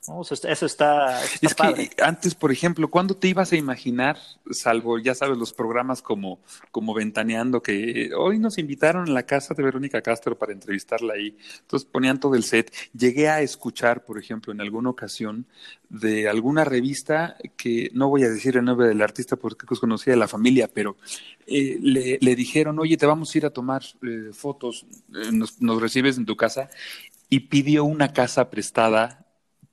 Eso 0.00 0.64
está, 0.64 1.22
es 1.42 1.54
que 1.54 1.90
antes, 2.02 2.34
por 2.34 2.50
ejemplo, 2.50 2.88
¿cuándo 2.88 3.14
te 3.14 3.28
ibas 3.28 3.52
a 3.52 3.56
imaginar, 3.56 4.16
salvo, 4.50 4.98
ya 4.98 5.14
sabes, 5.14 5.36
los 5.36 5.52
programas 5.52 6.00
como, 6.00 6.40
como 6.70 6.94
Ventaneando, 6.94 7.62
que 7.62 8.10
hoy 8.16 8.38
nos 8.38 8.56
invitaron 8.56 9.10
a 9.10 9.12
la 9.12 9.24
casa 9.24 9.52
de 9.52 9.62
Verónica 9.62 10.00
Castro 10.00 10.38
para 10.38 10.54
entrevistarla 10.54 11.14
ahí? 11.14 11.36
Entonces 11.60 11.86
ponían 11.86 12.18
todo 12.18 12.34
el 12.34 12.44
set. 12.44 12.74
Llegué 12.96 13.28
a 13.28 13.42
escuchar, 13.42 14.02
por 14.06 14.18
ejemplo, 14.18 14.54
en 14.54 14.62
alguna 14.62 14.88
ocasión, 14.88 15.44
de 15.90 16.30
alguna 16.30 16.64
revista 16.64 17.36
que 17.58 17.90
no 17.92 18.08
voy 18.08 18.24
a 18.24 18.30
decir 18.30 18.56
el 18.56 18.64
nombre 18.64 18.88
del 18.88 19.02
artista 19.02 19.36
porque 19.36 19.66
conocía 19.66 20.14
de 20.14 20.18
la 20.18 20.28
familia, 20.28 20.70
pero 20.72 20.96
eh, 21.46 21.78
le, 21.78 22.34
dijeron, 22.34 22.78
oye, 22.78 22.96
te 22.96 23.04
vamos 23.04 23.34
a 23.34 23.38
ir 23.38 23.44
a 23.44 23.50
tomar 23.50 23.82
eh, 24.02 24.30
fotos, 24.32 24.86
eh, 25.14 25.30
nos, 25.30 25.60
nos 25.60 25.78
recibes 25.78 26.16
en 26.16 26.24
tu 26.24 26.36
casa, 26.36 26.70
y 27.28 27.40
pidió 27.40 27.84
una 27.84 28.14
casa 28.14 28.48
prestada 28.48 29.26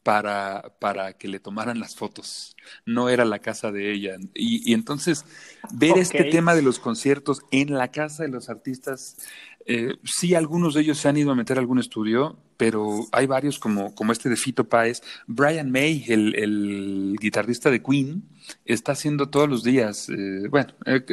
para, 0.07 0.71
para 0.79 1.17
que 1.17 1.27
le 1.27 1.41
tomaran 1.41 1.81
las 1.81 1.97
fotos. 1.97 2.55
No 2.85 3.09
era 3.09 3.25
la 3.25 3.39
casa 3.39 3.73
de 3.73 3.91
ella. 3.91 4.15
Y, 4.33 4.71
entonces, 4.71 5.25
ver 5.73 5.97
este 5.97 6.23
tema 6.23 6.55
de 6.55 6.61
los 6.61 6.79
conciertos 6.79 7.41
en 7.51 7.73
la 7.73 7.91
casa 7.91 8.23
de 8.23 8.29
los 8.29 8.49
artistas 8.49 9.17
Eh, 9.65 9.97
sí, 10.05 10.33
algunos 10.33 10.75
de 10.75 10.81
ellos 10.83 10.97
se 10.97 11.09
han 11.09 11.17
ido 11.17 11.31
a 11.31 11.35
meter 11.35 11.57
a 11.57 11.59
algún 11.59 11.77
estudio, 11.77 12.39
pero 12.57 13.07
hay 13.11 13.27
varios 13.27 13.59
como, 13.59 13.93
como 13.95 14.11
este 14.11 14.29
de 14.29 14.35
Fito 14.35 14.67
Páez. 14.67 15.01
Brian 15.27 15.71
May, 15.71 16.03
el, 16.07 16.35
el 16.35 17.15
guitarrista 17.19 17.71
de 17.71 17.81
Queen, 17.81 18.23
está 18.65 18.93
haciendo 18.93 19.29
todos 19.29 19.49
los 19.49 19.63
días, 19.63 20.09
eh, 20.09 20.47
bueno, 20.49 20.73
eh, 20.85 21.03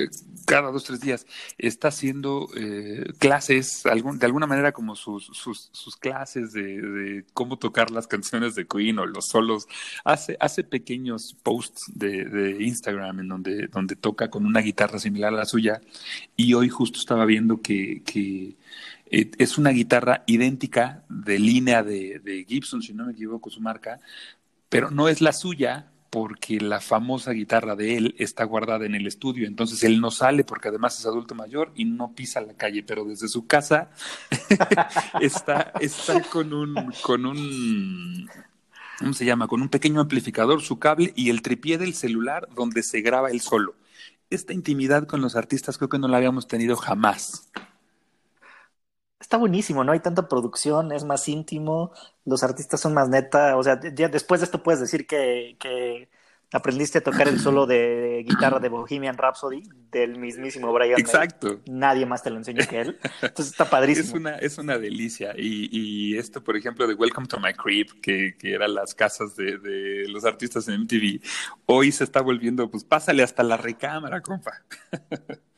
cada 0.46 0.70
dos, 0.70 0.84
tres 0.84 1.00
días, 1.00 1.26
está 1.58 1.88
haciendo 1.88 2.48
eh, 2.56 3.04
clases, 3.18 3.86
algún, 3.86 4.18
de 4.18 4.26
alguna 4.26 4.46
manera 4.46 4.72
como 4.72 4.94
sus, 4.94 5.26
sus, 5.32 5.70
sus 5.72 5.96
clases 5.96 6.52
de, 6.52 7.24
cómo 7.32 7.58
tocar 7.58 7.90
las 7.90 8.06
canciones 8.06 8.54
de 8.54 8.66
Queen 8.66 8.98
o 8.98 9.06
los 9.06 9.26
solos. 9.26 9.66
Hace, 10.04 10.36
hace 10.40 10.64
pequeños 10.64 11.36
posts 11.42 11.90
de, 11.94 12.24
de 12.24 12.62
Instagram 12.62 13.20
en 13.20 13.28
donde, 13.28 13.66
donde 13.68 13.96
toca 13.96 14.30
con 14.30 14.46
una 14.46 14.60
guitarra 14.60 14.98
similar 14.98 15.32
a 15.32 15.38
la 15.38 15.44
suya 15.44 15.80
y 16.36 16.54
hoy 16.54 16.68
justo 16.68 16.98
estaba 16.98 17.24
viendo 17.24 17.60
que... 17.60 18.02
que 18.04 18.56
es 19.06 19.58
una 19.58 19.70
guitarra 19.70 20.24
idéntica 20.26 21.04
de 21.08 21.38
línea 21.38 21.82
de, 21.82 22.20
de, 22.20 22.44
Gibson, 22.44 22.82
si 22.82 22.92
no 22.92 23.06
me 23.06 23.12
equivoco, 23.12 23.50
su 23.50 23.60
marca, 23.60 24.00
pero 24.68 24.90
no 24.90 25.08
es 25.08 25.20
la 25.20 25.32
suya 25.32 25.90
porque 26.14 26.60
la 26.60 26.80
famosa 26.80 27.32
guitarra 27.32 27.74
de 27.74 27.96
él 27.96 28.14
está 28.18 28.44
guardada 28.44 28.86
en 28.86 28.94
el 28.94 29.06
estudio. 29.06 29.48
Entonces 29.48 29.82
él 29.82 30.00
no 30.00 30.12
sale 30.12 30.44
porque 30.44 30.68
además 30.68 30.96
es 30.96 31.06
adulto 31.06 31.34
mayor 31.34 31.72
y 31.74 31.86
no 31.86 32.14
pisa 32.14 32.40
la 32.40 32.54
calle, 32.54 32.84
pero 32.84 33.04
desde 33.04 33.26
su 33.26 33.48
casa 33.48 33.90
está, 35.20 35.72
está 35.80 36.22
con 36.22 36.52
un, 36.52 36.92
con 37.02 37.26
un, 37.26 38.30
¿cómo 39.00 39.12
se 39.12 39.24
llama? 39.24 39.48
Con 39.48 39.60
un 39.60 39.68
pequeño 39.68 40.00
amplificador, 40.00 40.62
su 40.62 40.78
cable 40.78 41.12
y 41.16 41.30
el 41.30 41.42
tripié 41.42 41.78
del 41.78 41.94
celular 41.94 42.48
donde 42.54 42.84
se 42.84 43.00
graba 43.00 43.32
él 43.32 43.40
solo. 43.40 43.74
Esta 44.30 44.52
intimidad 44.52 45.08
con 45.08 45.20
los 45.20 45.34
artistas 45.34 45.78
creo 45.78 45.88
que 45.88 45.98
no 45.98 46.06
la 46.06 46.18
habíamos 46.18 46.46
tenido 46.46 46.76
jamás 46.76 47.50
está 49.24 49.38
buenísimo, 49.38 49.84
no 49.84 49.92
hay 49.92 50.00
tanta 50.00 50.28
producción, 50.28 50.92
es 50.92 51.04
más 51.04 51.28
íntimo, 51.28 51.92
los 52.26 52.42
artistas 52.42 52.80
son 52.80 52.92
más 52.92 53.08
neta, 53.08 53.56
o 53.56 53.62
sea, 53.62 53.80
ya 53.94 54.08
después 54.08 54.40
de 54.40 54.44
esto 54.44 54.62
puedes 54.62 54.80
decir 54.80 55.06
que, 55.06 55.56
que 55.58 56.10
aprendiste 56.52 56.98
a 56.98 57.00
tocar 57.00 57.26
el 57.26 57.40
solo 57.40 57.66
de 57.66 58.22
guitarra 58.28 58.60
de 58.60 58.68
Bohemian 58.68 59.16
Rhapsody 59.16 59.62
del 59.90 60.18
mismísimo 60.18 60.72
Brian 60.74 61.00
Exacto. 61.00 61.62
May. 61.66 61.74
Nadie 61.74 62.06
más 62.06 62.22
te 62.22 62.30
lo 62.30 62.36
enseñó 62.36 62.66
que 62.68 62.82
él. 62.82 62.98
Entonces 63.22 63.52
está 63.52 63.68
padrísimo. 63.68 64.06
Es 64.06 64.14
una, 64.14 64.36
es 64.36 64.58
una 64.58 64.78
delicia. 64.78 65.32
Y, 65.36 65.68
y 65.72 66.18
esto, 66.18 66.44
por 66.44 66.56
ejemplo, 66.56 66.86
de 66.86 66.94
Welcome 66.94 67.26
to 67.26 67.40
My 67.40 67.54
Crib, 67.54 68.00
que, 68.00 68.36
que 68.38 68.54
eran 68.54 68.74
las 68.74 68.94
casas 68.94 69.34
de, 69.36 69.58
de, 69.58 70.06
los 70.08 70.24
artistas 70.24 70.68
en 70.68 70.82
MTV, 70.82 71.20
hoy 71.66 71.90
se 71.90 72.04
está 72.04 72.20
volviendo, 72.20 72.70
pues 72.70 72.84
pásale 72.84 73.22
hasta 73.22 73.42
la 73.42 73.56
recámara, 73.56 74.20
compa. 74.20 74.52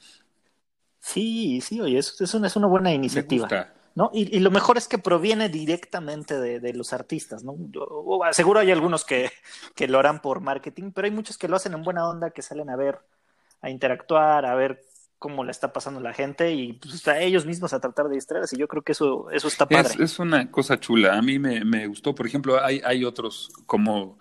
Sí, 1.06 1.60
sí, 1.60 1.80
oye, 1.80 1.98
es, 1.98 2.20
es, 2.20 2.34
una, 2.34 2.48
es 2.48 2.56
una 2.56 2.66
buena 2.66 2.92
iniciativa. 2.92 3.48
¿no? 3.94 4.10
Y, 4.12 4.36
y, 4.36 4.40
lo 4.40 4.50
mejor 4.50 4.76
es 4.76 4.88
que 4.88 4.98
proviene 4.98 5.48
directamente 5.48 6.38
de, 6.40 6.58
de 6.58 6.74
los 6.74 6.92
artistas, 6.92 7.44
¿no? 7.44 7.54
Yo, 7.70 7.86
seguro 8.32 8.58
hay 8.58 8.72
algunos 8.72 9.04
que, 9.04 9.30
que, 9.76 9.86
lo 9.86 10.00
harán 10.00 10.20
por 10.20 10.40
marketing, 10.40 10.90
pero 10.90 11.04
hay 11.04 11.12
muchos 11.12 11.38
que 11.38 11.46
lo 11.46 11.54
hacen 11.54 11.74
en 11.74 11.84
buena 11.84 12.08
onda, 12.08 12.30
que 12.30 12.42
salen 12.42 12.70
a 12.70 12.76
ver, 12.76 12.98
a 13.62 13.70
interactuar, 13.70 14.46
a 14.46 14.56
ver 14.56 14.82
cómo 15.18 15.44
le 15.44 15.50
está 15.50 15.72
pasando 15.72 16.00
la 16.00 16.12
gente 16.12 16.52
y 16.52 16.74
pues, 16.74 17.06
ellos 17.18 17.46
mismos 17.46 17.72
a 17.72 17.80
tratar 17.80 18.08
de 18.08 18.16
distraerse. 18.16 18.56
Yo 18.56 18.68
creo 18.68 18.82
que 18.82 18.92
eso, 18.92 19.30
eso 19.30 19.48
está 19.48 19.66
padre. 19.66 19.94
Es, 19.94 20.00
es 20.12 20.18
una 20.18 20.50
cosa 20.50 20.78
chula. 20.78 21.16
A 21.16 21.22
mí 21.22 21.38
me, 21.38 21.64
me, 21.64 21.86
gustó. 21.86 22.14
Por 22.14 22.26
ejemplo, 22.26 22.62
hay, 22.62 22.80
hay 22.84 23.04
otros 23.04 23.50
como, 23.66 24.18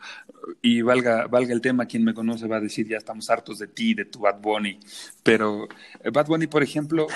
y 0.61 0.81
valga, 0.81 1.27
valga 1.27 1.53
el 1.53 1.61
tema, 1.61 1.85
quien 1.85 2.03
me 2.03 2.13
conoce 2.13 2.47
va 2.47 2.57
a 2.57 2.61
decir, 2.61 2.87
ya 2.87 2.97
estamos 2.97 3.29
hartos 3.29 3.59
de 3.59 3.67
ti, 3.67 3.93
de 3.93 4.05
tu 4.05 4.19
Bad 4.19 4.39
Bunny. 4.39 4.79
Pero 5.23 5.67
Bad 6.11 6.27
Bunny, 6.27 6.47
por 6.47 6.63
ejemplo, 6.63 7.07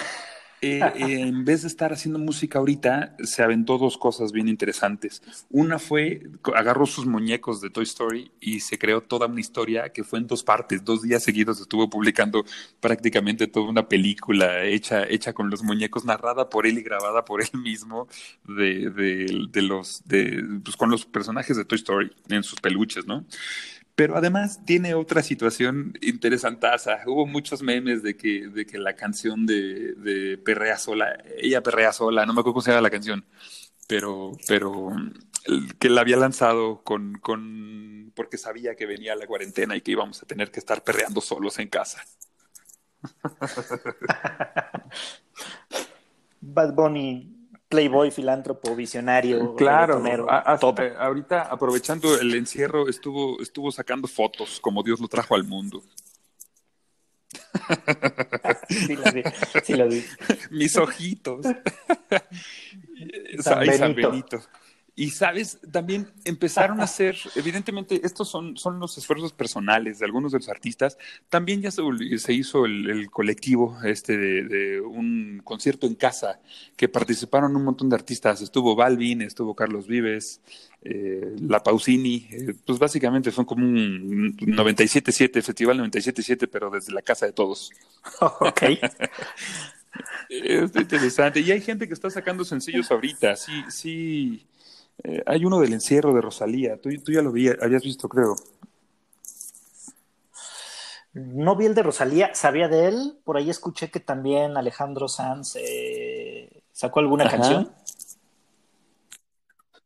eh, 0.62 0.80
eh, 0.96 1.22
en 1.28 1.46
vez 1.46 1.62
de 1.62 1.68
estar 1.68 1.94
haciendo 1.94 2.20
música 2.20 2.60
ahorita, 2.60 3.16
se 3.24 3.44
aventó 3.44 3.78
dos 3.78 3.98
cosas 3.98 4.32
bien 4.32 4.48
interesantes. 4.48 5.22
Una 5.50 5.80
fue, 5.80 6.24
agarró 6.56 6.86
sus 6.86 7.06
muñecos 7.06 7.62
de 7.62 7.70
Toy 7.70 7.84
Story 7.84 8.32
y 8.40 8.60
se 8.60 8.78
creó 8.78 9.02
toda 9.02 9.28
una 9.28 9.40
historia 9.40 9.90
que 9.90 10.04
fue 10.04 10.20
en 10.20 10.28
dos 10.28 10.44
partes. 10.44 10.84
Dos 10.84 11.02
días 11.02 11.24
seguidos 11.24 11.60
estuvo 11.62 11.90
publicando 11.90 12.46
prácticamente 12.80 13.48
toda 13.48 13.70
una 13.70 13.88
película 13.88 14.64
hecha, 14.66 15.04
hecha 15.08 15.34
con 15.34 15.50
los 15.50 15.64
muñecos, 15.64 16.06
narrada 16.06 16.50
por 16.50 16.68
él 16.68 16.78
y 16.78 16.84
grabada 16.84 17.26
por 17.26 17.42
él 17.42 17.50
mismo, 17.54 18.08
de, 18.48 18.90
de, 18.90 19.48
de 19.52 19.62
los, 19.62 20.02
de, 20.06 20.44
pues 20.64 20.76
con 20.76 20.90
los 20.90 21.06
personajes 21.06 21.58
de 21.58 21.66
Toy 21.66 21.78
Story 21.78 22.12
en 22.30 22.44
sus 22.44 22.60
peluches, 22.60 23.06
¿no? 23.06 23.26
Pero 24.00 24.16
además 24.16 24.64
tiene 24.64 24.94
otra 24.94 25.22
situación 25.22 25.92
interesantaza. 26.00 27.02
Hubo 27.06 27.28
muchos 27.28 27.62
memes 27.62 28.02
de 28.02 28.16
que, 28.16 28.48
de 28.48 28.66
que 28.66 28.78
la 28.78 28.96
canción 28.96 29.46
de, 29.46 29.94
de 29.96 30.38
Perrea 30.38 30.78
Sola, 30.78 31.22
ella 31.38 31.62
Perrea 31.62 31.92
Sola, 31.92 32.26
no 32.26 32.32
me 32.32 32.40
acuerdo 32.40 32.54
cómo 32.54 32.62
se 32.62 32.72
llama 32.72 32.84
la 32.84 32.92
canción, 32.92 33.26
pero, 33.90 34.32
pero 34.48 34.96
que 35.80 35.90
la 35.90 36.00
había 36.00 36.16
lanzado 36.16 36.82
con, 36.82 37.16
con, 37.16 38.14
porque 38.16 38.38
sabía 38.38 38.74
que 38.74 38.86
venía 38.86 39.18
la 39.18 39.28
cuarentena 39.28 39.76
y 39.76 39.82
que 39.82 39.92
íbamos 39.92 40.24
a 40.24 40.26
tener 40.26 40.50
que 40.50 40.62
estar 40.62 40.82
perreando 40.82 41.20
solos 41.20 41.60
en 41.60 41.68
casa. 41.68 42.02
Bad 46.40 46.74
Bunny 46.74 47.39
playboy, 47.70 48.12
filántropo, 48.12 48.76
visionario. 48.76 49.56
Claro, 49.56 50.04
a, 50.30 50.54
a, 50.54 50.60
ahorita 51.00 51.44
aprovechando 51.44 52.20
el 52.20 52.34
encierro 52.34 52.90
estuvo, 52.90 53.42
estuvo 53.42 53.72
sacando 53.72 54.08
fotos 54.08 54.60
como 54.60 54.84
Dios 54.84 55.00
lo 55.00 55.08
trajo 55.08 55.36
al 55.36 55.44
mundo. 55.44 55.84
sí, 58.70 58.96
lo 58.96 59.12
vi, 59.12 59.24
sí 59.64 59.74
lo 59.76 59.88
vi. 59.88 60.04
Mis 60.50 60.76
ojitos. 60.76 61.46
San 63.40 63.60
Benito. 63.60 63.78
San 63.78 63.96
Benito. 63.96 64.42
Y 65.00 65.12
sabes, 65.12 65.60
también 65.72 66.12
empezaron 66.26 66.82
a 66.82 66.84
hacer, 66.84 67.16
evidentemente, 67.36 68.02
estos 68.04 68.28
son, 68.28 68.58
son 68.58 68.82
los 68.82 68.98
esfuerzos 68.98 69.32
personales 69.32 70.00
de 70.00 70.06
algunos 70.06 70.34
de 70.34 70.40
los 70.40 70.50
artistas. 70.50 70.98
También 71.30 71.62
ya 71.62 71.72
se, 71.72 71.82
se 72.18 72.34
hizo 72.34 72.66
el, 72.66 72.90
el, 72.90 73.10
colectivo 73.10 73.78
este 73.86 74.18
de, 74.18 74.44
de, 74.44 74.82
un 74.82 75.40
concierto 75.46 75.88
en 75.88 75.96
casa 75.96 76.42
que 76.76 76.90
participaron 76.90 77.56
un 77.56 77.64
montón 77.64 77.88
de 77.88 77.96
artistas. 77.96 78.42
Estuvo 78.42 78.76
Balvin, 78.76 79.22
estuvo 79.22 79.56
Carlos 79.56 79.88
Vives, 79.88 80.42
eh, 80.82 81.34
La 81.48 81.64
Pausini. 81.64 82.28
Eh, 82.32 82.54
pues 82.66 82.78
básicamente 82.78 83.32
son 83.32 83.46
como 83.46 83.66
un 83.66 84.36
97.7, 84.36 85.42
Festival 85.42 85.80
97.7, 85.80 86.50
pero 86.52 86.70
desde 86.70 86.92
la 86.92 87.04
casa 87.04 87.26
de 87.26 87.32
todos. 87.32 87.72
ok. 88.20 88.64
es 90.30 90.76
interesante. 90.76 91.40
Y 91.40 91.52
hay 91.52 91.62
gente 91.62 91.88
que 91.88 91.94
está 91.94 92.10
sacando 92.10 92.44
sencillos 92.44 92.92
ahorita. 92.92 93.38
Sí, 93.38 93.64
sí 93.70 94.46
eh, 95.04 95.24
hay 95.26 95.46
uno 95.46 95.60
del 95.60 95.74
encierro 95.74 96.14
de 96.14 96.22
Rosalía, 96.22 96.78
tú, 96.78 96.90
tú 97.04 97.12
ya 97.12 97.22
lo 97.22 97.32
vi, 97.32 97.48
habías 97.48 97.84
visto, 97.84 98.10
creo. 98.10 98.36
No 101.14 101.56
vi 101.56 101.66
el 101.66 101.76
de 101.76 101.84
Rosalía, 101.84 102.36
sabía 102.36 102.68
de 102.68 102.88
él, 102.88 103.20
por 103.24 103.38
ahí 103.38 103.50
escuché 103.50 103.90
que 103.90 104.00
también 104.00 104.58
Alejandro 104.58 105.08
Sanz 105.08 105.56
eh, 105.60 106.62
sacó 106.72 107.00
alguna 107.00 107.26
Ajá. 107.26 107.38
canción. 107.38 107.72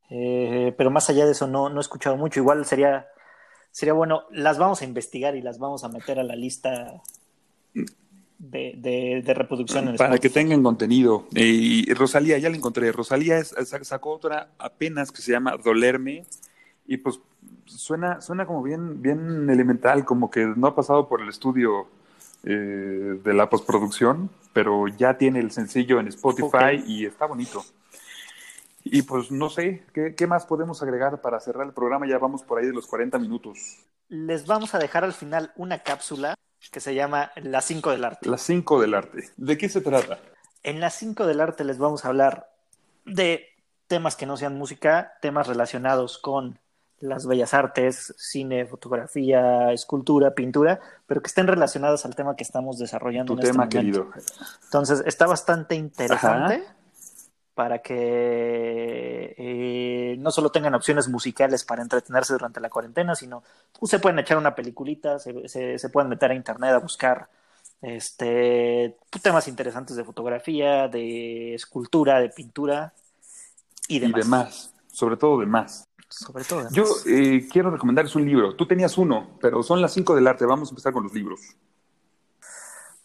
Eh, 0.09 0.75
pero 0.77 0.91
más 0.91 1.09
allá 1.09 1.25
de 1.25 1.31
eso 1.31 1.47
no, 1.47 1.69
no 1.69 1.79
he 1.79 1.81
escuchado 1.81 2.17
mucho. 2.17 2.39
Igual 2.39 2.65
sería, 2.65 3.07
sería 3.71 3.93
bueno, 3.93 4.25
las 4.31 4.57
vamos 4.57 4.81
a 4.81 4.85
investigar 4.85 5.35
y 5.35 5.41
las 5.41 5.59
vamos 5.59 5.83
a 5.83 5.89
meter 5.89 6.19
a 6.19 6.23
la 6.23 6.35
lista 6.35 7.01
de, 8.43 8.73
de, 8.77 9.23
de 9.25 9.33
reproducción. 9.33 9.89
En 9.89 9.95
Para 9.95 10.17
que 10.17 10.29
tengan 10.29 10.61
contenido. 10.63 11.27
Y 11.33 11.91
Rosalía, 11.93 12.37
ya 12.37 12.49
la 12.49 12.57
encontré. 12.57 12.91
Rosalía 12.91 13.37
es, 13.37 13.55
sacó 13.83 14.11
otra 14.11 14.49
apenas 14.57 15.11
que 15.11 15.21
se 15.21 15.31
llama 15.31 15.55
Dolerme. 15.63 16.25
Y 16.85 16.97
pues 16.97 17.19
suena, 17.65 18.19
suena 18.19 18.45
como 18.45 18.61
bien, 18.61 19.01
bien 19.01 19.49
elemental, 19.49 20.03
como 20.03 20.29
que 20.29 20.45
no 20.45 20.67
ha 20.67 20.75
pasado 20.75 21.07
por 21.07 21.21
el 21.21 21.29
estudio 21.29 21.87
eh, 22.43 23.19
de 23.23 23.33
la 23.33 23.49
postproducción, 23.49 24.29
pero 24.51 24.89
ya 24.89 25.17
tiene 25.17 25.39
el 25.39 25.51
sencillo 25.51 25.99
en 26.01 26.09
Spotify 26.09 26.81
okay. 26.81 26.83
y 26.85 27.05
está 27.05 27.25
bonito. 27.25 27.63
Y 28.83 29.03
pues 29.03 29.31
no 29.31 29.49
sé, 29.49 29.83
¿qué, 29.93 30.13
¿qué, 30.13 30.27
más 30.27 30.45
podemos 30.45 30.83
agregar 30.83 31.21
para 31.21 31.39
cerrar 31.39 31.65
el 31.65 31.71
programa? 31.71 32.05
Ya 32.05 32.17
vamos 32.17 32.43
por 32.43 32.59
ahí 32.59 32.65
de 32.65 32.73
los 32.73 32.85
40 32.85 33.17
minutos. 33.17 33.77
Les 34.09 34.45
vamos 34.45 34.75
a 34.75 34.79
dejar 34.79 35.05
al 35.05 35.13
final 35.13 35.53
una 35.55 35.79
cápsula 35.79 36.35
que 36.71 36.79
se 36.79 36.95
llama 36.95 37.31
Las 37.35 37.65
5 37.65 37.91
del 37.91 38.05
arte. 38.05 38.29
Las 38.29 38.41
5 38.41 38.81
del 38.81 38.93
arte. 38.93 39.29
¿De 39.37 39.57
qué 39.57 39.69
se 39.69 39.81
trata? 39.81 40.19
En 40.63 40.79
las 40.79 40.95
5 40.95 41.27
del 41.27 41.41
arte 41.41 41.63
les 41.63 41.77
vamos 41.77 42.05
a 42.05 42.09
hablar 42.09 42.49
de 43.05 43.47
temas 43.87 44.15
que 44.15 44.25
no 44.25 44.37
sean 44.37 44.55
música, 44.55 45.13
temas 45.21 45.47
relacionados 45.47 46.17
con 46.17 46.59
las 46.99 47.27
bellas 47.27 47.53
artes, 47.53 48.15
cine, 48.17 48.65
fotografía, 48.65 49.73
escultura, 49.73 50.33
pintura, 50.33 50.79
pero 51.05 51.21
que 51.21 51.27
estén 51.27 51.47
relacionadas 51.47 52.05
al 52.05 52.15
tema 52.15 52.35
que 52.35 52.43
estamos 52.43 52.79
desarrollando 52.79 53.35
tu 53.35 53.41
en 53.41 53.51
tema, 53.51 53.63
este 53.65 53.77
momento. 53.77 54.11
querido. 54.11 54.27
Entonces, 54.63 55.03
está 55.05 55.27
bastante 55.27 55.75
interesante. 55.75 56.55
Ajá 56.55 56.75
para 57.55 57.79
que 57.81 59.35
eh, 59.37 60.15
no 60.19 60.31
solo 60.31 60.51
tengan 60.51 60.75
opciones 60.75 61.07
musicales 61.07 61.63
para 61.63 61.81
entretenerse 61.81 62.33
durante 62.33 62.59
la 62.59 62.69
cuarentena, 62.69 63.15
sino 63.15 63.43
pues, 63.79 63.91
se 63.91 63.99
pueden 63.99 64.19
echar 64.19 64.37
una 64.37 64.55
peliculita, 64.55 65.19
se, 65.19 65.47
se, 65.47 65.77
se, 65.77 65.89
pueden 65.89 66.09
meter 66.09 66.31
a 66.31 66.35
internet 66.35 66.71
a 66.71 66.79
buscar 66.79 67.29
Este, 67.81 68.97
temas 69.21 69.47
interesantes 69.47 69.97
de 69.97 70.05
fotografía, 70.05 70.87
de 70.87 71.53
escultura, 71.53 72.19
de 72.21 72.29
pintura 72.29 72.93
y 73.89 73.99
demás. 73.99 74.17
Y 74.17 74.23
demás, 74.23 74.73
sobre 74.87 75.17
todo 75.17 75.39
demás. 75.39 75.83
Sobre 76.07 76.43
todo. 76.45 76.69
Yo 76.71 76.85
eh, 77.07 77.47
quiero 77.51 77.71
recomendarles 77.71 78.15
un 78.15 78.25
libro. 78.25 78.55
Tú 78.55 78.67
tenías 78.67 78.97
uno, 78.97 79.37
pero 79.41 79.63
son 79.63 79.81
las 79.81 79.93
cinco 79.93 80.15
del 80.15 80.27
arte. 80.27 80.45
Vamos 80.45 80.69
a 80.69 80.71
empezar 80.71 80.93
con 80.93 81.03
los 81.03 81.13
libros. 81.13 81.39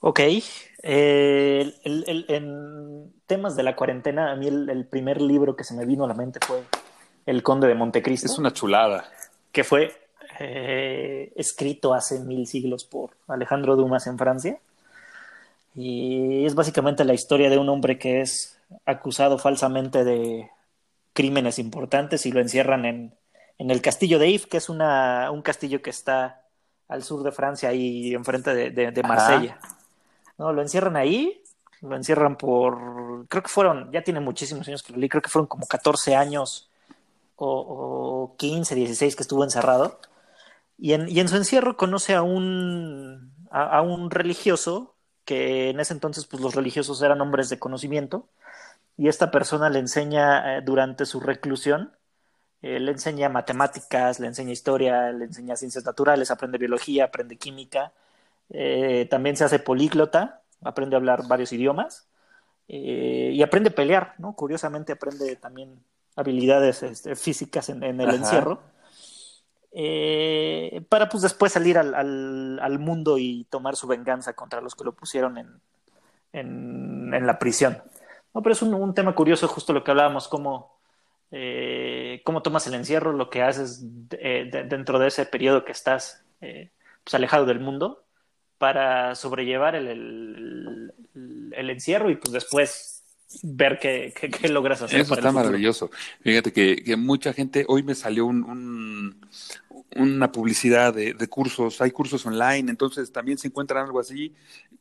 Ok. 0.08 0.20
Eh, 0.20 1.74
en 1.84 3.12
temas 3.26 3.56
de 3.56 3.62
la 3.62 3.76
cuarentena, 3.76 4.32
a 4.32 4.36
mí 4.36 4.46
el, 4.46 4.86
primer 4.86 5.20
libro 5.20 5.54
que 5.54 5.64
se 5.64 5.74
me 5.74 5.84
vino 5.84 6.04
a 6.04 6.08
la 6.08 6.14
mente 6.14 6.40
fue 6.40 6.62
El 7.26 7.42
Conde 7.42 7.68
de 7.68 7.74
Montecristo. 7.74 8.24
Es 8.24 8.38
una 8.38 8.54
chulada. 8.54 9.04
Que 9.52 9.64
fue 9.64 9.92
eh, 10.40 11.30
escrito 11.36 11.92
hace 11.92 12.20
mil 12.20 12.46
siglos 12.46 12.84
por 12.84 13.10
Alejandro 13.26 13.76
Dumas 13.76 14.06
en 14.06 14.16
Francia. 14.16 14.58
Y 15.74 16.46
es 16.46 16.54
básicamente 16.54 17.04
la 17.04 17.12
historia 17.12 17.50
de 17.50 17.58
un 17.58 17.68
hombre 17.68 17.98
que 17.98 18.22
es 18.22 18.58
acusado 18.86 19.36
falsamente 19.38 20.04
de 20.04 20.48
crímenes 21.12 21.58
importantes 21.58 22.24
y 22.24 22.32
lo 22.32 22.40
encierran 22.40 22.86
en, 22.86 23.14
en 23.58 23.70
el 23.70 23.82
castillo 23.82 24.18
de 24.18 24.28
If, 24.28 24.46
que 24.46 24.56
es 24.56 24.70
una, 24.70 25.30
un 25.30 25.42
castillo 25.42 25.82
que 25.82 25.90
está 25.90 26.46
al 26.88 27.02
sur 27.02 27.22
de 27.22 27.30
Francia, 27.30 27.68
ahí 27.68 28.14
enfrente 28.14 28.54
de, 28.54 28.90
de, 28.90 29.02
Marsella. 29.02 29.58
¿No? 30.38 30.52
Lo 30.52 30.62
encierran 30.62 30.96
ahí, 30.96 31.42
lo 31.82 31.96
encierran 31.96 32.36
por, 32.36 33.26
creo 33.28 33.42
que 33.42 33.48
fueron, 33.48 33.90
ya 33.92 34.02
tiene 34.02 34.20
muchísimos 34.20 34.66
años 34.68 34.82
que 34.82 34.92
lo 34.92 34.98
leí, 34.98 35.08
creo 35.08 35.22
que 35.22 35.30
fueron 35.30 35.46
como 35.46 35.66
14 35.66 36.16
años 36.16 36.70
o, 37.36 38.30
o 38.32 38.36
15, 38.36 38.74
16 38.74 39.16
que 39.16 39.22
estuvo 39.22 39.44
encerrado. 39.44 40.00
Y 40.78 40.92
en, 40.92 41.08
y 41.08 41.20
en 41.20 41.28
su 41.28 41.36
encierro 41.36 41.76
conoce 41.76 42.14
a 42.14 42.22
un, 42.22 43.32
a, 43.50 43.82
un 43.82 44.10
religioso, 44.10 44.94
que 45.24 45.70
en 45.70 45.80
ese 45.80 45.92
entonces 45.92 46.26
pues 46.26 46.42
los 46.42 46.54
religiosos 46.54 47.02
eran 47.02 47.20
hombres 47.20 47.48
de 47.48 47.58
conocimiento, 47.58 48.28
y 48.96 49.08
esta 49.08 49.30
persona 49.30 49.70
le 49.70 49.80
enseña 49.80 50.58
eh, 50.58 50.62
durante 50.62 51.06
su 51.06 51.20
reclusión, 51.20 51.92
eh, 52.62 52.80
le 52.80 52.92
enseña 52.92 53.28
matemáticas, 53.28 54.20
le 54.20 54.28
enseña 54.28 54.52
historia, 54.52 55.12
le 55.12 55.26
enseña 55.26 55.56
ciencias 55.56 55.84
naturales, 55.84 56.30
aprende 56.30 56.58
biología, 56.58 57.04
aprende 57.04 57.36
química, 57.36 57.92
eh, 58.50 59.06
también 59.10 59.36
se 59.36 59.44
hace 59.44 59.58
políglota, 59.58 60.42
aprende 60.62 60.96
a 60.96 60.98
hablar 60.98 61.26
varios 61.28 61.52
idiomas 61.52 62.08
y 62.70 63.40
aprende 63.42 63.70
a 63.70 63.74
pelear, 63.74 64.14
¿no? 64.18 64.34
Curiosamente 64.34 64.92
aprende 64.92 65.36
también 65.36 65.82
habilidades 66.18 66.82
este, 66.82 67.14
físicas 67.14 67.68
en, 67.68 67.82
el 67.82 68.10
encierro. 68.10 68.60
Eh, 69.70 70.84
para 70.88 71.08
pues 71.08 71.22
después 71.22 71.52
salir 71.52 71.78
al, 71.78 71.94
al, 71.94 72.78
mundo 72.80 73.18
y 73.18 73.46
tomar 73.50 73.76
su 73.76 73.86
venganza 73.86 74.32
contra 74.32 74.60
los 74.60 74.74
que 74.74 74.82
lo 74.82 74.92
pusieron 74.92 75.38
en, 75.38 75.60
en, 76.32 77.26
la 77.26 77.38
prisión. 77.38 77.80
No, 78.34 78.42
pero 78.42 78.52
es 78.52 78.62
un, 78.62 78.94
tema 78.94 79.14
curioso, 79.14 79.46
justo 79.46 79.72
lo 79.72 79.84
que 79.84 79.92
hablábamos, 79.92 80.26
cómo, 80.26 80.76
eh, 81.30 82.20
cómo 82.24 82.42
tomas 82.42 82.66
el 82.66 82.74
encierro, 82.74 83.12
lo 83.12 83.30
que 83.30 83.42
haces 83.42 83.84
eh, 84.10 84.50
dentro 84.68 84.98
de 84.98 85.06
ese 85.08 85.24
periodo 85.24 85.64
que 85.64 85.72
estás 85.72 86.24
pues 86.40 87.14
alejado 87.14 87.46
del 87.46 87.60
mundo 87.60 88.04
para 88.58 89.14
sobrellevar 89.14 89.74
el, 89.74 89.86
el, 89.86 90.92
el, 91.52 91.70
encierro 91.70 92.10
y 92.10 92.16
pues 92.16 92.32
después 92.32 93.04
ver 93.42 93.78
qué, 93.80 94.12
qué, 94.14 94.48
logras 94.48 94.82
hacer. 94.82 95.00
Eso 95.00 95.14
está 95.14 95.32
maravilloso. 95.32 95.90
Fíjate 96.22 96.52
que, 96.52 96.82
que, 96.82 96.96
mucha 96.96 97.32
gente, 97.32 97.64
hoy 97.68 97.82
me 97.82 97.94
salió 97.94 98.26
un, 98.26 99.20
una 99.96 100.32
publicidad 100.32 100.92
de, 100.92 101.14
de, 101.14 101.28
cursos, 101.28 101.80
hay 101.80 101.90
cursos 101.90 102.24
online, 102.26 102.70
entonces 102.70 103.12
también 103.12 103.38
se 103.38 103.48
encuentran 103.48 103.84
algo 103.84 104.00
así, 104.00 104.34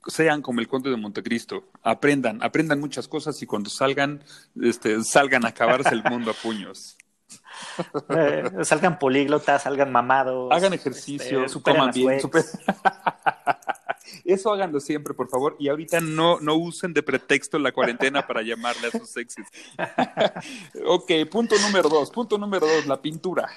sean 0.07 0.41
como 0.41 0.59
el 0.59 0.67
Conde 0.67 0.89
de 0.89 0.97
Montecristo, 0.97 1.65
aprendan, 1.83 2.41
aprendan 2.41 2.79
muchas 2.79 3.07
cosas 3.07 3.41
y 3.41 3.45
cuando 3.45 3.69
salgan, 3.69 4.23
este, 4.61 5.03
salgan 5.03 5.45
a 5.45 5.49
acabarse 5.49 5.93
el 5.93 6.03
mundo 6.03 6.31
a 6.31 6.33
puños. 6.33 6.97
Eh, 8.09 8.43
salgan 8.63 8.97
políglotas, 8.99 9.63
salgan 9.63 9.91
mamados. 9.91 10.51
Hagan 10.51 10.73
ejercicio, 10.73 11.43
este, 11.43 11.61
coman 11.61 11.91
bien. 11.91 12.19
Eso 14.23 14.51
háganlo 14.51 14.79
siempre, 14.79 15.13
por 15.13 15.29
favor. 15.29 15.55
Y 15.59 15.69
ahorita 15.69 15.99
no, 16.01 16.39
no 16.39 16.55
usen 16.55 16.93
de 16.93 17.03
pretexto 17.03 17.59
la 17.59 17.71
cuarentena 17.71 18.25
para 18.25 18.41
llamarle 18.41 18.87
a 18.87 18.91
sus 18.91 19.15
exes. 19.17 19.47
ok, 20.85 21.11
punto 21.29 21.55
número 21.59 21.89
dos. 21.89 22.11
Punto 22.11 22.37
número 22.37 22.67
dos, 22.67 22.85
la 22.85 23.01
pintura. 23.01 23.49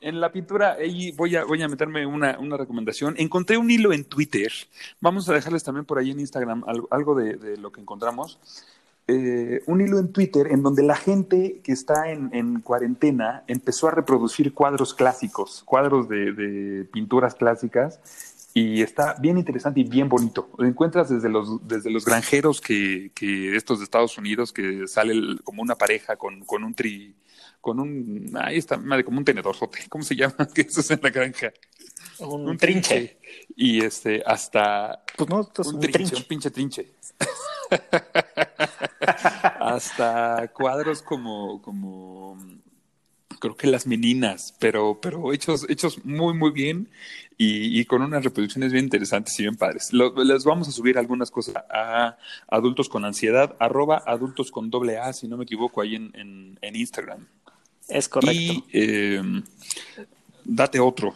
En 0.00 0.20
la 0.20 0.30
pintura, 0.30 0.76
voy 1.16 1.34
a, 1.34 1.44
voy 1.44 1.62
a 1.62 1.68
meterme 1.68 2.04
una, 2.04 2.38
una 2.38 2.58
recomendación. 2.58 3.14
Encontré 3.16 3.56
un 3.56 3.70
hilo 3.70 3.92
en 3.92 4.04
Twitter. 4.04 4.52
Vamos 5.00 5.28
a 5.28 5.32
dejarles 5.32 5.64
también 5.64 5.86
por 5.86 5.98
ahí 5.98 6.10
en 6.10 6.20
Instagram 6.20 6.62
algo, 6.90 7.14
de, 7.14 7.56
lo 7.56 7.72
que 7.72 7.80
encontramos. 7.80 8.38
Eh, 9.08 9.62
un 9.66 9.80
hilo 9.80 9.98
en 9.98 10.12
Twitter 10.12 10.48
en 10.50 10.62
donde 10.62 10.82
la 10.82 10.96
gente 10.96 11.60
que 11.62 11.72
está 11.72 12.10
en, 12.10 12.30
en 12.34 12.60
cuarentena 12.60 13.44
empezó 13.46 13.88
a 13.88 13.92
reproducir 13.92 14.52
cuadros 14.52 14.94
clásicos, 14.94 15.62
cuadros 15.64 16.08
de, 16.08 16.32
de 16.32 16.84
pinturas 16.84 17.34
clásicas 17.34 18.00
y 18.56 18.82
está 18.82 19.14
bien 19.14 19.36
interesante 19.36 19.80
y 19.80 19.84
bien 19.84 20.08
bonito. 20.08 20.48
Lo 20.56 20.66
encuentras 20.66 21.08
desde 21.08 21.28
los, 21.28 21.66
desde 21.66 21.90
los 21.90 22.04
granjeros 22.04 22.60
que, 22.60 23.10
que 23.12 23.56
estos 23.56 23.80
de 23.80 23.84
Estados 23.84 24.16
Unidos, 24.16 24.52
que 24.52 24.86
sale 24.86 25.38
como 25.42 25.60
una 25.60 25.74
pareja 25.74 26.14
con, 26.14 26.44
con 26.44 26.62
un 26.62 26.72
tri, 26.72 27.16
con 27.60 27.80
un, 27.80 28.30
ahí 28.40 28.58
está, 28.58 28.76
madre, 28.76 29.04
como 29.04 29.18
un 29.18 29.24
tenedorzote, 29.24 29.80
¿cómo 29.88 30.04
se 30.04 30.14
llama? 30.14 30.48
que 30.54 30.60
eso 30.68 30.80
es 30.80 30.90
en 30.92 31.00
la 31.02 31.10
granja? 31.10 31.52
Un, 32.20 32.56
trinche. 32.56 33.18
Y 33.56 33.84
este, 33.84 34.22
hasta 34.24 35.02
pues 35.16 35.28
no, 35.28 35.38
un, 35.40 35.80
trinche, 35.80 36.14
un 36.14 36.22
pinche 36.22 36.50
trinche. 36.52 36.92
hasta 39.58 40.48
cuadros 40.52 41.02
como, 41.02 41.60
como 41.60 42.38
creo 43.44 43.56
que 43.56 43.66
las 43.66 43.86
meninas, 43.86 44.54
pero, 44.58 44.98
pero 45.02 45.30
hechos, 45.30 45.66
hechos 45.68 46.02
muy, 46.02 46.32
muy 46.32 46.50
bien 46.50 46.88
y, 47.36 47.84
con 47.84 48.00
unas 48.00 48.24
reproducciones 48.24 48.72
bien 48.72 48.86
interesantes 48.86 49.38
y 49.38 49.42
bien 49.42 49.56
padres. 49.56 49.90
les 49.92 50.44
vamos 50.44 50.66
a 50.66 50.72
subir 50.72 50.96
algunas 50.96 51.30
cosas 51.30 51.56
a 51.68 52.16
adultos 52.48 52.88
con 52.88 53.04
ansiedad, 53.04 53.54
arroba 53.58 54.02
adultos 54.06 54.50
con 54.50 54.70
doble 54.70 54.96
A, 54.96 55.12
si 55.12 55.28
no 55.28 55.36
me 55.36 55.44
equivoco, 55.44 55.82
ahí 55.82 55.94
en, 55.94 56.58
en, 56.62 56.76
Instagram. 56.76 57.26
Es 57.86 58.08
correcto. 58.08 58.34
Y 58.34 58.64
em, 58.72 59.42
date 60.42 60.80
otro. 60.80 61.14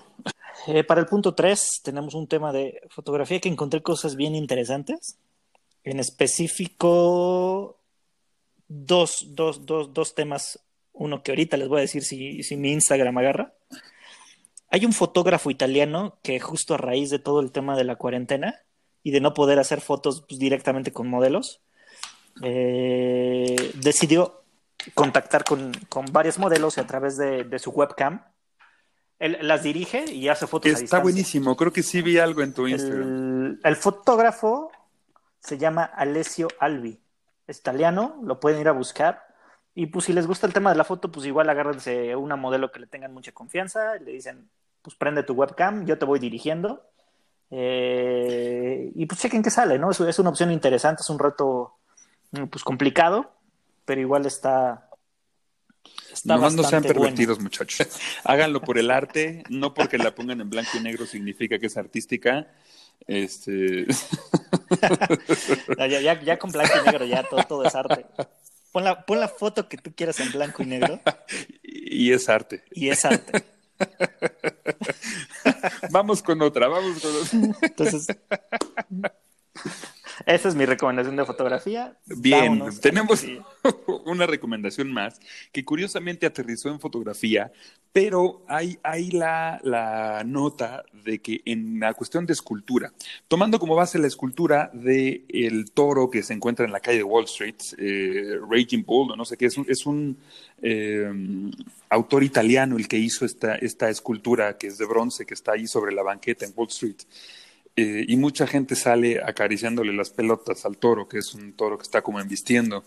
Eh, 0.66 0.84
para 0.84 1.00
el 1.00 1.06
punto 1.06 1.34
3 1.34 1.80
tenemos 1.82 2.12
un 2.12 2.26
tema 2.26 2.52
de 2.52 2.82
fotografía 2.90 3.40
que 3.40 3.48
encontré 3.48 3.80
cosas 3.80 4.16
bien 4.16 4.34
interesantes. 4.34 5.16
En 5.82 5.98
específico, 5.98 7.78
dos, 8.68 9.28
dos, 9.30 9.64
dos, 9.64 9.94
dos 9.94 10.14
temas. 10.14 10.60
Uno 10.98 11.22
que 11.22 11.32
ahorita 11.32 11.56
les 11.56 11.68
voy 11.68 11.78
a 11.78 11.82
decir 11.82 12.04
si, 12.04 12.42
si 12.42 12.56
mi 12.56 12.72
Instagram 12.72 13.16
agarra. 13.18 13.54
Hay 14.70 14.84
un 14.84 14.92
fotógrafo 14.92 15.50
italiano 15.50 16.18
que 16.22 16.40
justo 16.40 16.74
a 16.74 16.78
raíz 16.78 17.10
de 17.10 17.18
todo 17.18 17.40
el 17.40 17.52
tema 17.52 17.76
de 17.76 17.84
la 17.84 17.96
cuarentena 17.96 18.62
y 19.02 19.10
de 19.10 19.20
no 19.20 19.32
poder 19.32 19.58
hacer 19.58 19.80
fotos 19.80 20.24
pues, 20.28 20.38
directamente 20.38 20.92
con 20.92 21.08
modelos, 21.08 21.62
eh, 22.42 23.72
decidió 23.76 24.42
contactar 24.94 25.44
con, 25.44 25.72
con, 25.88 26.06
varios 26.12 26.38
modelos 26.38 26.78
a 26.78 26.86
través 26.86 27.16
de, 27.16 27.58
su 27.58 27.70
webcam. 27.70 28.24
Él 29.18 29.38
las 29.42 29.62
dirige 29.62 30.04
y 30.12 30.28
hace 30.28 30.46
fotos 30.46 30.68
Está 30.68 30.78
a 30.78 30.82
distancia. 30.82 31.02
buenísimo, 31.02 31.56
creo 31.56 31.72
que 31.72 31.82
sí 31.82 32.02
vi 32.02 32.18
algo 32.18 32.42
en 32.42 32.52
tu 32.52 32.68
Instagram. 32.68 33.60
El, 33.64 33.76
fotógrafo 33.76 34.70
se 35.40 35.58
llama 35.58 35.84
Alessio 35.84 36.48
Albi, 36.60 37.00
es 37.46 37.58
italiano, 37.58 38.20
lo 38.22 38.38
pueden 38.38 38.60
ir 38.60 38.68
a 38.68 38.72
buscar. 38.72 39.27
Y 39.78 39.86
pues 39.86 40.06
si 40.06 40.12
les 40.12 40.26
gusta 40.26 40.44
el 40.44 40.52
tema 40.52 40.70
de 40.70 40.76
la 40.76 40.82
foto, 40.82 41.08
pues 41.08 41.24
igual 41.24 41.48
agárrense 41.48 42.16
una 42.16 42.34
modelo 42.34 42.72
que 42.72 42.80
le 42.80 42.88
tengan 42.88 43.14
mucha 43.14 43.30
confianza, 43.30 43.94
le 43.94 44.10
dicen, 44.10 44.50
pues 44.82 44.96
prende 44.96 45.22
tu 45.22 45.34
webcam, 45.34 45.86
yo 45.86 45.96
te 45.96 46.04
voy 46.04 46.18
dirigiendo. 46.18 46.82
Eh, 47.52 48.90
y 48.92 49.06
pues 49.06 49.20
chequen 49.20 49.40
qué 49.40 49.50
sale, 49.50 49.78
¿no? 49.78 49.92
Es, 49.92 50.00
es 50.00 50.18
una 50.18 50.30
opción 50.30 50.50
interesante, 50.50 51.02
es 51.02 51.10
un 51.10 51.20
reto 51.20 51.76
mm, 52.32 52.46
pues 52.46 52.64
complicado, 52.64 53.30
pero 53.84 54.00
igual 54.00 54.26
está. 54.26 54.90
está 56.12 56.36
no, 56.36 56.50
no 56.50 56.64
sean 56.64 56.82
pervertidos, 56.82 57.38
muchachos. 57.38 57.86
Háganlo 58.24 58.60
por 58.60 58.78
el 58.78 58.90
arte, 58.90 59.44
no 59.48 59.74
porque 59.74 59.96
la 59.96 60.12
pongan 60.12 60.40
en 60.40 60.50
blanco 60.50 60.70
y 60.74 60.80
negro 60.80 61.06
significa 61.06 61.56
que 61.60 61.66
es 61.66 61.76
artística. 61.76 62.48
Este. 63.06 63.86
ya, 65.78 65.86
ya, 65.86 66.20
ya, 66.20 66.36
con 66.36 66.50
blanco 66.50 66.72
y 66.82 66.84
negro, 66.84 67.04
ya 67.04 67.22
todo, 67.22 67.44
todo 67.44 67.64
es 67.64 67.76
arte. 67.76 68.06
Pon 68.72 68.84
la, 68.84 69.06
pon 69.06 69.20
la 69.20 69.28
foto 69.28 69.68
que 69.68 69.76
tú 69.76 69.92
quieras 69.94 70.18
en 70.20 70.32
blanco 70.32 70.62
y 70.62 70.66
negro. 70.66 71.00
Y 71.90 72.12
es 72.12 72.28
arte. 72.28 72.62
Y 72.70 72.90
es 72.90 73.04
arte. 73.04 73.44
vamos 75.90 76.22
con 76.22 76.40
otra, 76.42 76.68
vamos 76.68 77.00
con 77.00 77.16
otra. 77.16 77.58
Entonces, 77.62 78.06
Esa 80.28 80.50
es 80.50 80.54
mi 80.54 80.66
recomendación 80.66 81.16
de 81.16 81.24
fotografía. 81.24 81.96
Bien, 82.04 82.62
tenemos 82.82 83.24
una 84.04 84.26
recomendación 84.26 84.92
más 84.92 85.18
que 85.52 85.64
curiosamente 85.64 86.26
aterrizó 86.26 86.68
en 86.68 86.78
fotografía, 86.78 87.50
pero 87.94 88.42
hay, 88.46 88.78
hay 88.82 89.10
la, 89.10 89.58
la, 89.64 90.22
nota 90.26 90.84
de 90.92 91.20
que 91.20 91.40
en 91.46 91.80
la 91.80 91.94
cuestión 91.94 92.26
de 92.26 92.34
escultura, 92.34 92.92
tomando 93.26 93.58
como 93.58 93.74
base 93.74 93.98
la 93.98 94.06
escultura 94.06 94.70
de 94.74 95.24
el 95.30 95.70
toro 95.70 96.10
que 96.10 96.22
se 96.22 96.34
encuentra 96.34 96.66
en 96.66 96.72
la 96.72 96.80
calle 96.80 96.98
de 96.98 97.04
Wall 97.04 97.24
Street, 97.24 97.56
eh, 97.78 98.38
Raging 98.50 98.84
Bull, 98.84 99.16
no 99.16 99.24
sé 99.24 99.38
qué, 99.38 99.46
es 99.46 99.56
un, 99.56 99.64
es 99.66 99.86
un 99.86 100.18
eh, 100.60 101.10
autor 101.88 102.22
italiano 102.22 102.76
el 102.76 102.86
que 102.86 102.98
hizo 102.98 103.24
esta, 103.24 103.54
esta 103.54 103.88
escultura 103.88 104.58
que 104.58 104.66
es 104.66 104.76
de 104.76 104.84
bronce, 104.84 105.24
que 105.24 105.32
está 105.32 105.52
ahí 105.52 105.66
sobre 105.66 105.94
la 105.94 106.02
banqueta 106.02 106.44
en 106.44 106.52
Wall 106.54 106.68
Street. 106.68 106.98
Eh, 107.80 108.06
y 108.08 108.16
mucha 108.16 108.44
gente 108.44 108.74
sale 108.74 109.22
acariciándole 109.22 109.92
las 109.92 110.10
pelotas 110.10 110.66
al 110.66 110.78
toro, 110.78 111.08
que 111.08 111.18
es 111.18 111.32
un 111.32 111.52
toro 111.52 111.78
que 111.78 111.84
está 111.84 112.02
como 112.02 112.18
embistiendo. 112.18 112.82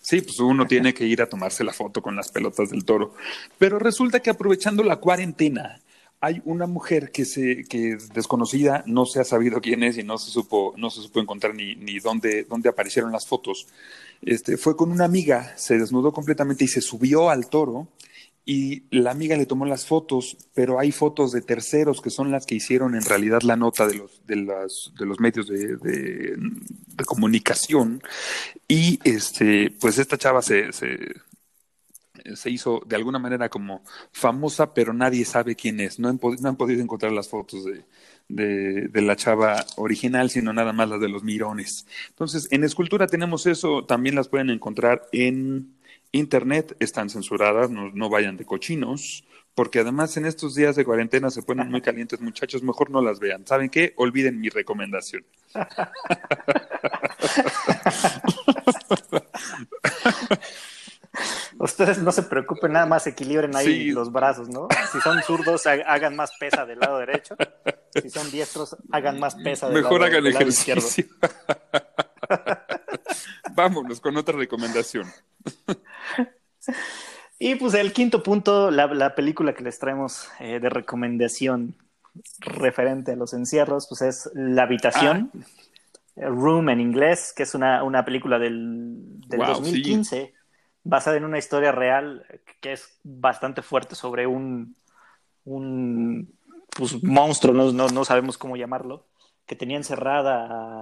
Sí, 0.00 0.20
pues 0.20 0.38
uno 0.38 0.68
tiene 0.68 0.94
que 0.94 1.04
ir 1.04 1.20
a 1.20 1.28
tomarse 1.28 1.64
la 1.64 1.72
foto 1.72 2.00
con 2.00 2.14
las 2.14 2.30
pelotas 2.30 2.70
del 2.70 2.84
toro. 2.84 3.12
Pero 3.58 3.80
resulta 3.80 4.20
que 4.20 4.30
aprovechando 4.30 4.84
la 4.84 5.00
cuarentena, 5.00 5.80
hay 6.20 6.42
una 6.44 6.68
mujer 6.68 7.10
que 7.10 7.24
se 7.24 7.64
que 7.64 7.94
es 7.94 8.10
desconocida, 8.10 8.84
no 8.86 9.04
se 9.04 9.18
ha 9.18 9.24
sabido 9.24 9.60
quién 9.60 9.82
es 9.82 9.98
y 9.98 10.04
no 10.04 10.16
se 10.16 10.30
supo 10.30 10.74
no 10.76 10.90
se 10.90 11.02
supo 11.02 11.18
encontrar 11.18 11.52
ni, 11.56 11.74
ni 11.74 11.98
dónde 11.98 12.44
dónde 12.44 12.68
aparecieron 12.68 13.10
las 13.10 13.26
fotos. 13.26 13.66
Este 14.22 14.56
fue 14.56 14.76
con 14.76 14.92
una 14.92 15.06
amiga, 15.06 15.54
se 15.56 15.76
desnudó 15.76 16.12
completamente 16.12 16.64
y 16.64 16.68
se 16.68 16.82
subió 16.82 17.30
al 17.30 17.48
toro 17.48 17.88
y 18.48 18.84
la 18.96 19.10
amiga 19.10 19.36
le 19.36 19.44
tomó 19.44 19.66
las 19.66 19.86
fotos, 19.86 20.36
pero 20.54 20.78
hay 20.78 20.92
fotos 20.92 21.32
de 21.32 21.42
terceros 21.42 22.00
que 22.00 22.10
son 22.10 22.30
las 22.30 22.46
que 22.46 22.54
hicieron 22.54 22.94
en 22.94 23.04
realidad 23.04 23.42
la 23.42 23.56
nota 23.56 23.88
de 23.88 23.94
los, 23.96 24.24
de 24.24 25.04
los 25.04 25.20
medios 25.20 25.48
de, 25.48 26.38
comunicación. 27.04 28.00
Y 28.68 29.00
este, 29.02 29.72
pues 29.80 29.98
esta 29.98 30.16
chava 30.16 30.42
se, 30.42 30.72
se, 30.72 30.96
hizo 32.48 32.82
de 32.86 32.94
alguna 32.94 33.18
manera 33.18 33.48
como 33.48 33.82
famosa, 34.12 34.72
pero 34.72 34.92
nadie 34.92 35.24
sabe 35.24 35.56
quién 35.56 35.80
es. 35.80 35.98
No 35.98 36.08
han, 36.08 36.18
podido 36.18 36.80
encontrar 36.80 37.10
las 37.10 37.28
fotos 37.28 37.64
de, 37.64 37.82
de, 38.28 39.02
la 39.02 39.16
chava 39.16 39.66
original, 39.76 40.30
sino 40.30 40.52
nada 40.52 40.72
más 40.72 40.88
las 40.88 41.00
de 41.00 41.08
los 41.08 41.24
mirones. 41.24 41.84
Entonces, 42.10 42.46
en 42.52 42.62
escultura 42.62 43.08
tenemos 43.08 43.46
eso, 43.46 43.84
también 43.84 44.14
las 44.14 44.28
pueden 44.28 44.50
encontrar 44.50 45.02
en 45.10 45.75
Internet 46.12 46.76
están 46.80 47.10
censuradas, 47.10 47.70
no, 47.70 48.08
vayan 48.08 48.36
de 48.36 48.44
cochinos, 48.44 49.24
porque 49.54 49.80
además 49.80 50.16
en 50.16 50.26
estos 50.26 50.54
días 50.54 50.76
de 50.76 50.84
cuarentena 50.84 51.30
se 51.30 51.42
ponen 51.42 51.70
muy 51.70 51.80
calientes 51.82 52.20
muchachos, 52.20 52.62
mejor 52.62 52.90
no 52.90 53.02
las 53.02 53.18
vean. 53.20 53.46
¿Saben 53.46 53.70
qué? 53.70 53.94
Olviden 53.96 54.40
mi 54.40 54.48
recomendación. 54.48 55.24
Ustedes 61.58 61.98
no 61.98 62.12
se 62.12 62.22
preocupen, 62.22 62.72
nada 62.72 62.84
más 62.86 63.06
equilibren 63.06 63.56
ahí 63.56 63.90
los 63.90 64.12
brazos, 64.12 64.48
¿no? 64.48 64.68
Si 64.92 65.00
son 65.00 65.22
zurdos, 65.22 65.66
hagan 65.66 66.14
más 66.14 66.32
pesa 66.38 66.66
del 66.66 66.78
lado 66.78 66.98
derecho. 66.98 67.34
Si 67.94 68.10
son 68.10 68.30
diestros, 68.30 68.76
hagan 68.92 69.18
más 69.18 69.34
pesa 69.36 69.66
del 69.68 69.76
Mejor 69.76 70.00
lado, 70.00 70.12
hagan 70.12 70.26
ejercicio. 70.26 71.06
Vámonos 73.56 74.00
con 74.00 74.16
otra 74.16 74.36
recomendación. 74.36 75.06
Y 77.38 77.56
pues 77.56 77.74
el 77.74 77.92
quinto 77.92 78.22
punto, 78.22 78.70
la, 78.70 79.14
película 79.14 79.52
que 79.54 79.62
les 79.62 79.78
traemos 79.78 80.30
eh, 80.40 80.58
de 80.58 80.70
recomendación 80.70 81.74
referente 82.38 83.12
a 83.12 83.16
los 83.16 83.34
encierros, 83.34 83.86
pues 83.88 84.00
es 84.00 84.30
La 84.32 84.62
Habitación, 84.62 85.30
ah. 85.34 86.28
Room 86.28 86.70
en 86.70 86.80
inglés, 86.80 87.34
que 87.36 87.42
es 87.42 87.54
una, 87.54 88.04
película 88.06 88.38
del, 88.38 89.20
2015, 89.28 90.32
basada 90.82 91.18
en 91.18 91.26
una 91.26 91.36
historia 91.36 91.72
real 91.72 92.24
que 92.62 92.72
es 92.72 92.98
bastante 93.04 93.60
fuerte 93.60 93.94
sobre 93.94 94.26
un, 94.26 94.74
un 95.44 96.32
pues, 96.74 97.02
monstruo, 97.04 97.52
no, 97.52 97.70
no 97.70 98.04
sabemos 98.06 98.38
cómo 98.38 98.56
llamarlo, 98.56 99.04
que 99.46 99.54
tenía 99.54 99.76
encerrada 99.76 100.80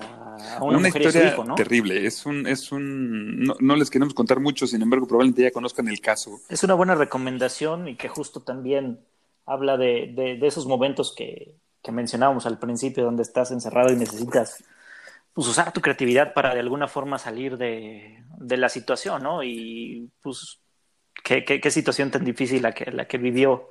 a 0.56 0.64
una, 0.64 0.78
mujer 0.78 1.02
historia 1.02 1.20
y 1.20 1.28
su 1.28 1.34
hijo, 1.34 1.44
¿no? 1.44 1.54
terrible. 1.54 2.06
Es 2.06 2.24
un, 2.24 2.46
es 2.46 2.72
un, 2.72 3.44
no, 3.60 3.76
les 3.76 3.90
queremos 3.90 4.14
contar 4.14 4.40
mucho, 4.40 4.66
sin 4.66 4.80
embargo, 4.80 5.06
probablemente 5.06 5.42
ya 5.42 5.50
conozcan 5.50 5.86
el 5.88 6.00
caso. 6.00 6.40
Es 6.48 6.64
una 6.64 6.72
buena 6.72 6.94
recomendación 6.94 7.88
y 7.88 7.96
que 7.96 8.08
justo 8.08 8.40
también 8.40 9.00
habla 9.44 9.76
de, 9.76 10.12
de, 10.40 10.46
esos 10.46 10.66
momentos 10.66 11.14
que, 11.14 11.54
que, 11.82 11.92
mencionábamos 11.92 12.46
al 12.46 12.58
principio, 12.58 13.04
donde 13.04 13.22
estás 13.22 13.50
encerrado 13.50 13.92
y 13.92 13.96
necesitas 13.96 14.64
pues, 15.34 15.46
usar 15.46 15.70
tu 15.72 15.82
creatividad 15.82 16.32
para 16.32 16.54
de 16.54 16.60
alguna 16.60 16.88
forma 16.88 17.18
salir 17.18 17.58
de, 17.58 18.24
de 18.38 18.56
la 18.56 18.70
situación, 18.70 19.22
¿no? 19.22 19.42
Y 19.42 20.10
pues, 20.22 20.60
qué, 21.22 21.44
qué, 21.44 21.60
qué 21.60 21.70
situación 21.70 22.10
tan 22.10 22.24
difícil 22.24 22.62
la 22.62 22.72
que, 22.72 22.90
la 22.90 23.06
que 23.06 23.18
vivió 23.18 23.68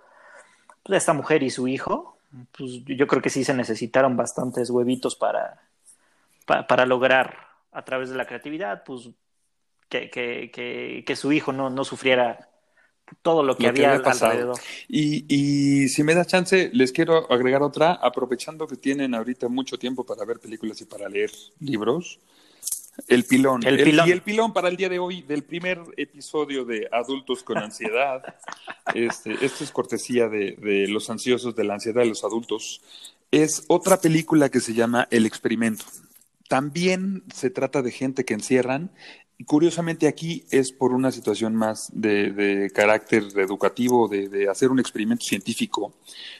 pues, 0.84 0.98
esta 0.98 1.14
mujer 1.14 1.41
y 1.41 1.50
su 1.50 1.68
hijo 1.68 2.12
pues 2.58 2.84
yo 2.86 3.08
creo 3.08 3.22
que 3.22 3.30
sí 3.30 3.44
se 3.44 3.54
necesitaron 3.54 4.18
bastantes 4.18 4.70
huevitos 4.70 5.16
para, 5.16 5.62
para, 6.46 6.86
lograr 6.86 7.38
a 7.72 7.84
través 7.84 8.10
de 8.10 8.16
la 8.16 8.26
creatividad, 8.26 8.84
pues 8.84 9.10
que, 9.90 10.10
que, 10.10 11.04
que, 11.06 11.16
su 11.16 11.32
hijo 11.32 11.54
no, 11.54 11.70
no 11.70 11.84
sufriera 11.84 12.50
todo 13.22 13.44
lo 13.44 13.56
que, 13.56 13.68
había, 13.68 13.94
alrededor. 13.94 14.58
Y, 14.88 15.26
y 15.28 15.88
si 15.90 16.04
me 16.04 16.16
da 16.16 16.26
chance, 16.26 16.72
les 16.74 16.92
quiero 16.92 17.32
agregar 17.32 17.62
otra, 17.62 17.94
aprovechando 17.94 18.68
que 18.68 18.78
tienen 18.78 19.14
ahorita 19.14 19.48
mucho 19.50 19.78
tiempo 19.78 20.04
para 20.04 20.26
ver 20.26 20.40
películas 20.40 20.82
y 20.82 20.86
para 20.86 21.08
leer 21.10 21.32
libros. 21.60 22.20
El 23.08 23.24
pilón. 23.24 23.66
El, 23.66 23.84
pilón. 23.84 24.08
Y 24.08 24.12
el 24.12 24.22
pilón 24.22 24.54
para 24.54 24.70
el 24.70 24.78
día 24.78 24.89
de 24.89 25.00
hoy 25.00 25.24
del 25.24 25.44
primer 25.44 25.82
episodio 25.98 26.64
de 26.64 26.88
Adultos 26.91 27.44
con 27.44 27.58
Ansiedad. 27.58 28.24
Este, 28.94 29.34
esto 29.44 29.64
es 29.64 29.72
cortesía 29.72 30.28
de, 30.28 30.58
de, 30.60 30.88
Los 30.88 31.10
Ansiosos 31.10 31.56
de 31.56 31.64
la 31.64 31.76
Ansiedad 31.76 32.02
de 32.02 32.10
los 32.10 32.24
Adultos. 32.24 32.82
Es 33.32 33.64
otra 33.68 34.00
película 34.00 34.50
que 34.50 34.60
se 34.60 34.74
llama 34.74 35.08
El 35.10 35.26
Experimento. 35.26 35.86
También 36.50 37.24
se 37.34 37.50
trata 37.50 37.82
de 37.82 37.91
gente 37.91 38.26
que 38.26 38.34
encierran 38.34 38.91
Curiosamente 39.46 40.08
aquí 40.08 40.46
es 40.52 40.72
por 40.72 40.94
una 40.94 41.12
situación 41.12 41.56
más 41.56 41.89
de, 41.94 42.72
carácter 42.74 43.24
educativo, 43.38 44.08
de, 44.08 44.48
hacer 44.50 44.70
un 44.70 44.80
experimento 44.80 45.26
científico, 45.26 45.94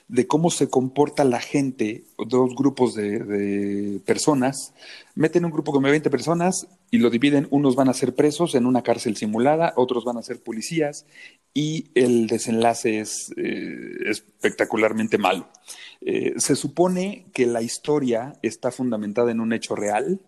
de 0.08 0.28
cómo 0.28 0.49
se 0.49 0.70
comporta 0.70 1.24
la 1.24 1.39
gente, 1.39 2.04
dos 2.18 2.56
grupos 2.56 2.93
de, 2.93 3.99
personas, 4.06 4.74
meten 5.16 5.45
un 5.45 5.51
grupo 5.51 5.72
con 5.72 5.84
20 5.84 6.10
personas 6.10 6.68
y 6.91 6.99
lo 6.99 7.10
dividen, 7.10 7.47
unos 7.49 7.76
van 7.76 7.89
a 7.89 7.93
ser 7.93 8.14
presos 8.14 8.54
en 8.56 8.66
una 8.66 8.84
cárcel 8.84 9.18
simulada, 9.18 9.74
otros 9.76 10.06
van 10.06 10.18
a 10.18 10.24
ser 10.24 10.41
policías 10.41 11.06
y 11.54 11.88
el 11.95 12.28
desenlace 12.28 12.99
es 12.99 13.34
eh, 13.38 13.95
espectacularmente 14.06 15.18
malo. 15.18 15.47
Eh, 16.01 16.34
se 16.38 16.56
supone 16.56 17.26
que 17.34 17.45
la 17.45 17.62
historia 17.62 18.34
está 18.41 18.72
fundamentada 18.72 19.32
en 19.32 19.39
un 19.39 19.54
hecho 19.54 19.76
real, 19.76 20.20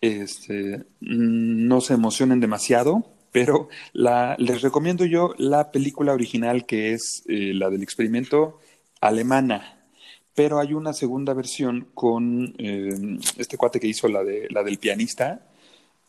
este, 0.00 0.84
no 1.00 1.80
se 1.80 1.94
emocionen 1.94 2.40
demasiado, 2.40 3.04
pero 3.32 3.68
les 3.92 4.62
recomiendo 4.62 5.04
yo 5.04 5.34
la 5.38 5.70
película 5.70 6.12
original 6.12 6.66
que 6.66 6.92
es 6.92 7.24
eh, 7.28 7.52
la 7.54 7.70
del 7.70 7.82
experimento 7.82 8.58
alemana, 9.00 9.80
pero 10.34 10.58
hay 10.60 10.72
una 10.72 10.92
segunda 10.92 11.34
versión 11.34 11.88
con 11.94 12.54
eh, 12.58 13.18
este 13.36 13.56
cuate 13.56 13.80
que 13.80 13.88
hizo 13.88 14.08
la, 14.08 14.22
de, 14.24 14.46
la 14.50 14.62
del 14.62 14.78
pianista 14.78 15.42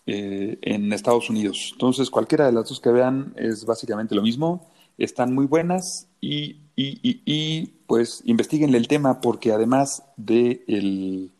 eh, 0.05 0.57
en 0.61 0.93
Estados 0.93 1.29
Unidos. 1.29 1.69
Entonces, 1.73 2.09
cualquiera 2.09 2.45
de 2.45 2.51
las 2.51 2.69
dos 2.69 2.79
que 2.79 2.91
vean 2.91 3.33
es 3.35 3.65
básicamente 3.65 4.15
lo 4.15 4.21
mismo, 4.21 4.69
están 4.97 5.33
muy 5.33 5.45
buenas 5.45 6.07
y, 6.21 6.57
y 6.75 7.65
pues 7.87 8.21
investiguenle 8.25 8.77
el 8.77 8.87
tema 8.87 9.21
porque 9.21 9.51
además 9.51 10.03
de 10.17 10.63
el 10.67 11.31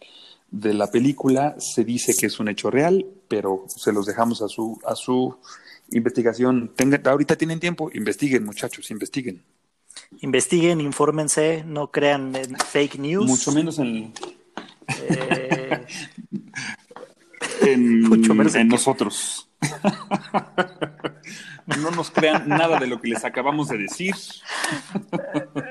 de 0.51 0.73
la 0.73 0.91
película 0.91 1.55
se 1.59 1.83
dice 1.83 2.15
que 2.15 2.25
es 2.25 2.39
un 2.39 2.49
hecho 2.49 2.71
real, 2.71 3.05
pero 3.27 3.65
se 3.67 3.91
los 3.91 4.05
dejamos 4.05 4.41
a 4.41 4.47
su, 4.47 4.79
a 4.85 4.95
su 4.95 5.37
investigación. 5.91 6.71
ahorita 7.05 7.35
tienen 7.35 7.59
tiempo, 7.59 7.89
investiguen 7.93 8.45
muchachos, 8.45 8.89
investiguen. 8.91 9.43
Investiguen, 10.21 10.81
infórmense, 10.81 11.63
no 11.65 11.91
crean 11.91 12.35
en 12.35 12.57
fake 12.57 12.99
news. 12.99 13.25
Mucho 13.25 13.51
menos 13.51 13.79
en... 13.79 14.13
Eh, 14.87 15.85
en, 17.61 18.01
Mucho 18.09 18.33
menos 18.33 18.55
en 18.55 18.67
nosotros. 18.67 19.49
no 21.77 21.91
nos 21.91 22.11
crean 22.11 22.47
nada 22.47 22.79
de 22.79 22.87
lo 22.87 22.99
que 22.99 23.09
les 23.09 23.23
acabamos 23.23 23.69
de 23.69 23.77
decir. 23.77 24.15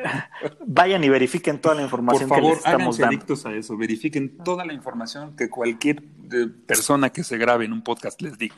Vayan 0.79 1.03
y 1.03 1.09
verifiquen 1.09 1.61
toda 1.61 1.75
la 1.75 1.83
información 1.83 2.29
Por 2.29 2.39
favor, 2.39 2.53
que 2.53 2.57
les 2.57 2.67
estamos 2.67 2.99
dando. 2.99 3.17
adictos 3.17 3.47
a 3.47 3.53
eso, 3.53 3.77
verifiquen 3.77 4.39
toda 4.39 4.65
la 4.65 4.73
información 4.73 5.35
que 5.35 5.51
cualquier 5.51 6.05
eh, 6.33 6.47
persona 6.67 7.11
que 7.11 7.25
se 7.25 7.37
grabe 7.37 7.65
en 7.65 7.73
un 7.73 7.83
podcast 7.83 8.23
les 8.23 8.39
diga. 8.39 8.55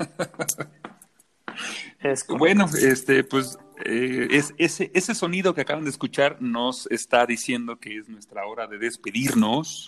bueno, 2.28 2.66
este, 2.78 3.24
pues 3.24 3.58
eh, 3.86 4.28
es, 4.32 4.52
ese, 4.58 4.90
ese 4.92 5.14
sonido 5.14 5.54
que 5.54 5.62
acaban 5.62 5.84
de 5.84 5.90
escuchar 5.90 6.42
nos 6.42 6.86
está 6.90 7.24
diciendo 7.24 7.80
que 7.80 7.96
es 7.96 8.08
nuestra 8.10 8.44
hora 8.44 8.66
de 8.66 8.76
despedirnos. 8.76 9.86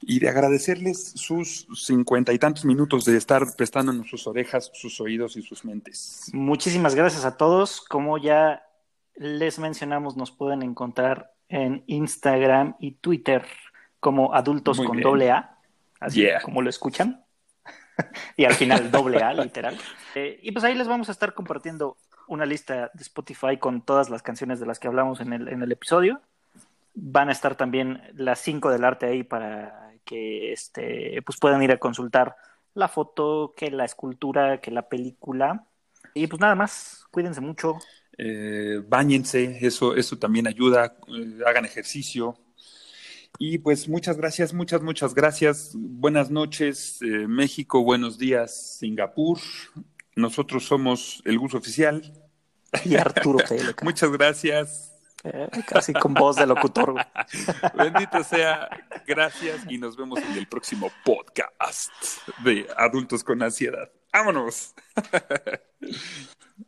y 0.00 0.20
de 0.20 0.28
agradecerles 0.28 1.12
sus 1.16 1.66
cincuenta 1.74 2.32
y 2.32 2.38
tantos 2.38 2.64
minutos 2.64 3.04
de 3.04 3.16
estar 3.16 3.42
prestándonos 3.56 4.08
sus 4.08 4.28
orejas, 4.28 4.70
sus 4.72 5.00
oídos 5.00 5.36
y 5.36 5.42
sus 5.42 5.64
mentes. 5.64 6.30
Muchísimas 6.32 6.94
gracias 6.94 7.24
a 7.24 7.36
todos. 7.36 7.80
Como 7.80 8.18
ya 8.18 8.62
les 9.16 9.58
mencionamos, 9.58 10.16
nos 10.16 10.30
pueden 10.30 10.62
encontrar 10.62 11.32
en 11.48 11.84
Instagram 11.86 12.76
y 12.78 12.92
Twitter 12.92 13.44
como 14.00 14.34
adultos 14.34 14.80
con 14.80 15.00
doble 15.00 15.30
A, 15.30 15.58
así 16.00 16.26
como 16.42 16.62
lo 16.62 16.70
escuchan. 16.70 17.24
y 18.36 18.44
al 18.44 18.54
final 18.54 18.90
doble 18.90 19.22
A, 19.22 19.32
literal. 19.32 19.78
Eh, 20.14 20.40
y 20.42 20.52
pues 20.52 20.64
ahí 20.64 20.74
les 20.74 20.88
vamos 20.88 21.08
a 21.08 21.12
estar 21.12 21.34
compartiendo 21.34 21.96
una 22.26 22.46
lista 22.46 22.90
de 22.92 23.02
Spotify 23.02 23.56
con 23.58 23.82
todas 23.82 24.10
las 24.10 24.22
canciones 24.22 24.60
de 24.60 24.66
las 24.66 24.78
que 24.78 24.88
hablamos 24.88 25.20
en 25.20 25.32
el, 25.32 25.48
en 25.48 25.62
el 25.62 25.72
episodio. 25.72 26.20
Van 26.94 27.28
a 27.28 27.32
estar 27.32 27.56
también 27.56 28.02
las 28.14 28.40
cinco 28.40 28.70
del 28.70 28.84
arte 28.84 29.06
ahí 29.06 29.22
para 29.22 29.92
que 30.04 30.52
este, 30.52 31.20
pues 31.22 31.38
puedan 31.38 31.62
ir 31.62 31.72
a 31.72 31.78
consultar 31.78 32.36
la 32.74 32.88
foto, 32.88 33.54
que 33.56 33.70
la 33.70 33.84
escultura, 33.84 34.60
que 34.60 34.70
la 34.70 34.88
película. 34.88 35.66
Y 36.12 36.26
pues 36.26 36.40
nada 36.40 36.54
más, 36.54 37.06
cuídense 37.10 37.40
mucho. 37.40 37.78
Eh, 38.16 38.80
báñense, 38.86 39.58
eso, 39.60 39.96
eso 39.96 40.18
también 40.18 40.46
ayuda, 40.46 40.96
eh, 41.08 41.38
hagan 41.46 41.64
ejercicio. 41.64 42.38
Y 43.38 43.58
pues 43.58 43.88
muchas 43.88 44.16
gracias, 44.16 44.54
muchas, 44.54 44.82
muchas 44.82 45.14
gracias. 45.14 45.72
Buenas 45.74 46.30
noches, 46.30 47.00
eh, 47.02 47.26
México, 47.26 47.82
buenos 47.82 48.18
días, 48.18 48.78
Singapur. 48.78 49.38
Nosotros 50.14 50.64
somos 50.64 51.20
el 51.24 51.38
Gus 51.38 51.54
Oficial. 51.54 52.12
Y 52.84 52.96
Arturo 52.96 53.38
Muchas 53.82 54.10
gracias. 54.10 54.94
Eh, 55.24 55.48
casi 55.66 55.92
con 55.94 56.12
voz 56.12 56.36
de 56.36 56.46
locutor. 56.46 56.94
Bendito 57.74 58.22
sea. 58.22 58.68
Gracias 59.06 59.64
y 59.68 59.78
nos 59.78 59.96
vemos 59.96 60.20
en 60.20 60.36
el 60.36 60.46
próximo 60.46 60.90
podcast 61.04 61.90
de 62.44 62.66
Adultos 62.76 63.24
con 63.24 63.42
Ansiedad. 63.42 63.90
¡Vámonos! 64.12 64.74